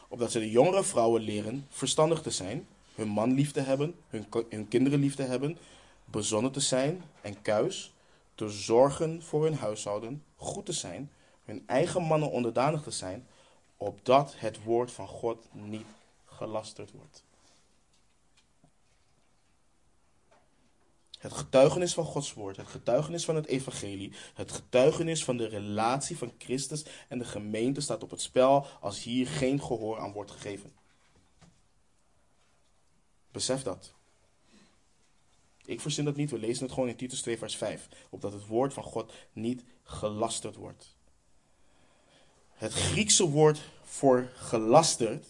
Opdat 0.08 0.30
ze 0.30 0.38
de 0.38 0.50
jongere 0.50 0.84
vrouwen 0.84 1.22
leren 1.22 1.66
verstandig 1.68 2.22
te 2.22 2.30
zijn, 2.30 2.66
hun 2.94 3.08
man 3.08 3.32
lief 3.32 3.52
te 3.52 3.60
hebben, 3.60 3.94
hun, 4.08 4.68
kinderen 4.68 5.00
lief 5.00 5.14
te 5.14 5.22
hebben, 5.22 5.58
bezonnen 6.04 6.52
te 6.52 6.60
zijn 6.60 7.02
en 7.20 7.42
kuis, 7.42 7.94
te 8.34 8.48
zorgen 8.48 9.22
voor 9.22 9.44
hun 9.44 9.54
huishouden, 9.54 10.24
goed 10.36 10.66
te 10.66 10.72
zijn, 10.72 11.10
hun 11.44 11.62
eigen 11.66 12.02
mannen 12.02 12.30
onderdanig 12.30 12.82
te 12.82 12.90
zijn, 12.90 13.26
opdat 13.76 14.34
het 14.36 14.62
woord 14.62 14.92
van 14.92 15.08
God 15.08 15.48
niet 15.52 15.86
gelasterd 16.24 16.92
wordt. 16.92 17.24
Het 21.18 21.32
getuigenis 21.32 21.94
van 21.94 22.04
Gods 22.04 22.34
woord, 22.34 22.56
het 22.56 22.68
getuigenis 22.68 23.24
van 23.24 23.34
het 23.34 23.46
evangelie, 23.46 24.12
het 24.34 24.52
getuigenis 24.52 25.24
van 25.24 25.36
de 25.36 25.46
relatie 25.46 26.16
van 26.16 26.32
Christus 26.38 26.84
en 27.08 27.18
de 27.18 27.24
gemeente 27.24 27.80
staat 27.80 28.02
op 28.02 28.10
het 28.10 28.20
spel 28.20 28.66
als 28.80 29.02
hier 29.02 29.26
geen 29.26 29.62
gehoor 29.62 29.98
aan 29.98 30.12
wordt 30.12 30.30
gegeven. 30.30 30.72
Besef 33.30 33.62
dat. 33.62 33.94
Ik 35.64 35.80
verzin 35.80 36.04
dat 36.04 36.16
niet, 36.16 36.30
we 36.30 36.38
lezen 36.38 36.64
het 36.64 36.72
gewoon 36.72 36.88
in 36.88 36.96
Titus 36.96 37.22
2 37.22 37.38
vers 37.38 37.56
5, 37.56 37.88
opdat 38.10 38.32
het 38.32 38.46
woord 38.46 38.72
van 38.72 38.82
God 38.82 39.12
niet 39.32 39.64
gelasterd 39.82 40.56
wordt. 40.56 40.96
Het 42.52 42.72
Griekse 42.72 43.28
woord 43.28 43.60
voor 43.82 44.30
gelasterd, 44.34 45.26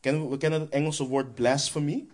we 0.00 0.36
kennen 0.38 0.60
het 0.60 0.70
Engelse 0.70 1.06
woord 1.06 1.34
blasphemy 1.34 2.06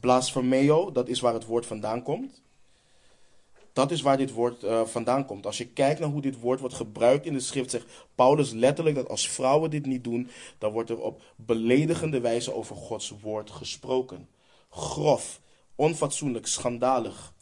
blasphemeo, 0.00 0.92
dat 0.92 1.08
is 1.08 1.20
waar 1.20 1.34
het 1.34 1.44
woord 1.44 1.66
vandaan 1.66 2.02
komt. 2.02 2.42
Dat 3.72 3.90
is 3.90 4.02
waar 4.02 4.16
dit 4.16 4.32
woord 4.32 4.62
uh, 4.62 4.84
vandaan 4.84 5.26
komt. 5.26 5.46
Als 5.46 5.58
je 5.58 5.66
kijkt 5.66 6.00
naar 6.00 6.08
hoe 6.08 6.20
dit 6.20 6.40
woord 6.40 6.60
wordt 6.60 6.74
gebruikt 6.74 7.26
in 7.26 7.32
de 7.32 7.40
schrift, 7.40 7.70
zegt 7.70 7.86
Paulus 8.14 8.50
letterlijk 8.50 8.96
dat 8.96 9.08
als 9.08 9.28
vrouwen 9.28 9.70
dit 9.70 9.86
niet 9.86 10.04
doen, 10.04 10.30
dan 10.58 10.72
wordt 10.72 10.90
er 10.90 11.00
op 11.00 11.22
beledigende 11.36 12.20
wijze 12.20 12.54
over 12.54 12.76
Gods 12.76 13.12
woord 13.20 13.50
gesproken. 13.50 14.28
Grof, 14.70 15.40
onfatsoenlijk, 15.74 16.46
schandalig. 16.46 17.32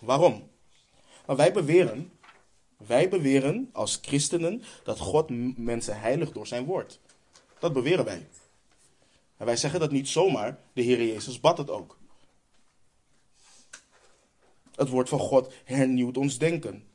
Waarom? 0.00 0.48
Nou, 1.26 1.38
wij 1.38 1.52
beweren, 1.52 2.12
wij 2.76 3.08
beweren 3.08 3.70
als 3.72 3.98
christenen 4.02 4.62
dat 4.84 4.98
God 4.98 5.58
mensen 5.58 6.00
heiligt 6.00 6.34
door 6.34 6.46
zijn 6.46 6.64
woord. 6.64 7.00
Dat 7.58 7.72
beweren 7.72 8.04
wij. 8.04 8.26
En 9.38 9.46
wij 9.46 9.56
zeggen 9.56 9.80
dat 9.80 9.90
niet 9.90 10.08
zomaar, 10.08 10.58
de 10.72 10.82
Heer 10.82 11.04
Jezus 11.06 11.40
bad 11.40 11.58
het 11.58 11.70
ook. 11.70 11.98
Het 14.74 14.88
woord 14.88 15.08
van 15.08 15.18
God 15.18 15.52
hernieuwt 15.64 16.16
ons 16.16 16.38
denken. 16.38 16.86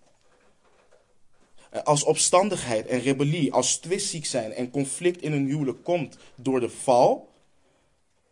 Als 1.83 2.03
opstandigheid 2.03 2.87
en 2.87 2.99
rebellie, 2.99 3.53
als 3.53 3.77
twistziek 3.77 4.25
zijn 4.25 4.53
en 4.53 4.69
conflict 4.69 5.21
in 5.21 5.31
een 5.31 5.47
huwelijk 5.47 5.83
komt 5.83 6.17
door 6.35 6.59
de 6.59 6.69
val, 6.69 7.31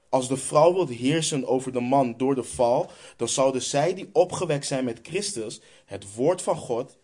als 0.10 0.28
de 0.28 0.38
vrouw 0.38 0.74
wil 0.74 0.88
heersen 0.88 1.48
over 1.48 1.72
de 1.72 1.80
man 1.80 2.18
door 2.18 2.36
de 2.36 2.44
val, 2.44 2.92
dan 3.16 3.28
zouden 3.28 3.62
zij 3.62 3.94
die 3.94 4.10
opgewekt 4.14 4.66
zijn 4.66 4.86
met 4.86 5.00
Christus, 5.04 5.62
het 5.86 6.14
woord 6.16 6.42
van 6.42 6.58
God, 6.58 6.98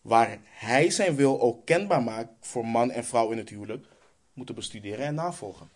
waar 0.00 0.40
hij 0.42 0.90
zijn 0.90 1.16
wil 1.16 1.40
ook 1.40 1.66
kenbaar 1.66 2.02
maakt 2.02 2.30
voor 2.40 2.66
man 2.66 2.90
en 2.90 3.04
vrouw 3.04 3.30
in 3.30 3.38
het 3.38 3.48
huwelijk, 3.48 3.86
moeten 4.32 4.54
bestuderen 4.54 5.06
en 5.06 5.14
navolgen. 5.14 5.70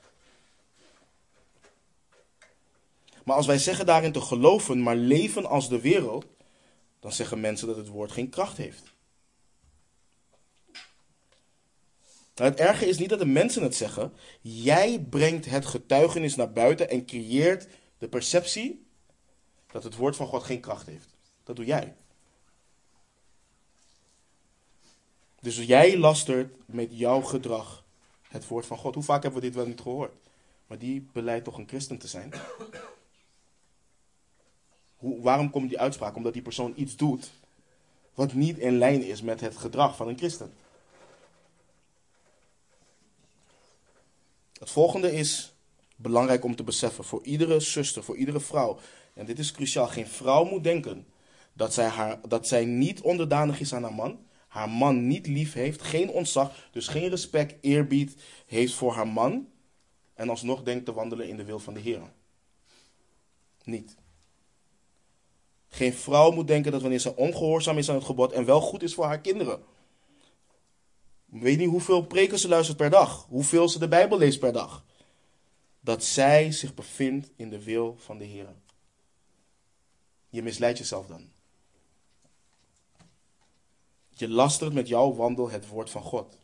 Maar 3.27 3.37
als 3.37 3.47
wij 3.47 3.59
zeggen 3.59 3.87
daarin 3.87 4.13
te 4.13 4.21
geloven, 4.21 4.83
maar 4.83 4.97
leven 4.97 5.47
als 5.47 5.69
de 5.69 5.81
wereld, 5.81 6.27
dan 7.01 7.13
zeggen 7.13 7.41
mensen 7.41 7.67
dat 7.67 7.77
het 7.77 7.89
woord 7.89 8.13
geen 8.13 8.29
kracht 8.29 8.57
heeft. 8.57 8.83
Nou, 12.35 12.51
het 12.51 12.59
erge 12.61 12.87
is 12.87 12.99
niet 12.99 13.09
dat 13.09 13.19
de 13.19 13.27
mensen 13.27 13.63
het 13.63 13.75
zeggen. 13.75 14.13
Jij 14.41 15.01
brengt 15.11 15.45
het 15.45 15.67
getuigenis 15.67 16.35
naar 16.37 16.53
buiten 16.53 16.91
en 16.91 17.07
creëert 17.07 17.67
de 17.99 18.09
perceptie 18.09 18.87
dat 19.73 19.85
het 19.85 19.97
woord 19.97 20.17
van 20.17 20.27
God 20.27 20.43
geen 20.43 20.61
kracht 20.61 20.87
heeft. 20.87 21.09
Dat 21.45 21.57
doe 21.57 21.65
jij. 21.65 21.95
Dus 25.41 25.57
jij 25.57 25.99
lastert 25.99 26.55
met 26.67 26.99
jouw 26.99 27.21
gedrag 27.21 27.85
het 28.29 28.47
woord 28.47 28.67
van 28.67 28.79
God. 28.79 28.95
Hoe 28.95 29.05
vaak 29.05 29.23
hebben 29.23 29.41
we 29.41 29.47
dit 29.47 29.57
wel 29.57 29.67
niet 29.67 29.81
gehoord? 29.81 30.13
Maar 30.67 30.79
die 30.79 31.09
beleidt 31.13 31.45
toch 31.45 31.59
een 31.59 31.69
christen 31.69 31.99
te 31.99 32.09
zijn? 32.09 32.33
Waarom 35.23 35.51
komt 35.51 35.69
die 35.69 35.81
uitspraak? 35.81 36.17
Omdat 36.17 36.33
die 36.33 36.43
persoon 36.43 36.73
iets 36.77 36.97
doet 36.97 37.31
wat 38.15 38.33
niet 38.33 38.59
in 38.59 38.79
lijn 38.79 39.03
is 39.03 39.23
met 39.23 39.41
het 39.41 39.57
gedrag 39.57 39.97
van 39.97 40.09
een 40.09 40.19
christen. 40.19 40.53
Het 44.59 44.71
volgende 44.71 45.13
is 45.13 45.55
belangrijk 45.97 46.45
om 46.45 46.57
te 46.57 46.63
beseffen 46.63 47.05
voor 47.05 47.25
iedere 47.25 47.61
zuster, 47.61 48.03
voor 48.03 48.17
iedere 48.17 48.41
vrouw. 48.41 48.79
En 49.15 49.27
dit 49.27 49.39
is 49.39 49.53
cruciaal. 49.53 49.87
Geen 49.87 50.07
vrouw 50.07 50.45
moet 50.45 50.65
denken 50.65 51.07
dat 51.53 51.75
zij, 51.75 51.87
haar, 51.87 52.21
dat 52.29 52.49
zij 52.49 52.65
niet 52.65 53.01
onderdanig 53.01 53.61
is 53.61 53.75
aan 53.75 53.83
haar 53.83 53.95
man, 53.95 54.27
haar 54.49 54.69
man 54.69 55.07
niet 55.07 55.27
lief 55.27 55.53
heeft, 55.53 55.83
geen 55.83 56.11
ontzag, 56.11 56.69
dus 56.73 56.89
geen 56.89 57.09
respect, 57.09 57.55
eerbied 57.61 58.17
heeft 58.47 58.75
voor 58.75 58.93
haar 58.93 59.09
man 59.09 59.49
en 60.15 60.29
alsnog 60.29 60.63
denkt 60.63 60.85
te 60.85 60.93
wandelen 60.93 61.29
in 61.29 61.37
de 61.37 61.45
wil 61.45 61.59
van 61.59 61.75
de 61.75 61.81
Heer. 61.81 62.13
Niet. 63.65 63.97
Geen 65.77 65.95
vrouw 65.95 66.31
moet 66.31 66.47
denken 66.47 66.73
dat 66.73 66.81
wanneer 66.81 66.99
ze 66.99 67.17
ongehoorzaam 67.17 67.79
is 67.79 67.89
aan 67.89 67.95
het 67.95 68.05
gebod 68.05 68.33
en 68.33 68.45
wel 68.45 68.61
goed 68.61 68.83
is 68.83 68.95
voor 68.95 69.05
haar 69.05 69.21
kinderen. 69.21 69.63
Weet 71.25 71.59
niet 71.59 71.69
hoeveel 71.69 72.07
preken 72.07 72.39
ze 72.39 72.49
luistert 72.49 72.77
per 72.77 72.91
dag, 72.91 73.27
hoeveel 73.29 73.69
ze 73.69 73.79
de 73.79 73.89
Bijbel 73.89 74.19
leest 74.19 74.39
per 74.39 74.53
dag. 74.53 74.85
Dat 75.81 76.05
zij 76.05 76.53
zich 76.53 76.75
bevindt 76.75 77.31
in 77.37 77.51
de 77.51 77.63
wil 77.63 77.97
van 77.99 78.19
de 78.19 78.25
Heer. 78.25 78.47
Je 80.29 80.43
misleidt 80.43 80.79
jezelf 80.79 81.07
dan. 81.07 81.29
Je 84.09 84.29
lastert 84.29 84.73
met 84.73 84.89
jouw 84.89 85.15
wandel 85.15 85.51
het 85.51 85.69
woord 85.69 85.91
van 85.91 86.03
God. 86.03 86.39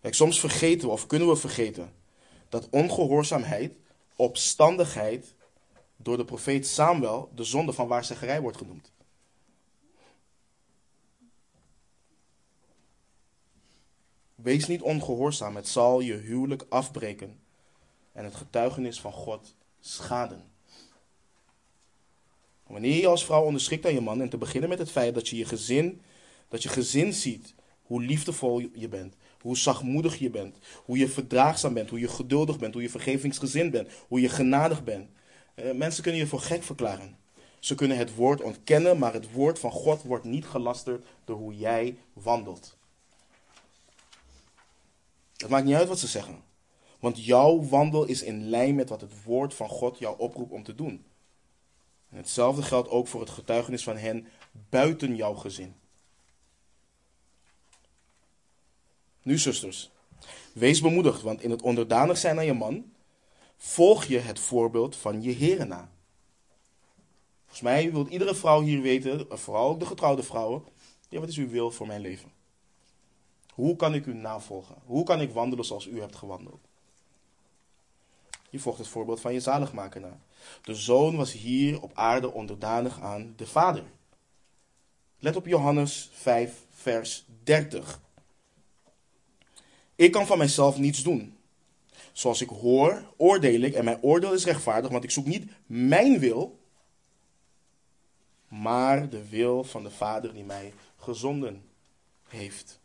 Kijk, 0.00 0.14
soms 0.14 0.40
vergeten 0.40 0.88
we 0.88 0.92
of 0.92 1.06
kunnen 1.06 1.28
we 1.28 1.36
vergeten 1.36 1.92
dat 2.48 2.68
ongehoorzaamheid, 2.70 3.72
opstandigheid 4.16 5.34
door 6.02 6.16
de 6.16 6.24
profeet 6.24 6.66
Samuel 6.66 7.30
de 7.34 7.44
zonde 7.44 7.72
van 7.72 7.88
waarzeggerij 7.88 8.40
wordt 8.40 8.56
genoemd. 8.56 8.92
Wees 14.34 14.66
niet 14.66 14.82
ongehoorzaam, 14.82 15.56
het 15.56 15.68
zal 15.68 16.00
je 16.00 16.14
huwelijk 16.14 16.66
afbreken 16.68 17.40
en 18.12 18.24
het 18.24 18.34
getuigenis 18.34 19.00
van 19.00 19.12
God 19.12 19.54
schaden. 19.80 20.44
Wanneer 22.66 23.00
je 23.00 23.06
als 23.06 23.24
vrouw 23.24 23.44
onderschikt 23.44 23.86
aan 23.86 23.94
je 23.94 24.00
man, 24.00 24.20
en 24.20 24.28
te 24.28 24.38
beginnen 24.38 24.68
met 24.68 24.78
het 24.78 24.90
feit 24.90 25.14
dat 25.14 25.28
je 25.28 25.36
je 25.36 25.44
gezin, 25.44 26.00
dat 26.48 26.62
je 26.62 26.68
gezin 26.68 27.12
ziet 27.12 27.54
hoe 27.82 28.02
liefdevol 28.02 28.60
je 28.74 28.88
bent, 28.88 29.14
hoe 29.40 29.56
zachtmoedig 29.56 30.18
je 30.18 30.30
bent, 30.30 30.56
hoe 30.84 30.98
je 30.98 31.08
verdraagzaam 31.08 31.74
bent, 31.74 31.90
hoe 31.90 32.00
je 32.00 32.08
geduldig 32.08 32.58
bent, 32.58 32.74
hoe 32.74 32.82
je 32.82 32.90
vergevingsgezind 32.90 33.70
bent, 33.70 33.88
hoe 34.08 34.20
je 34.20 34.28
genadig 34.28 34.84
bent. 34.84 35.10
Eh, 35.60 35.74
mensen 35.74 36.02
kunnen 36.02 36.20
je 36.20 36.26
voor 36.26 36.40
gek 36.40 36.62
verklaren. 36.62 37.16
Ze 37.58 37.74
kunnen 37.74 37.96
het 37.96 38.14
woord 38.14 38.40
ontkennen, 38.42 38.98
maar 38.98 39.12
het 39.12 39.32
woord 39.32 39.58
van 39.58 39.70
God 39.70 40.02
wordt 40.02 40.24
niet 40.24 40.46
gelasterd 40.46 41.06
door 41.24 41.36
hoe 41.36 41.56
jij 41.56 41.98
wandelt. 42.12 42.76
Het 45.36 45.48
maakt 45.48 45.64
niet 45.64 45.74
uit 45.74 45.88
wat 45.88 45.98
ze 45.98 46.06
zeggen. 46.06 46.42
Want 46.98 47.24
jouw 47.24 47.62
wandel 47.62 48.04
is 48.04 48.22
in 48.22 48.48
lijn 48.48 48.74
met 48.74 48.88
wat 48.88 49.00
het 49.00 49.22
woord 49.24 49.54
van 49.54 49.68
God 49.68 49.98
jou 49.98 50.18
oproept 50.18 50.52
om 50.52 50.62
te 50.62 50.74
doen. 50.74 51.04
En 52.10 52.16
hetzelfde 52.16 52.62
geldt 52.62 52.88
ook 52.88 53.08
voor 53.08 53.20
het 53.20 53.30
getuigenis 53.30 53.82
van 53.82 53.96
hen 53.96 54.26
buiten 54.68 55.16
jouw 55.16 55.34
gezin. 55.34 55.74
Nu, 59.22 59.38
zusters, 59.38 59.90
wees 60.52 60.80
bemoedigd, 60.80 61.22
want 61.22 61.42
in 61.42 61.50
het 61.50 61.62
onderdanig 61.62 62.18
zijn 62.18 62.38
aan 62.38 62.44
je 62.44 62.52
man, 62.52 62.92
volg 63.62 64.04
je 64.04 64.18
het 64.18 64.38
voorbeeld 64.38 64.96
van 64.96 65.22
je 65.22 65.30
heren 65.30 65.68
na. 65.68 65.90
Volgens 67.40 67.60
mij 67.60 67.92
wil 67.92 68.06
iedere 68.06 68.34
vrouw 68.34 68.62
hier 68.62 68.82
weten, 68.82 69.38
vooral 69.38 69.68
ook 69.68 69.80
de 69.80 69.86
getrouwde 69.86 70.22
vrouwen, 70.22 70.64
ja, 71.08 71.20
wat 71.20 71.28
is 71.28 71.36
uw 71.36 71.48
wil 71.48 71.70
voor 71.70 71.86
mijn 71.86 72.00
leven? 72.00 72.32
Hoe 73.54 73.76
kan 73.76 73.94
ik 73.94 74.06
u 74.06 74.14
navolgen? 74.14 74.74
Hoe 74.84 75.04
kan 75.04 75.20
ik 75.20 75.32
wandelen 75.32 75.64
zoals 75.64 75.86
u 75.86 76.00
hebt 76.00 76.16
gewandeld? 76.16 76.60
Je 78.50 78.58
volgt 78.58 78.78
het 78.78 78.88
voorbeeld 78.88 79.20
van 79.20 79.32
je 79.32 79.40
zaligmaker 79.40 80.00
na. 80.00 80.20
De 80.62 80.74
zoon 80.74 81.16
was 81.16 81.32
hier 81.32 81.82
op 81.82 81.90
aarde 81.94 82.32
onderdanig 82.32 83.00
aan 83.00 83.32
de 83.36 83.46
vader. 83.46 83.84
Let 85.18 85.36
op 85.36 85.46
Johannes 85.46 86.10
5, 86.12 86.66
vers 86.70 87.24
30. 87.42 88.00
Ik 89.94 90.12
kan 90.12 90.26
van 90.26 90.38
mijzelf 90.38 90.78
niets 90.78 91.02
doen. 91.02 91.38
Zoals 92.12 92.40
ik 92.40 92.48
hoor, 92.48 93.12
oordeel 93.16 93.60
ik 93.60 93.74
en 93.74 93.84
mijn 93.84 94.02
oordeel 94.02 94.32
is 94.32 94.44
rechtvaardig, 94.44 94.90
want 94.90 95.04
ik 95.04 95.10
zoek 95.10 95.26
niet 95.26 95.50
mijn 95.66 96.18
wil, 96.18 96.58
maar 98.48 99.08
de 99.08 99.28
wil 99.28 99.64
van 99.64 99.82
de 99.82 99.90
Vader 99.90 100.32
die 100.32 100.44
mij 100.44 100.72
gezonden 100.96 101.64
heeft. 102.28 102.80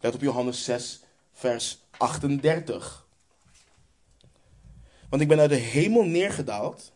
Let 0.00 0.14
op 0.14 0.20
Johannes 0.20 0.64
6, 0.64 1.00
vers 1.32 1.78
38. 1.90 3.06
Want 5.08 5.22
ik 5.22 5.28
ben 5.28 5.40
uit 5.40 5.50
de 5.50 5.56
hemel 5.56 6.04
neergedaald, 6.04 6.92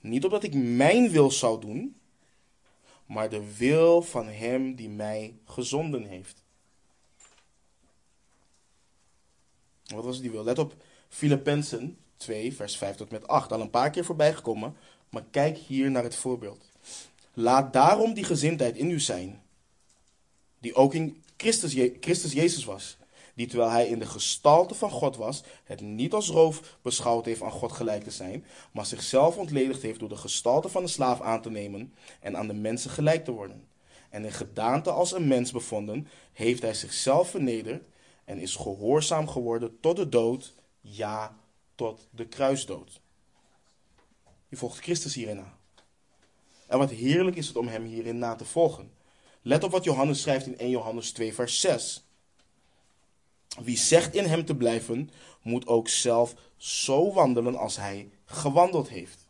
niet 0.00 0.24
opdat 0.24 0.42
ik 0.42 0.54
mijn 0.54 1.10
wil 1.10 1.30
zou 1.30 1.60
doen, 1.60 2.00
maar 3.06 3.28
de 3.28 3.56
wil 3.56 4.02
van 4.02 4.26
Hem 4.26 4.74
die 4.74 4.88
mij 4.88 5.38
gezonden 5.44 6.04
heeft. 6.04 6.44
Wat 9.94 10.04
was 10.04 10.20
die 10.20 10.30
wil? 10.30 10.44
Let 10.44 10.58
op 10.58 10.74
Filippenzen 11.08 11.98
2, 12.16 12.54
vers 12.54 12.76
5 12.76 12.96
tot 12.96 13.10
met 13.10 13.26
8. 13.26 13.52
Al 13.52 13.60
een 13.60 13.70
paar 13.70 13.90
keer 13.90 14.04
voorbij 14.04 14.34
gekomen, 14.34 14.76
maar 15.10 15.24
kijk 15.30 15.56
hier 15.56 15.90
naar 15.90 16.02
het 16.02 16.14
voorbeeld. 16.14 16.70
Laat 17.34 17.72
daarom 17.72 18.14
die 18.14 18.24
gezindheid 18.24 18.76
in 18.76 18.90
u 18.90 19.00
zijn, 19.00 19.42
die 20.58 20.74
ook 20.74 20.94
in 20.94 21.22
Christus, 21.36 21.90
Christus 22.00 22.32
Jezus 22.32 22.64
was. 22.64 22.96
Die 23.34 23.46
terwijl 23.46 23.70
hij 23.70 23.86
in 23.86 23.98
de 23.98 24.06
gestalte 24.06 24.74
van 24.74 24.90
God 24.90 25.16
was, 25.16 25.42
het 25.64 25.80
niet 25.80 26.12
als 26.12 26.28
roof 26.28 26.78
beschouwd 26.82 27.24
heeft 27.24 27.42
aan 27.42 27.50
God 27.50 27.72
gelijk 27.72 28.04
te 28.04 28.10
zijn, 28.10 28.44
maar 28.72 28.86
zichzelf 28.86 29.36
ontledigd 29.36 29.82
heeft 29.82 29.98
door 29.98 30.08
de 30.08 30.16
gestalte 30.16 30.68
van 30.68 30.82
een 30.82 30.88
slaaf 30.88 31.20
aan 31.20 31.42
te 31.42 31.50
nemen 31.50 31.94
en 32.20 32.36
aan 32.36 32.46
de 32.46 32.54
mensen 32.54 32.90
gelijk 32.90 33.24
te 33.24 33.30
worden. 33.30 33.68
En 34.10 34.24
in 34.24 34.32
gedaante 34.32 34.90
als 34.90 35.12
een 35.12 35.28
mens 35.28 35.52
bevonden, 35.52 36.08
heeft 36.32 36.62
hij 36.62 36.74
zichzelf 36.74 37.30
vernederd 37.30 37.84
en 38.28 38.38
is 38.38 38.56
gehoorzaam 38.56 39.28
geworden 39.28 39.80
tot 39.80 39.96
de 39.96 40.08
dood, 40.08 40.54
ja, 40.80 41.38
tot 41.74 42.08
de 42.10 42.26
kruisdood. 42.26 43.00
Je 44.48 44.56
volgt 44.56 44.78
Christus 44.78 45.14
hierin 45.14 45.36
na. 45.36 45.56
En 46.66 46.78
wat 46.78 46.90
heerlijk 46.90 47.36
is 47.36 47.46
het 47.46 47.56
om 47.56 47.68
hem 47.68 47.84
hierin 47.84 48.18
na 48.18 48.34
te 48.34 48.44
volgen. 48.44 48.92
Let 49.42 49.64
op 49.64 49.70
wat 49.70 49.84
Johannes 49.84 50.20
schrijft 50.20 50.46
in 50.46 50.58
1 50.58 50.70
Johannes 50.70 51.12
2, 51.12 51.34
vers 51.34 51.60
6. 51.60 52.04
Wie 53.60 53.76
zegt 53.76 54.14
in 54.14 54.24
hem 54.24 54.44
te 54.44 54.56
blijven, 54.56 55.10
moet 55.42 55.66
ook 55.66 55.88
zelf 55.88 56.34
zo 56.56 57.12
wandelen 57.12 57.56
als 57.56 57.76
hij 57.76 58.10
gewandeld 58.24 58.88
heeft. 58.88 59.26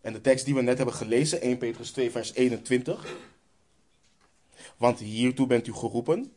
En 0.00 0.12
de 0.12 0.20
tekst 0.20 0.44
die 0.44 0.54
we 0.54 0.62
net 0.62 0.76
hebben 0.76 0.94
gelezen, 0.94 1.40
1 1.40 1.58
Petrus 1.58 1.90
2, 1.90 2.10
vers 2.10 2.32
21. 2.32 3.16
Want 4.76 4.98
hiertoe 4.98 5.46
bent 5.46 5.66
u 5.66 5.72
geroepen, 5.72 6.32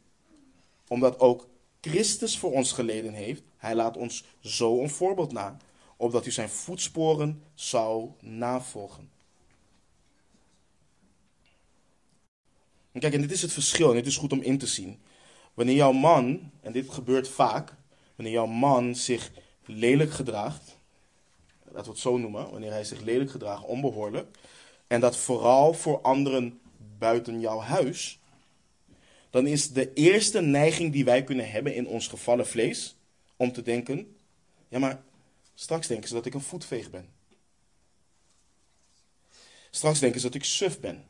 omdat 0.87 1.19
ook 1.19 1.47
Christus 1.81 2.37
voor 2.37 2.51
ons 2.51 2.71
geleden 2.71 3.13
heeft. 3.13 3.41
Hij 3.57 3.75
laat 3.75 3.97
ons 3.97 4.23
zo 4.39 4.81
een 4.81 4.89
voorbeeld 4.89 5.31
na, 5.31 5.57
opdat 5.97 6.25
u 6.25 6.31
zijn 6.31 6.49
voetsporen 6.49 7.43
zou 7.53 8.09
navolgen. 8.19 9.09
En 12.91 12.99
kijk, 12.99 13.13
en 13.13 13.21
dit 13.21 13.31
is 13.31 13.41
het 13.41 13.53
verschil, 13.53 13.89
en 13.89 13.95
dit 13.95 14.05
is 14.05 14.17
goed 14.17 14.31
om 14.31 14.41
in 14.41 14.57
te 14.57 14.67
zien. 14.67 14.99
Wanneer 15.53 15.75
jouw 15.75 15.91
man, 15.91 16.51
en 16.61 16.71
dit 16.71 16.89
gebeurt 16.89 17.29
vaak, 17.29 17.73
wanneer 18.15 18.33
jouw 18.33 18.45
man 18.45 18.95
zich 18.95 19.31
lelijk 19.65 20.11
gedraagt, 20.11 20.77
laten 21.63 21.83
we 21.83 21.89
het 21.89 21.99
zo 21.99 22.17
noemen, 22.17 22.51
wanneer 22.51 22.71
hij 22.71 22.83
zich 22.83 23.01
lelijk 23.01 23.31
gedraagt, 23.31 23.63
onbehoorlijk, 23.63 24.37
en 24.87 24.99
dat 24.99 25.17
vooral 25.17 25.73
voor 25.73 26.01
anderen 26.01 26.59
buiten 26.97 27.39
jouw 27.39 27.59
huis, 27.59 28.16
dan 29.29 29.47
is 29.47 29.71
de 29.71 29.93
eerste 29.93 30.41
neiging 30.41 30.91
die 30.91 31.05
wij 31.05 31.23
kunnen 31.23 31.51
hebben 31.51 31.75
in 31.75 31.87
ons 31.87 32.07
gevallen 32.07 32.47
vlees 32.47 32.95
om 33.35 33.51
te 33.51 33.61
denken: 33.61 34.15
ja, 34.69 34.79
maar 34.79 35.03
straks 35.53 35.87
denken 35.87 36.07
ze 36.07 36.13
dat 36.13 36.25
ik 36.25 36.33
een 36.33 36.41
voetveeg 36.41 36.89
ben. 36.89 37.09
Straks 39.69 39.99
denken 39.99 40.19
ze 40.19 40.25
dat 40.25 40.35
ik 40.35 40.43
suf 40.43 40.79
ben. 40.79 41.05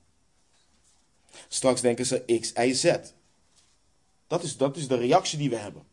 Straks 1.47 1.81
denken 1.81 2.05
ze 2.05 2.39
X, 2.39 2.51
Y, 2.55 2.73
Z. 2.73 2.95
Dat 4.27 4.43
is, 4.43 4.57
dat 4.57 4.77
is 4.77 4.87
de 4.87 4.97
reactie 4.97 5.37
die 5.37 5.49
we 5.49 5.55
hebben. 5.55 5.83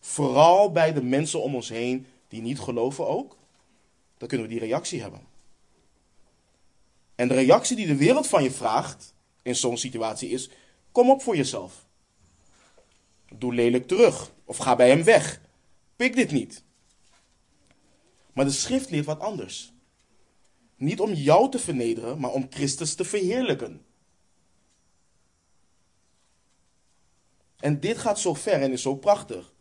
Vooral 0.00 0.72
bij 0.72 0.92
de 0.92 1.02
mensen 1.02 1.42
om 1.42 1.54
ons 1.54 1.68
heen 1.68 2.06
die 2.28 2.42
niet 2.42 2.58
geloven 2.58 3.06
ook. 3.06 3.36
Dan 4.16 4.28
kunnen 4.28 4.46
we 4.46 4.52
die 4.52 4.62
reactie 4.62 5.00
hebben. 5.00 5.26
En 7.14 7.28
de 7.28 7.34
reactie 7.34 7.76
die 7.76 7.86
de 7.86 7.96
wereld 7.96 8.26
van 8.26 8.42
je 8.42 8.50
vraagt 8.50 9.14
in 9.42 9.54
zo'n 9.54 9.78
situatie 9.78 10.28
is: 10.28 10.50
kom 10.98 11.10
op 11.10 11.22
voor 11.22 11.36
jezelf. 11.36 11.86
Doe 13.34 13.54
lelijk 13.54 13.86
terug 13.86 14.32
of 14.44 14.56
ga 14.56 14.76
bij 14.76 14.88
hem 14.88 15.04
weg. 15.04 15.40
Pik 15.96 16.14
dit 16.14 16.30
niet. 16.30 16.62
Maar 18.32 18.44
de 18.44 18.50
schrift 18.50 18.90
leert 18.90 19.04
wat 19.04 19.20
anders. 19.20 19.72
Niet 20.76 21.00
om 21.00 21.12
jou 21.12 21.50
te 21.50 21.58
vernederen, 21.58 22.20
maar 22.20 22.30
om 22.30 22.46
Christus 22.50 22.94
te 22.94 23.04
verheerlijken. 23.04 23.84
En 27.58 27.80
dit 27.80 27.98
gaat 27.98 28.18
zo 28.18 28.34
ver 28.34 28.62
en 28.62 28.72
is 28.72 28.82
zo 28.82 28.94
prachtig. 28.94 29.52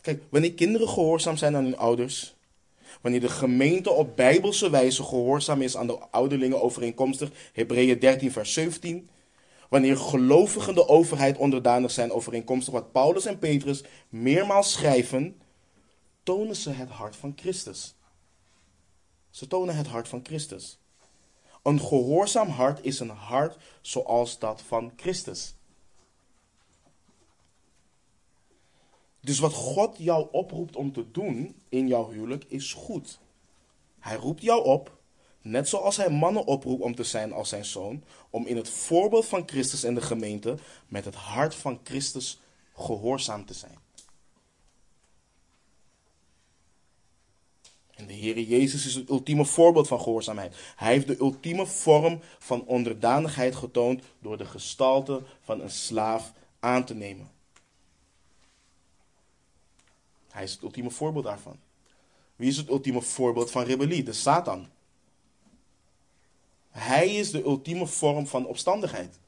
Kijk, 0.00 0.22
wanneer 0.28 0.54
kinderen 0.54 0.88
gehoorzaam 0.88 1.36
zijn 1.36 1.56
aan 1.56 1.64
hun 1.64 1.76
ouders, 1.76 2.36
Wanneer 3.00 3.20
de 3.20 3.28
gemeente 3.28 3.90
op 3.90 4.16
bijbelse 4.16 4.70
wijze 4.70 5.02
gehoorzaam 5.02 5.62
is 5.62 5.76
aan 5.76 5.86
de 5.86 5.98
ouderlingen 5.98 6.62
overeenkomstig 6.62 7.30
Hebreeën 7.52 7.98
13 7.98 8.32
vers 8.32 8.52
17. 8.52 9.08
Wanneer 9.68 9.96
gelovigen 9.96 10.74
de 10.74 10.88
overheid 10.88 11.36
onderdanig 11.36 11.90
zijn 11.90 12.12
overeenkomstig 12.12 12.72
wat 12.72 12.92
Paulus 12.92 13.24
en 13.24 13.38
Petrus 13.38 13.84
meermaals 14.08 14.72
schrijven, 14.72 15.40
tonen 16.22 16.56
ze 16.56 16.70
het 16.70 16.88
hart 16.88 17.16
van 17.16 17.32
Christus. 17.36 17.94
Ze 19.30 19.46
tonen 19.46 19.76
het 19.76 19.86
hart 19.86 20.08
van 20.08 20.20
Christus. 20.22 20.78
Een 21.62 21.80
gehoorzaam 21.80 22.48
hart 22.48 22.84
is 22.84 23.00
een 23.00 23.10
hart 23.10 23.56
zoals 23.80 24.38
dat 24.38 24.62
van 24.62 24.92
Christus. 24.96 25.54
Dus 29.20 29.38
wat 29.38 29.52
God 29.52 29.96
jou 29.98 30.28
oproept 30.30 30.76
om 30.76 30.92
te 30.92 31.10
doen 31.10 31.56
in 31.68 31.88
jouw 31.88 32.10
huwelijk 32.10 32.44
is 32.48 32.72
goed. 32.72 33.18
Hij 33.98 34.16
roept 34.16 34.42
jou 34.42 34.64
op, 34.64 34.95
net 35.50 35.68
zoals 35.68 35.96
hij 35.96 36.10
mannen 36.10 36.44
oproept 36.44 36.82
om 36.82 36.94
te 36.94 37.04
zijn 37.04 37.32
als 37.32 37.48
zijn 37.48 37.64
zoon, 37.64 38.04
om 38.30 38.46
in 38.46 38.56
het 38.56 38.70
voorbeeld 38.70 39.26
van 39.26 39.42
Christus 39.46 39.84
en 39.84 39.94
de 39.94 40.00
gemeente 40.00 40.58
met 40.88 41.04
het 41.04 41.14
hart 41.14 41.54
van 41.54 41.80
Christus 41.84 42.40
gehoorzaam 42.74 43.44
te 43.44 43.54
zijn. 43.54 43.78
En 47.94 48.06
de 48.06 48.12
Heer 48.12 48.40
Jezus 48.40 48.86
is 48.86 48.94
het 48.94 49.08
ultieme 49.08 49.44
voorbeeld 49.44 49.88
van 49.88 50.00
gehoorzaamheid. 50.00 50.56
Hij 50.76 50.92
heeft 50.92 51.06
de 51.06 51.18
ultieme 51.18 51.66
vorm 51.66 52.20
van 52.38 52.64
onderdanigheid 52.64 53.56
getoond 53.56 54.02
door 54.20 54.36
de 54.36 54.44
gestalte 54.44 55.22
van 55.40 55.60
een 55.60 55.70
slaaf 55.70 56.32
aan 56.60 56.84
te 56.84 56.94
nemen. 56.94 57.30
Hij 60.30 60.44
is 60.44 60.52
het 60.52 60.62
ultieme 60.62 60.90
voorbeeld 60.90 61.24
daarvan. 61.24 61.58
Wie 62.36 62.48
is 62.48 62.56
het 62.56 62.68
ultieme 62.68 63.02
voorbeeld 63.02 63.50
van 63.50 63.64
rebellie? 63.64 64.02
De 64.02 64.12
Satan. 64.12 64.68
Hij 66.76 67.14
is 67.14 67.30
de 67.30 67.42
ultieme 67.42 67.86
vorm 67.86 68.26
van 68.26 68.46
opstandigheid. 68.46 69.18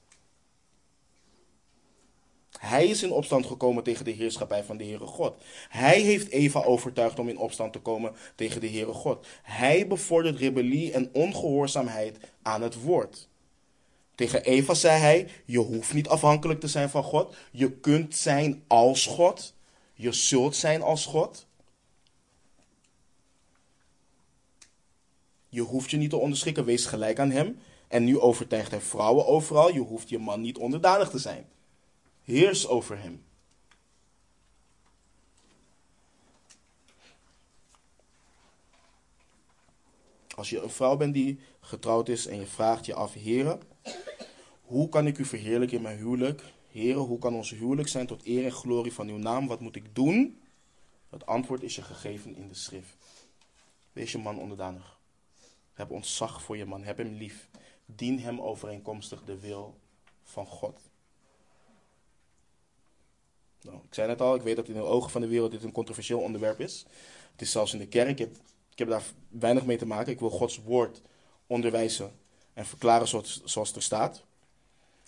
Hij 2.58 2.86
is 2.86 3.02
in 3.02 3.10
opstand 3.10 3.46
gekomen 3.46 3.82
tegen 3.82 4.04
de 4.04 4.10
heerschappij 4.10 4.64
van 4.64 4.76
de 4.76 4.84
Heere 4.84 5.06
God. 5.06 5.42
Hij 5.68 6.00
heeft 6.00 6.28
Eva 6.28 6.62
overtuigd 6.62 7.18
om 7.18 7.28
in 7.28 7.38
opstand 7.38 7.72
te 7.72 7.78
komen 7.78 8.14
tegen 8.34 8.60
de 8.60 8.68
Heere 8.68 8.92
God. 8.92 9.26
Hij 9.42 9.86
bevordert 9.86 10.38
rebellie 10.38 10.92
en 10.92 11.10
ongehoorzaamheid 11.12 12.18
aan 12.42 12.62
het 12.62 12.82
woord. 12.82 13.28
Tegen 14.14 14.42
Eva 14.42 14.74
zei 14.74 15.00
hij: 15.00 15.28
Je 15.44 15.58
hoeft 15.58 15.92
niet 15.92 16.08
afhankelijk 16.08 16.60
te 16.60 16.68
zijn 16.68 16.90
van 16.90 17.02
God. 17.02 17.36
Je 17.50 17.72
kunt 17.72 18.16
zijn 18.16 18.64
als 18.66 19.06
God. 19.06 19.54
Je 19.94 20.12
zult 20.12 20.56
zijn 20.56 20.82
als 20.82 21.06
God. 21.06 21.47
Je 25.48 25.60
hoeft 25.60 25.90
je 25.90 25.96
niet 25.96 26.10
te 26.10 26.16
onderschikken, 26.16 26.64
wees 26.64 26.86
gelijk 26.86 27.18
aan 27.18 27.30
hem. 27.30 27.58
En 27.88 28.04
nu 28.04 28.20
overtuigt 28.20 28.70
hij 28.70 28.80
vrouwen 28.80 29.26
overal: 29.26 29.72
je 29.72 29.80
hoeft 29.80 30.08
je 30.08 30.18
man 30.18 30.40
niet 30.40 30.58
onderdanig 30.58 31.10
te 31.10 31.18
zijn. 31.18 31.46
Heers 32.22 32.66
over 32.66 32.98
hem. 32.98 33.26
Als 40.34 40.50
je 40.50 40.60
een 40.60 40.70
vrouw 40.70 40.96
bent 40.96 41.14
die 41.14 41.40
getrouwd 41.60 42.08
is 42.08 42.26
en 42.26 42.38
je 42.38 42.46
vraagt 42.46 42.86
je 42.86 42.94
af, 42.94 43.12
heren, 43.12 43.60
hoe 44.62 44.88
kan 44.88 45.06
ik 45.06 45.18
u 45.18 45.24
verheerlijken 45.24 45.76
in 45.76 45.82
mijn 45.82 45.98
huwelijk? 45.98 46.42
Heren, 46.70 47.02
hoe 47.02 47.18
kan 47.18 47.34
ons 47.34 47.50
huwelijk 47.50 47.88
zijn 47.88 48.06
tot 48.06 48.26
eer 48.26 48.44
en 48.44 48.52
glorie 48.52 48.92
van 48.92 49.08
uw 49.08 49.16
naam? 49.16 49.46
Wat 49.46 49.60
moet 49.60 49.76
ik 49.76 49.94
doen? 49.94 50.40
Het 51.10 51.26
antwoord 51.26 51.62
is 51.62 51.76
je 51.76 51.82
gegeven 51.82 52.36
in 52.36 52.48
de 52.48 52.54
schrift. 52.54 52.96
Wees 53.92 54.12
je 54.12 54.18
man 54.18 54.38
onderdanig. 54.38 54.97
Heb 55.78 55.90
ontzag 55.90 56.42
voor 56.42 56.56
je 56.56 56.64
man. 56.64 56.82
Heb 56.82 56.96
hem 56.96 57.12
lief. 57.12 57.48
Dien 57.86 58.20
hem 58.20 58.40
overeenkomstig 58.40 59.24
de 59.24 59.38
wil 59.38 59.78
van 60.22 60.46
God. 60.46 60.80
Nou, 63.62 63.76
ik 63.76 63.94
zei 63.94 64.08
net 64.08 64.20
al, 64.20 64.34
ik 64.34 64.42
weet 64.42 64.56
dat 64.56 64.68
in 64.68 64.74
de 64.74 64.82
ogen 64.82 65.10
van 65.10 65.20
de 65.20 65.26
wereld 65.26 65.50
dit 65.50 65.62
een 65.62 65.72
controversieel 65.72 66.20
onderwerp 66.20 66.60
is. 66.60 66.84
Het 67.32 67.42
is 67.42 67.50
zelfs 67.50 67.72
in 67.72 67.78
de 67.78 67.88
kerk. 67.88 68.08
Ik 68.08 68.18
heb, 68.18 68.36
ik 68.70 68.78
heb 68.78 68.88
daar 68.88 69.02
weinig 69.28 69.64
mee 69.64 69.76
te 69.76 69.86
maken. 69.86 70.12
Ik 70.12 70.20
wil 70.20 70.30
Gods 70.30 70.62
woord 70.62 71.02
onderwijzen 71.46 72.12
en 72.54 72.66
verklaren 72.66 73.08
zoals, 73.08 73.42
zoals 73.44 73.68
het 73.68 73.76
er 73.76 73.82
staat. 73.82 74.24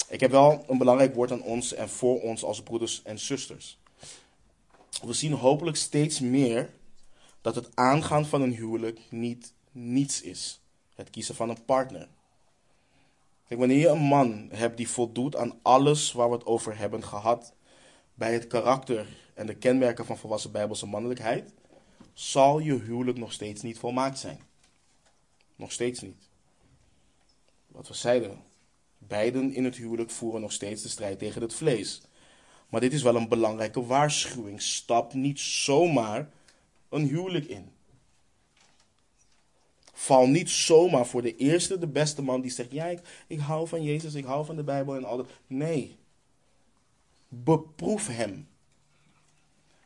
Ik 0.09 0.21
heb 0.21 0.31
wel 0.31 0.65
een 0.67 0.79
belangrijk 0.79 1.15
woord 1.15 1.33
aan 1.33 1.43
ons 1.43 1.73
en 1.73 1.89
voor 1.89 2.21
ons 2.21 2.45
als 2.45 2.63
broeders 2.63 3.03
en 3.03 3.19
zusters. 3.19 3.79
We 5.03 5.13
zien 5.13 5.33
hopelijk 5.33 5.77
steeds 5.77 6.21
meer 6.21 6.71
dat 7.41 7.55
het 7.55 7.77
aangaan 7.77 8.27
van 8.27 8.43
een 8.43 8.55
huwelijk 8.55 9.01
niet 9.11 9.53
niets 9.73 10.23
is. 10.23 10.61
Het 10.95 11.11
kiezen 11.11 11.35
van 11.35 11.49
een 11.49 11.65
partner. 11.65 12.09
Kijk, 13.47 13.61
wanneer 13.61 13.79
je 13.79 13.89
een 13.89 14.03
man 14.03 14.49
hebt 14.53 14.77
die 14.77 14.89
voldoet 14.89 15.37
aan 15.37 15.59
alles 15.63 16.13
waar 16.13 16.29
we 16.29 16.35
het 16.35 16.47
over 16.47 16.79
hebben 16.79 17.05
gehad, 17.05 17.55
bij 18.15 18.33
het 18.33 18.47
karakter 18.47 19.07
en 19.35 19.47
de 19.47 19.55
kenmerken 19.55 20.07
van 20.07 20.19
volwassen 20.19 20.53
bijbelse 20.53 20.87
mannelijkheid, 20.87 21.53
zal 22.13 22.59
je 22.59 22.81
huwelijk 22.81 23.19
nog 23.19 23.33
steeds 23.33 23.63
niet 23.63 23.79
volmaakt 23.79 24.19
zijn. 24.19 24.41
Nog 25.57 25.73
steeds 25.73 26.01
niet. 26.01 26.29
Wat 27.67 27.89
we 27.89 27.95
zeiden, 27.95 28.43
beiden 28.99 29.53
in 29.53 29.65
het 29.65 29.77
huwelijk 29.77 30.11
voeren 30.11 30.41
nog 30.41 30.53
steeds 30.53 30.83
de 30.83 30.89
strijd 30.89 31.19
tegen 31.19 31.43
het 31.43 31.55
vlees. 31.55 32.03
Maar 32.69 32.81
dit 32.81 32.93
is 32.93 33.03
wel 33.03 33.17
een 33.17 33.29
belangrijke 33.29 33.87
waarschuwing. 33.87 34.63
Stap 34.63 35.13
niet 35.13 35.41
zomaar 35.41 36.29
een 36.89 37.07
huwelijk 37.07 37.47
in. 37.47 37.73
Val 40.01 40.27
niet 40.27 40.51
zomaar 40.51 41.07
voor 41.07 41.23
de 41.23 41.37
eerste, 41.37 41.79
de 41.79 41.87
beste 41.87 42.23
man 42.23 42.41
die 42.41 42.51
zegt: 42.51 42.73
Ja, 42.73 42.85
ik, 42.87 43.25
ik 43.27 43.39
hou 43.39 43.69
van 43.69 43.83
Jezus, 43.83 44.15
ik 44.15 44.25
hou 44.25 44.45
van 44.45 44.57
de 44.57 44.63
Bijbel 44.63 44.97
en 44.97 45.05
al 45.05 45.17
dat. 45.17 45.29
Nee. 45.47 45.97
Beproef 47.29 48.07
hem. 48.07 48.49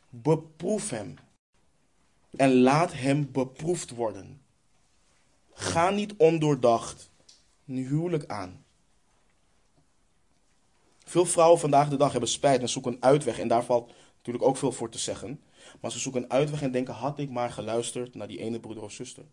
Beproef 0.09 0.89
hem. 0.89 1.15
En 2.35 2.53
laat 2.53 2.93
hem 2.93 3.31
beproefd 3.31 3.89
worden. 3.89 4.41
Ga 5.53 5.89
niet 5.89 6.13
ondoordacht 6.17 7.09
een 7.67 7.75
huwelijk 7.75 8.25
aan. 8.25 8.65
Veel 11.05 11.25
vrouwen 11.25 11.59
vandaag 11.59 11.89
de 11.89 11.97
dag 11.97 12.11
hebben 12.11 12.29
spijt 12.29 12.61
en 12.61 12.69
zoeken 12.69 12.93
een 12.93 13.03
uitweg. 13.03 13.39
En 13.39 13.47
daar 13.47 13.63
valt 13.63 13.93
natuurlijk 14.17 14.45
ook 14.45 14.57
veel 14.57 14.71
voor 14.71 14.89
te 14.89 14.99
zeggen. 14.99 15.41
Maar 15.81 15.91
ze 15.91 15.99
zoeken 15.99 16.23
een 16.23 16.31
uitweg 16.31 16.61
en 16.61 16.71
denken: 16.71 16.93
had 16.93 17.19
ik 17.19 17.29
maar 17.29 17.51
geluisterd 17.51 18.15
naar 18.15 18.27
die 18.27 18.39
ene 18.39 18.59
broeder 18.59 18.83
of 18.83 18.91
zuster. 18.91 19.25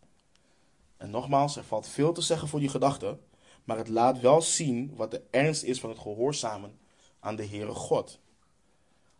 En 1.02 1.10
nogmaals, 1.10 1.56
er 1.56 1.64
valt 1.64 1.88
veel 1.88 2.12
te 2.12 2.20
zeggen 2.20 2.48
voor 2.48 2.60
die 2.60 2.68
gedachte. 2.68 3.18
Maar 3.64 3.76
het 3.76 3.88
laat 3.88 4.20
wel 4.20 4.42
zien 4.42 4.92
wat 4.96 5.10
de 5.10 5.22
ernst 5.30 5.62
is 5.62 5.80
van 5.80 5.90
het 5.90 5.98
gehoorzamen 5.98 6.78
aan 7.20 7.36
de 7.36 7.46
Heere 7.46 7.74
God. 7.74 8.18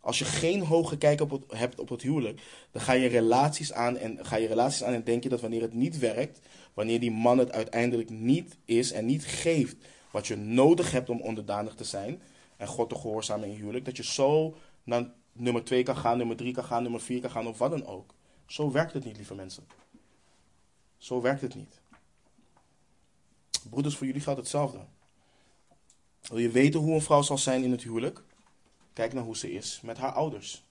Als 0.00 0.18
je 0.18 0.24
geen 0.24 0.62
hoge 0.62 0.98
kijk 0.98 1.20
op 1.20 1.44
hebt 1.48 1.80
op 1.80 1.88
het 1.88 2.02
huwelijk, 2.02 2.42
dan 2.70 2.82
ga 2.82 2.92
je 2.92 3.08
relaties 3.08 3.72
aan 3.72 3.96
en 3.96 4.26
ga 4.26 4.36
je 4.36 4.46
relaties 4.46 4.82
aan 4.82 4.92
en 4.92 5.04
denk 5.04 5.22
je 5.22 5.28
dat 5.28 5.40
wanneer 5.40 5.60
het 5.60 5.74
niet 5.74 5.98
werkt, 5.98 6.40
wanneer 6.74 7.00
die 7.00 7.10
man 7.10 7.38
het 7.38 7.52
uiteindelijk 7.52 8.10
niet 8.10 8.56
is 8.64 8.92
en 8.92 9.06
niet 9.06 9.24
geeft 9.24 9.76
wat 10.10 10.26
je 10.26 10.36
nodig 10.36 10.90
hebt 10.90 11.10
om 11.10 11.20
onderdanig 11.20 11.74
te 11.74 11.84
zijn 11.84 12.22
en 12.56 12.66
God 12.66 12.88
te 12.88 12.94
gehoorzamen 12.94 13.46
in 13.46 13.52
je 13.52 13.58
huwelijk, 13.58 13.84
dat 13.84 13.96
je 13.96 14.04
zo 14.04 14.56
naar 14.84 15.10
nummer 15.32 15.64
2 15.64 15.82
kan 15.82 15.96
gaan, 15.96 16.18
nummer 16.18 16.36
3 16.36 16.52
kan 16.52 16.64
gaan, 16.64 16.82
nummer 16.82 17.00
4 17.00 17.20
kan 17.20 17.30
gaan 17.30 17.46
of 17.46 17.58
wat 17.58 17.70
dan 17.70 17.86
ook. 17.86 18.14
Zo 18.46 18.70
werkt 18.70 18.92
het 18.92 19.04
niet, 19.04 19.16
lieve 19.16 19.34
mensen. 19.34 19.81
Zo 21.02 21.20
werkt 21.20 21.40
het 21.40 21.54
niet. 21.54 21.80
Broeders, 23.70 23.96
voor 23.96 24.06
jullie 24.06 24.20
geldt 24.20 24.38
hetzelfde. 24.40 24.78
Wil 26.20 26.38
je 26.38 26.50
weten 26.50 26.80
hoe 26.80 26.94
een 26.94 27.02
vrouw 27.02 27.22
zal 27.22 27.38
zijn 27.38 27.62
in 27.62 27.70
het 27.70 27.82
huwelijk? 27.82 28.22
Kijk 28.92 29.12
naar 29.12 29.24
hoe 29.24 29.36
ze 29.36 29.52
is 29.52 29.80
met 29.80 29.98
haar 29.98 30.12
ouders. 30.12 30.62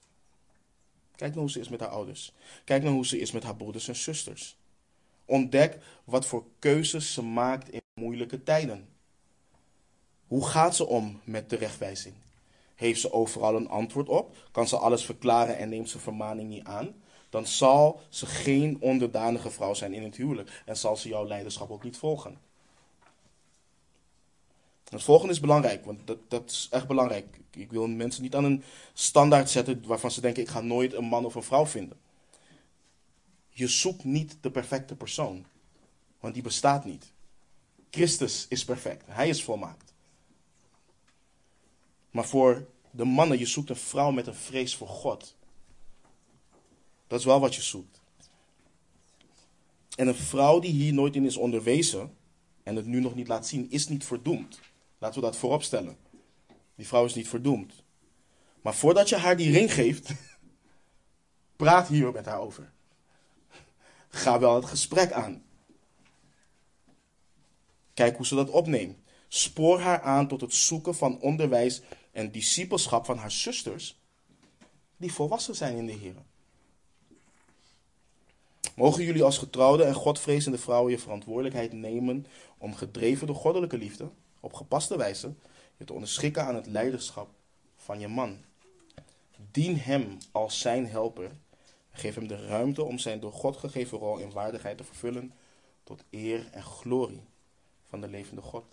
Kijk 1.16 1.30
naar 1.30 1.40
hoe 1.40 1.50
ze 1.50 1.60
is 1.60 1.68
met 1.68 1.80
haar 1.80 1.88
ouders. 1.88 2.32
Kijk 2.64 2.82
naar 2.82 2.92
hoe 2.92 3.06
ze 3.06 3.18
is 3.18 3.32
met 3.32 3.42
haar 3.42 3.56
broeders 3.56 3.88
en 3.88 3.96
zusters. 3.96 4.56
Ontdek 5.24 5.78
wat 6.04 6.26
voor 6.26 6.44
keuzes 6.58 7.12
ze 7.12 7.22
maakt 7.22 7.70
in 7.70 7.80
moeilijke 7.94 8.42
tijden. 8.42 8.88
Hoe 10.26 10.46
gaat 10.46 10.76
ze 10.76 10.86
om 10.86 11.20
met 11.24 11.48
terechtwijzing? 11.48 12.14
Heeft 12.74 13.00
ze 13.00 13.12
overal 13.12 13.56
een 13.56 13.68
antwoord 13.68 14.08
op? 14.08 14.36
Kan 14.50 14.68
ze 14.68 14.76
alles 14.76 15.04
verklaren 15.04 15.56
en 15.56 15.68
neemt 15.68 15.90
ze 15.90 15.98
vermaning 15.98 16.48
niet 16.48 16.64
aan? 16.64 17.01
Dan 17.32 17.46
zal 17.46 18.00
ze 18.08 18.26
geen 18.26 18.76
onderdanige 18.80 19.50
vrouw 19.50 19.74
zijn 19.74 19.94
in 19.94 20.02
het 20.02 20.16
huwelijk 20.16 20.62
en 20.64 20.76
zal 20.76 20.96
ze 20.96 21.08
jouw 21.08 21.26
leiderschap 21.26 21.70
ook 21.70 21.82
niet 21.82 21.96
volgen. 21.96 22.38
Het 24.88 25.02
volgende 25.02 25.32
is 25.32 25.40
belangrijk, 25.40 25.84
want 25.84 26.06
dat, 26.06 26.18
dat 26.28 26.50
is 26.50 26.68
echt 26.70 26.86
belangrijk. 26.86 27.38
Ik 27.50 27.70
wil 27.70 27.88
mensen 27.88 28.22
niet 28.22 28.34
aan 28.34 28.44
een 28.44 28.62
standaard 28.92 29.50
zetten 29.50 29.86
waarvan 29.86 30.10
ze 30.10 30.20
denken: 30.20 30.42
ik 30.42 30.48
ga 30.48 30.60
nooit 30.60 30.92
een 30.92 31.04
man 31.04 31.24
of 31.24 31.34
een 31.34 31.42
vrouw 31.42 31.66
vinden. 31.66 31.98
Je 33.48 33.68
zoekt 33.68 34.04
niet 34.04 34.36
de 34.40 34.50
perfecte 34.50 34.94
persoon, 34.94 35.44
want 36.20 36.34
die 36.34 36.42
bestaat 36.42 36.84
niet. 36.84 37.12
Christus 37.90 38.46
is 38.48 38.64
perfect, 38.64 39.04
hij 39.06 39.28
is 39.28 39.42
volmaakt. 39.42 39.92
Maar 42.10 42.26
voor 42.26 42.66
de 42.90 43.04
mannen, 43.04 43.38
je 43.38 43.46
zoekt 43.46 43.70
een 43.70 43.76
vrouw 43.76 44.10
met 44.10 44.26
een 44.26 44.34
vrees 44.34 44.76
voor 44.76 44.88
God. 44.88 45.34
Dat 47.12 47.20
is 47.20 47.26
wel 47.26 47.40
wat 47.40 47.54
je 47.54 47.62
zoekt. 47.62 48.00
En 49.96 50.08
een 50.08 50.14
vrouw 50.14 50.58
die 50.58 50.70
hier 50.70 50.92
nooit 50.92 51.16
in 51.16 51.24
is 51.24 51.36
onderwezen 51.36 52.16
en 52.62 52.76
het 52.76 52.86
nu 52.86 53.00
nog 53.00 53.14
niet 53.14 53.28
laat 53.28 53.46
zien, 53.46 53.70
is 53.70 53.88
niet 53.88 54.04
verdoemd. 54.04 54.60
Laten 54.98 55.20
we 55.20 55.26
dat 55.26 55.36
voorop 55.36 55.62
stellen. 55.62 55.96
Die 56.74 56.86
vrouw 56.86 57.04
is 57.04 57.14
niet 57.14 57.28
verdoemd. 57.28 57.82
Maar 58.62 58.74
voordat 58.74 59.08
je 59.08 59.16
haar 59.16 59.36
die 59.36 59.52
ring 59.52 59.72
geeft, 59.72 60.12
praat 61.56 61.88
hier 61.88 62.12
met 62.12 62.26
haar 62.26 62.40
over. 62.40 62.72
Ga 64.08 64.38
wel 64.38 64.54
het 64.54 64.64
gesprek 64.64 65.12
aan. 65.12 65.42
Kijk 67.94 68.16
hoe 68.16 68.26
ze 68.26 68.34
dat 68.34 68.50
opneemt. 68.50 68.96
Spoor 69.28 69.80
haar 69.80 70.00
aan 70.00 70.28
tot 70.28 70.40
het 70.40 70.54
zoeken 70.54 70.94
van 70.94 71.20
onderwijs 71.20 71.82
en 72.12 72.30
discipelschap 72.30 73.04
van 73.04 73.18
haar 73.18 73.30
zusters, 73.30 74.00
die 74.96 75.12
volwassen 75.12 75.54
zijn 75.54 75.76
in 75.76 75.86
de 75.86 75.92
Heer. 75.92 76.30
Mogen 78.76 79.04
jullie 79.04 79.22
als 79.22 79.38
getrouwde 79.38 79.84
en 79.84 79.94
godvrezende 79.94 80.58
vrouwen 80.58 80.90
je 80.90 80.98
verantwoordelijkheid 80.98 81.72
nemen 81.72 82.26
om 82.58 82.74
gedreven 82.74 83.26
door 83.26 83.36
goddelijke 83.36 83.78
liefde, 83.78 84.08
op 84.40 84.52
gepaste 84.52 84.96
wijze, 84.96 85.34
je 85.76 85.84
te 85.84 85.92
onderschikken 85.92 86.44
aan 86.44 86.54
het 86.54 86.66
leiderschap 86.66 87.28
van 87.76 88.00
je 88.00 88.08
man. 88.08 88.38
Dien 89.50 89.78
hem 89.78 90.18
als 90.32 90.60
zijn 90.60 90.86
helper. 90.86 91.30
Geef 91.90 92.14
hem 92.14 92.28
de 92.28 92.46
ruimte 92.46 92.82
om 92.82 92.98
zijn 92.98 93.20
door 93.20 93.32
God 93.32 93.56
gegeven 93.56 93.98
rol 93.98 94.18
in 94.18 94.32
waardigheid 94.32 94.76
te 94.76 94.84
vervullen 94.84 95.32
tot 95.84 96.04
eer 96.10 96.48
en 96.50 96.62
glorie 96.62 97.22
van 97.88 98.00
de 98.00 98.08
levende 98.08 98.42
God. 98.42 98.64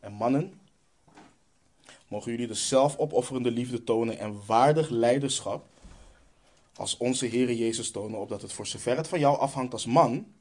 En 0.00 0.12
mannen, 0.12 0.60
mogen 2.08 2.30
jullie 2.30 2.46
de 2.46 2.54
zelfopofferende 2.54 3.50
liefde 3.50 3.84
tonen 3.84 4.18
en 4.18 4.46
waardig 4.46 4.88
leiderschap 4.88 5.68
als 6.80 6.96
onze 6.96 7.28
Heere 7.28 7.56
Jezus 7.56 7.90
tonen, 7.90 8.20
opdat 8.20 8.42
het 8.42 8.52
voor 8.52 8.66
zover 8.66 8.96
het 8.96 9.08
van 9.08 9.18
jou 9.18 9.38
afhangt 9.38 9.72
als 9.72 9.86
man, 9.86 10.32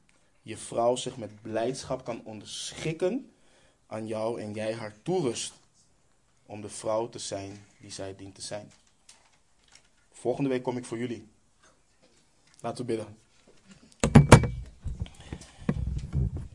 je 0.42 0.58
vrouw 0.58 0.96
zich 0.96 1.18
met 1.18 1.42
blijdschap 1.42 2.04
kan 2.04 2.22
onderschikken 2.24 3.32
aan 3.88 4.08
jou 4.08 4.42
en 4.42 4.54
jij 4.54 4.74
haar 4.74 4.96
toerust 5.04 5.54
om 6.46 6.62
de 6.62 6.70
vrouw 6.70 7.10
te 7.10 7.20
zijn 7.20 7.66
die 7.80 7.92
zij 7.92 8.16
dient 8.16 8.36
te 8.36 8.42
zijn. 8.42 8.72
Volgende 10.12 10.50
week 10.50 10.64
kom 10.64 10.78
ik 10.78 10.86
voor 10.86 10.98
jullie. 10.98 11.28
Laten 12.60 12.86
we 12.86 12.96
bidden. 12.96 13.18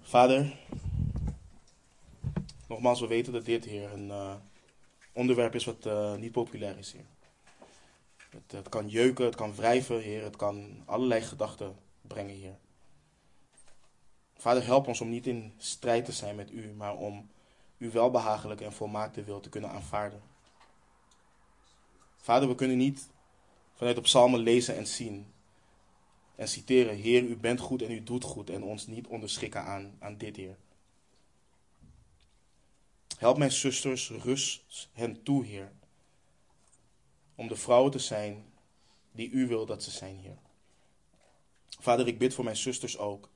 Vader, 0.00 0.56
nogmaals, 2.68 3.00
we 3.00 3.06
weten 3.06 3.32
dat 3.32 3.44
dit, 3.44 3.64
Heer, 3.64 3.92
een 3.92 4.06
uh, 4.08 4.34
onderwerp 5.12 5.54
is 5.54 5.64
wat 5.64 5.86
uh, 5.86 6.14
niet 6.14 6.32
populair 6.32 6.78
is, 6.78 6.92
Heer. 6.92 7.13
Het, 8.46 8.68
kan 8.68 8.88
jeuken, 8.88 9.24
het 9.24 9.34
kan 9.34 9.54
wrijven, 9.54 10.00
Heer. 10.00 10.22
Het 10.22 10.36
kan 10.36 10.82
allerlei 10.84 11.20
gedachten 11.20 11.76
brengen, 12.02 12.34
Heer. 12.34 12.58
Vader, 14.36 14.64
help 14.64 14.86
ons 14.86 15.00
om 15.00 15.08
niet 15.08 15.26
in 15.26 15.52
strijd 15.56 16.04
te 16.04 16.12
zijn 16.12 16.36
met 16.36 16.50
U, 16.50 16.72
maar 16.72 16.96
om 16.96 17.28
Uw 17.78 17.90
welbehagelijke 17.90 18.64
en 18.64 18.72
volmaakte 18.72 19.24
wil 19.24 19.40
te 19.40 19.48
kunnen 19.48 19.70
aanvaarden. 19.70 20.22
Vader, 22.16 22.48
we 22.48 22.54
kunnen 22.54 22.76
niet 22.76 23.08
vanuit 23.74 23.96
de 23.96 24.02
psalmen 24.02 24.40
lezen 24.40 24.76
en 24.76 24.86
zien 24.86 25.26
en 26.36 26.48
citeren, 26.48 26.96
Heer, 26.96 27.22
u 27.22 27.36
bent 27.36 27.60
goed 27.60 27.82
en 27.82 27.90
u 27.90 28.02
doet 28.02 28.24
goed 28.24 28.50
en 28.50 28.62
ons 28.62 28.86
niet 28.86 29.06
onderschikken 29.06 29.64
aan, 29.64 29.96
aan 29.98 30.16
dit, 30.16 30.36
Heer. 30.36 30.56
Help 33.18 33.38
mijn 33.38 33.52
zusters, 33.52 34.10
rust 34.10 34.88
hen 34.92 35.22
toe, 35.22 35.44
Heer, 35.44 35.72
om 37.34 37.48
de 37.48 37.56
vrouwen 37.56 37.90
te 37.90 37.98
zijn 37.98 38.44
die 39.12 39.30
u 39.30 39.46
wil 39.46 39.66
dat 39.66 39.82
ze 39.82 39.90
zijn, 39.90 40.18
Heer. 40.18 40.38
Vader, 41.68 42.06
ik 42.06 42.18
bid 42.18 42.34
voor 42.34 42.44
mijn 42.44 42.56
zusters 42.56 42.98
ook, 42.98 43.30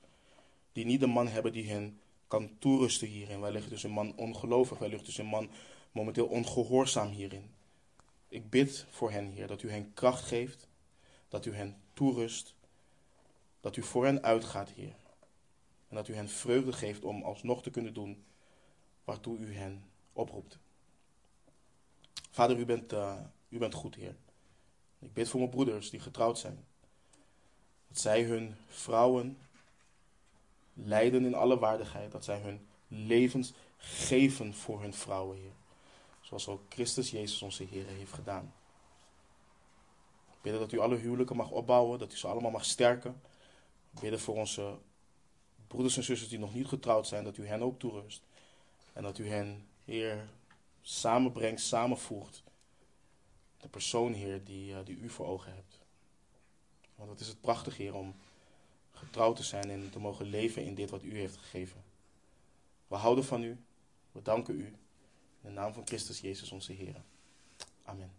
die 0.72 0.84
niet 0.84 1.02
een 1.02 1.10
man 1.10 1.28
hebben 1.28 1.52
die 1.52 1.70
hen 1.70 2.00
kan 2.26 2.58
toerusten 2.58 3.08
hierin. 3.08 3.40
Wellicht 3.40 3.68
dus 3.68 3.82
een 3.82 3.90
man 3.90 4.16
ongelovig, 4.16 4.78
wellicht 4.78 5.04
dus 5.04 5.18
een 5.18 5.26
man 5.26 5.50
momenteel 5.92 6.26
ongehoorzaam 6.26 7.08
hierin. 7.08 7.50
Ik 8.28 8.50
bid 8.50 8.86
voor 8.90 9.10
hen, 9.10 9.30
Heer, 9.30 9.46
dat 9.46 9.62
u 9.62 9.70
hen 9.70 9.94
kracht 9.94 10.24
geeft, 10.24 10.68
dat 11.28 11.46
u 11.46 11.54
hen 11.54 11.76
toerust, 11.92 12.54
dat 13.60 13.76
u 13.76 13.82
voor 13.82 14.04
hen 14.04 14.22
uitgaat, 14.22 14.70
Heer. 14.70 14.94
En 15.88 15.96
dat 15.96 16.08
u 16.08 16.14
hen 16.14 16.28
vreugde 16.28 16.72
geeft 16.72 17.04
om 17.04 17.22
alsnog 17.22 17.62
te 17.62 17.70
kunnen 17.70 17.94
doen 17.94 18.24
waartoe 19.04 19.38
u 19.38 19.54
hen 19.54 19.84
oproept. 20.12 20.58
Vader, 22.30 22.58
u 22.58 22.64
bent, 22.64 22.92
uh, 22.92 23.20
u 23.48 23.58
bent 23.58 23.74
goed, 23.74 23.94
Heer. 23.94 24.16
Ik 24.98 25.12
bid 25.12 25.28
voor 25.28 25.40
mijn 25.40 25.52
broeders 25.52 25.90
die 25.90 26.00
getrouwd 26.00 26.38
zijn. 26.38 26.64
Dat 27.88 27.98
zij 27.98 28.22
hun 28.22 28.56
vrouwen 28.66 29.38
leiden 30.74 31.24
in 31.24 31.34
alle 31.34 31.58
waardigheid. 31.58 32.12
Dat 32.12 32.24
zij 32.24 32.40
hun 32.40 32.66
levens 32.88 33.52
geven 33.76 34.54
voor 34.54 34.80
hun 34.80 34.94
vrouwen, 34.94 35.36
Heer. 35.36 35.52
Zoals 36.20 36.48
ook 36.48 36.62
Christus 36.68 37.10
Jezus 37.10 37.42
onze 37.42 37.64
Heer 37.64 37.86
heeft 37.86 38.12
gedaan. 38.12 38.52
Ik 40.26 40.42
bid 40.42 40.58
dat 40.58 40.72
u 40.72 40.78
alle 40.78 40.96
huwelijken 40.96 41.36
mag 41.36 41.50
opbouwen, 41.50 41.98
dat 41.98 42.12
u 42.12 42.16
ze 42.16 42.26
allemaal 42.26 42.50
mag 42.50 42.64
sterken. 42.64 43.20
Ik 43.94 44.00
bid 44.00 44.20
voor 44.20 44.36
onze 44.36 44.78
broeders 45.66 45.96
en 45.96 46.02
zusters 46.02 46.30
die 46.30 46.38
nog 46.38 46.54
niet 46.54 46.66
getrouwd 46.66 47.06
zijn, 47.06 47.24
dat 47.24 47.36
u 47.36 47.46
hen 47.46 47.62
ook 47.62 47.78
toerust. 47.78 48.22
En 48.92 49.02
dat 49.02 49.18
u 49.18 49.28
hen, 49.28 49.68
Heer, 49.84 50.28
samenbrengt, 50.82 51.60
samenvoegt. 51.60 52.42
De 53.58 53.68
persoon, 53.68 54.12
Heer, 54.12 54.44
die, 54.44 54.72
uh, 54.72 54.78
die 54.84 54.96
u 54.96 55.08
voor 55.08 55.26
ogen 55.26 55.54
hebt. 55.54 55.80
Want 56.94 57.10
het 57.10 57.20
is 57.20 57.28
het 57.28 57.40
prachtig, 57.40 57.76
Heer, 57.76 57.94
om 57.94 58.14
getrouwd 58.92 59.36
te 59.36 59.42
zijn 59.42 59.70
en 59.70 59.90
te 59.90 59.98
mogen 59.98 60.26
leven 60.26 60.64
in 60.64 60.74
dit 60.74 60.90
wat 60.90 61.02
u 61.02 61.18
heeft 61.18 61.36
gegeven. 61.36 61.84
We 62.86 62.96
houden 62.96 63.24
van 63.24 63.42
u. 63.42 63.58
We 64.12 64.22
danken 64.22 64.60
u. 64.60 64.64
In 64.64 64.74
de 65.42 65.50
naam 65.50 65.72
van 65.72 65.86
Christus 65.86 66.20
Jezus 66.20 66.52
onze 66.52 66.72
Heer. 66.72 67.02
Amen. 67.82 68.10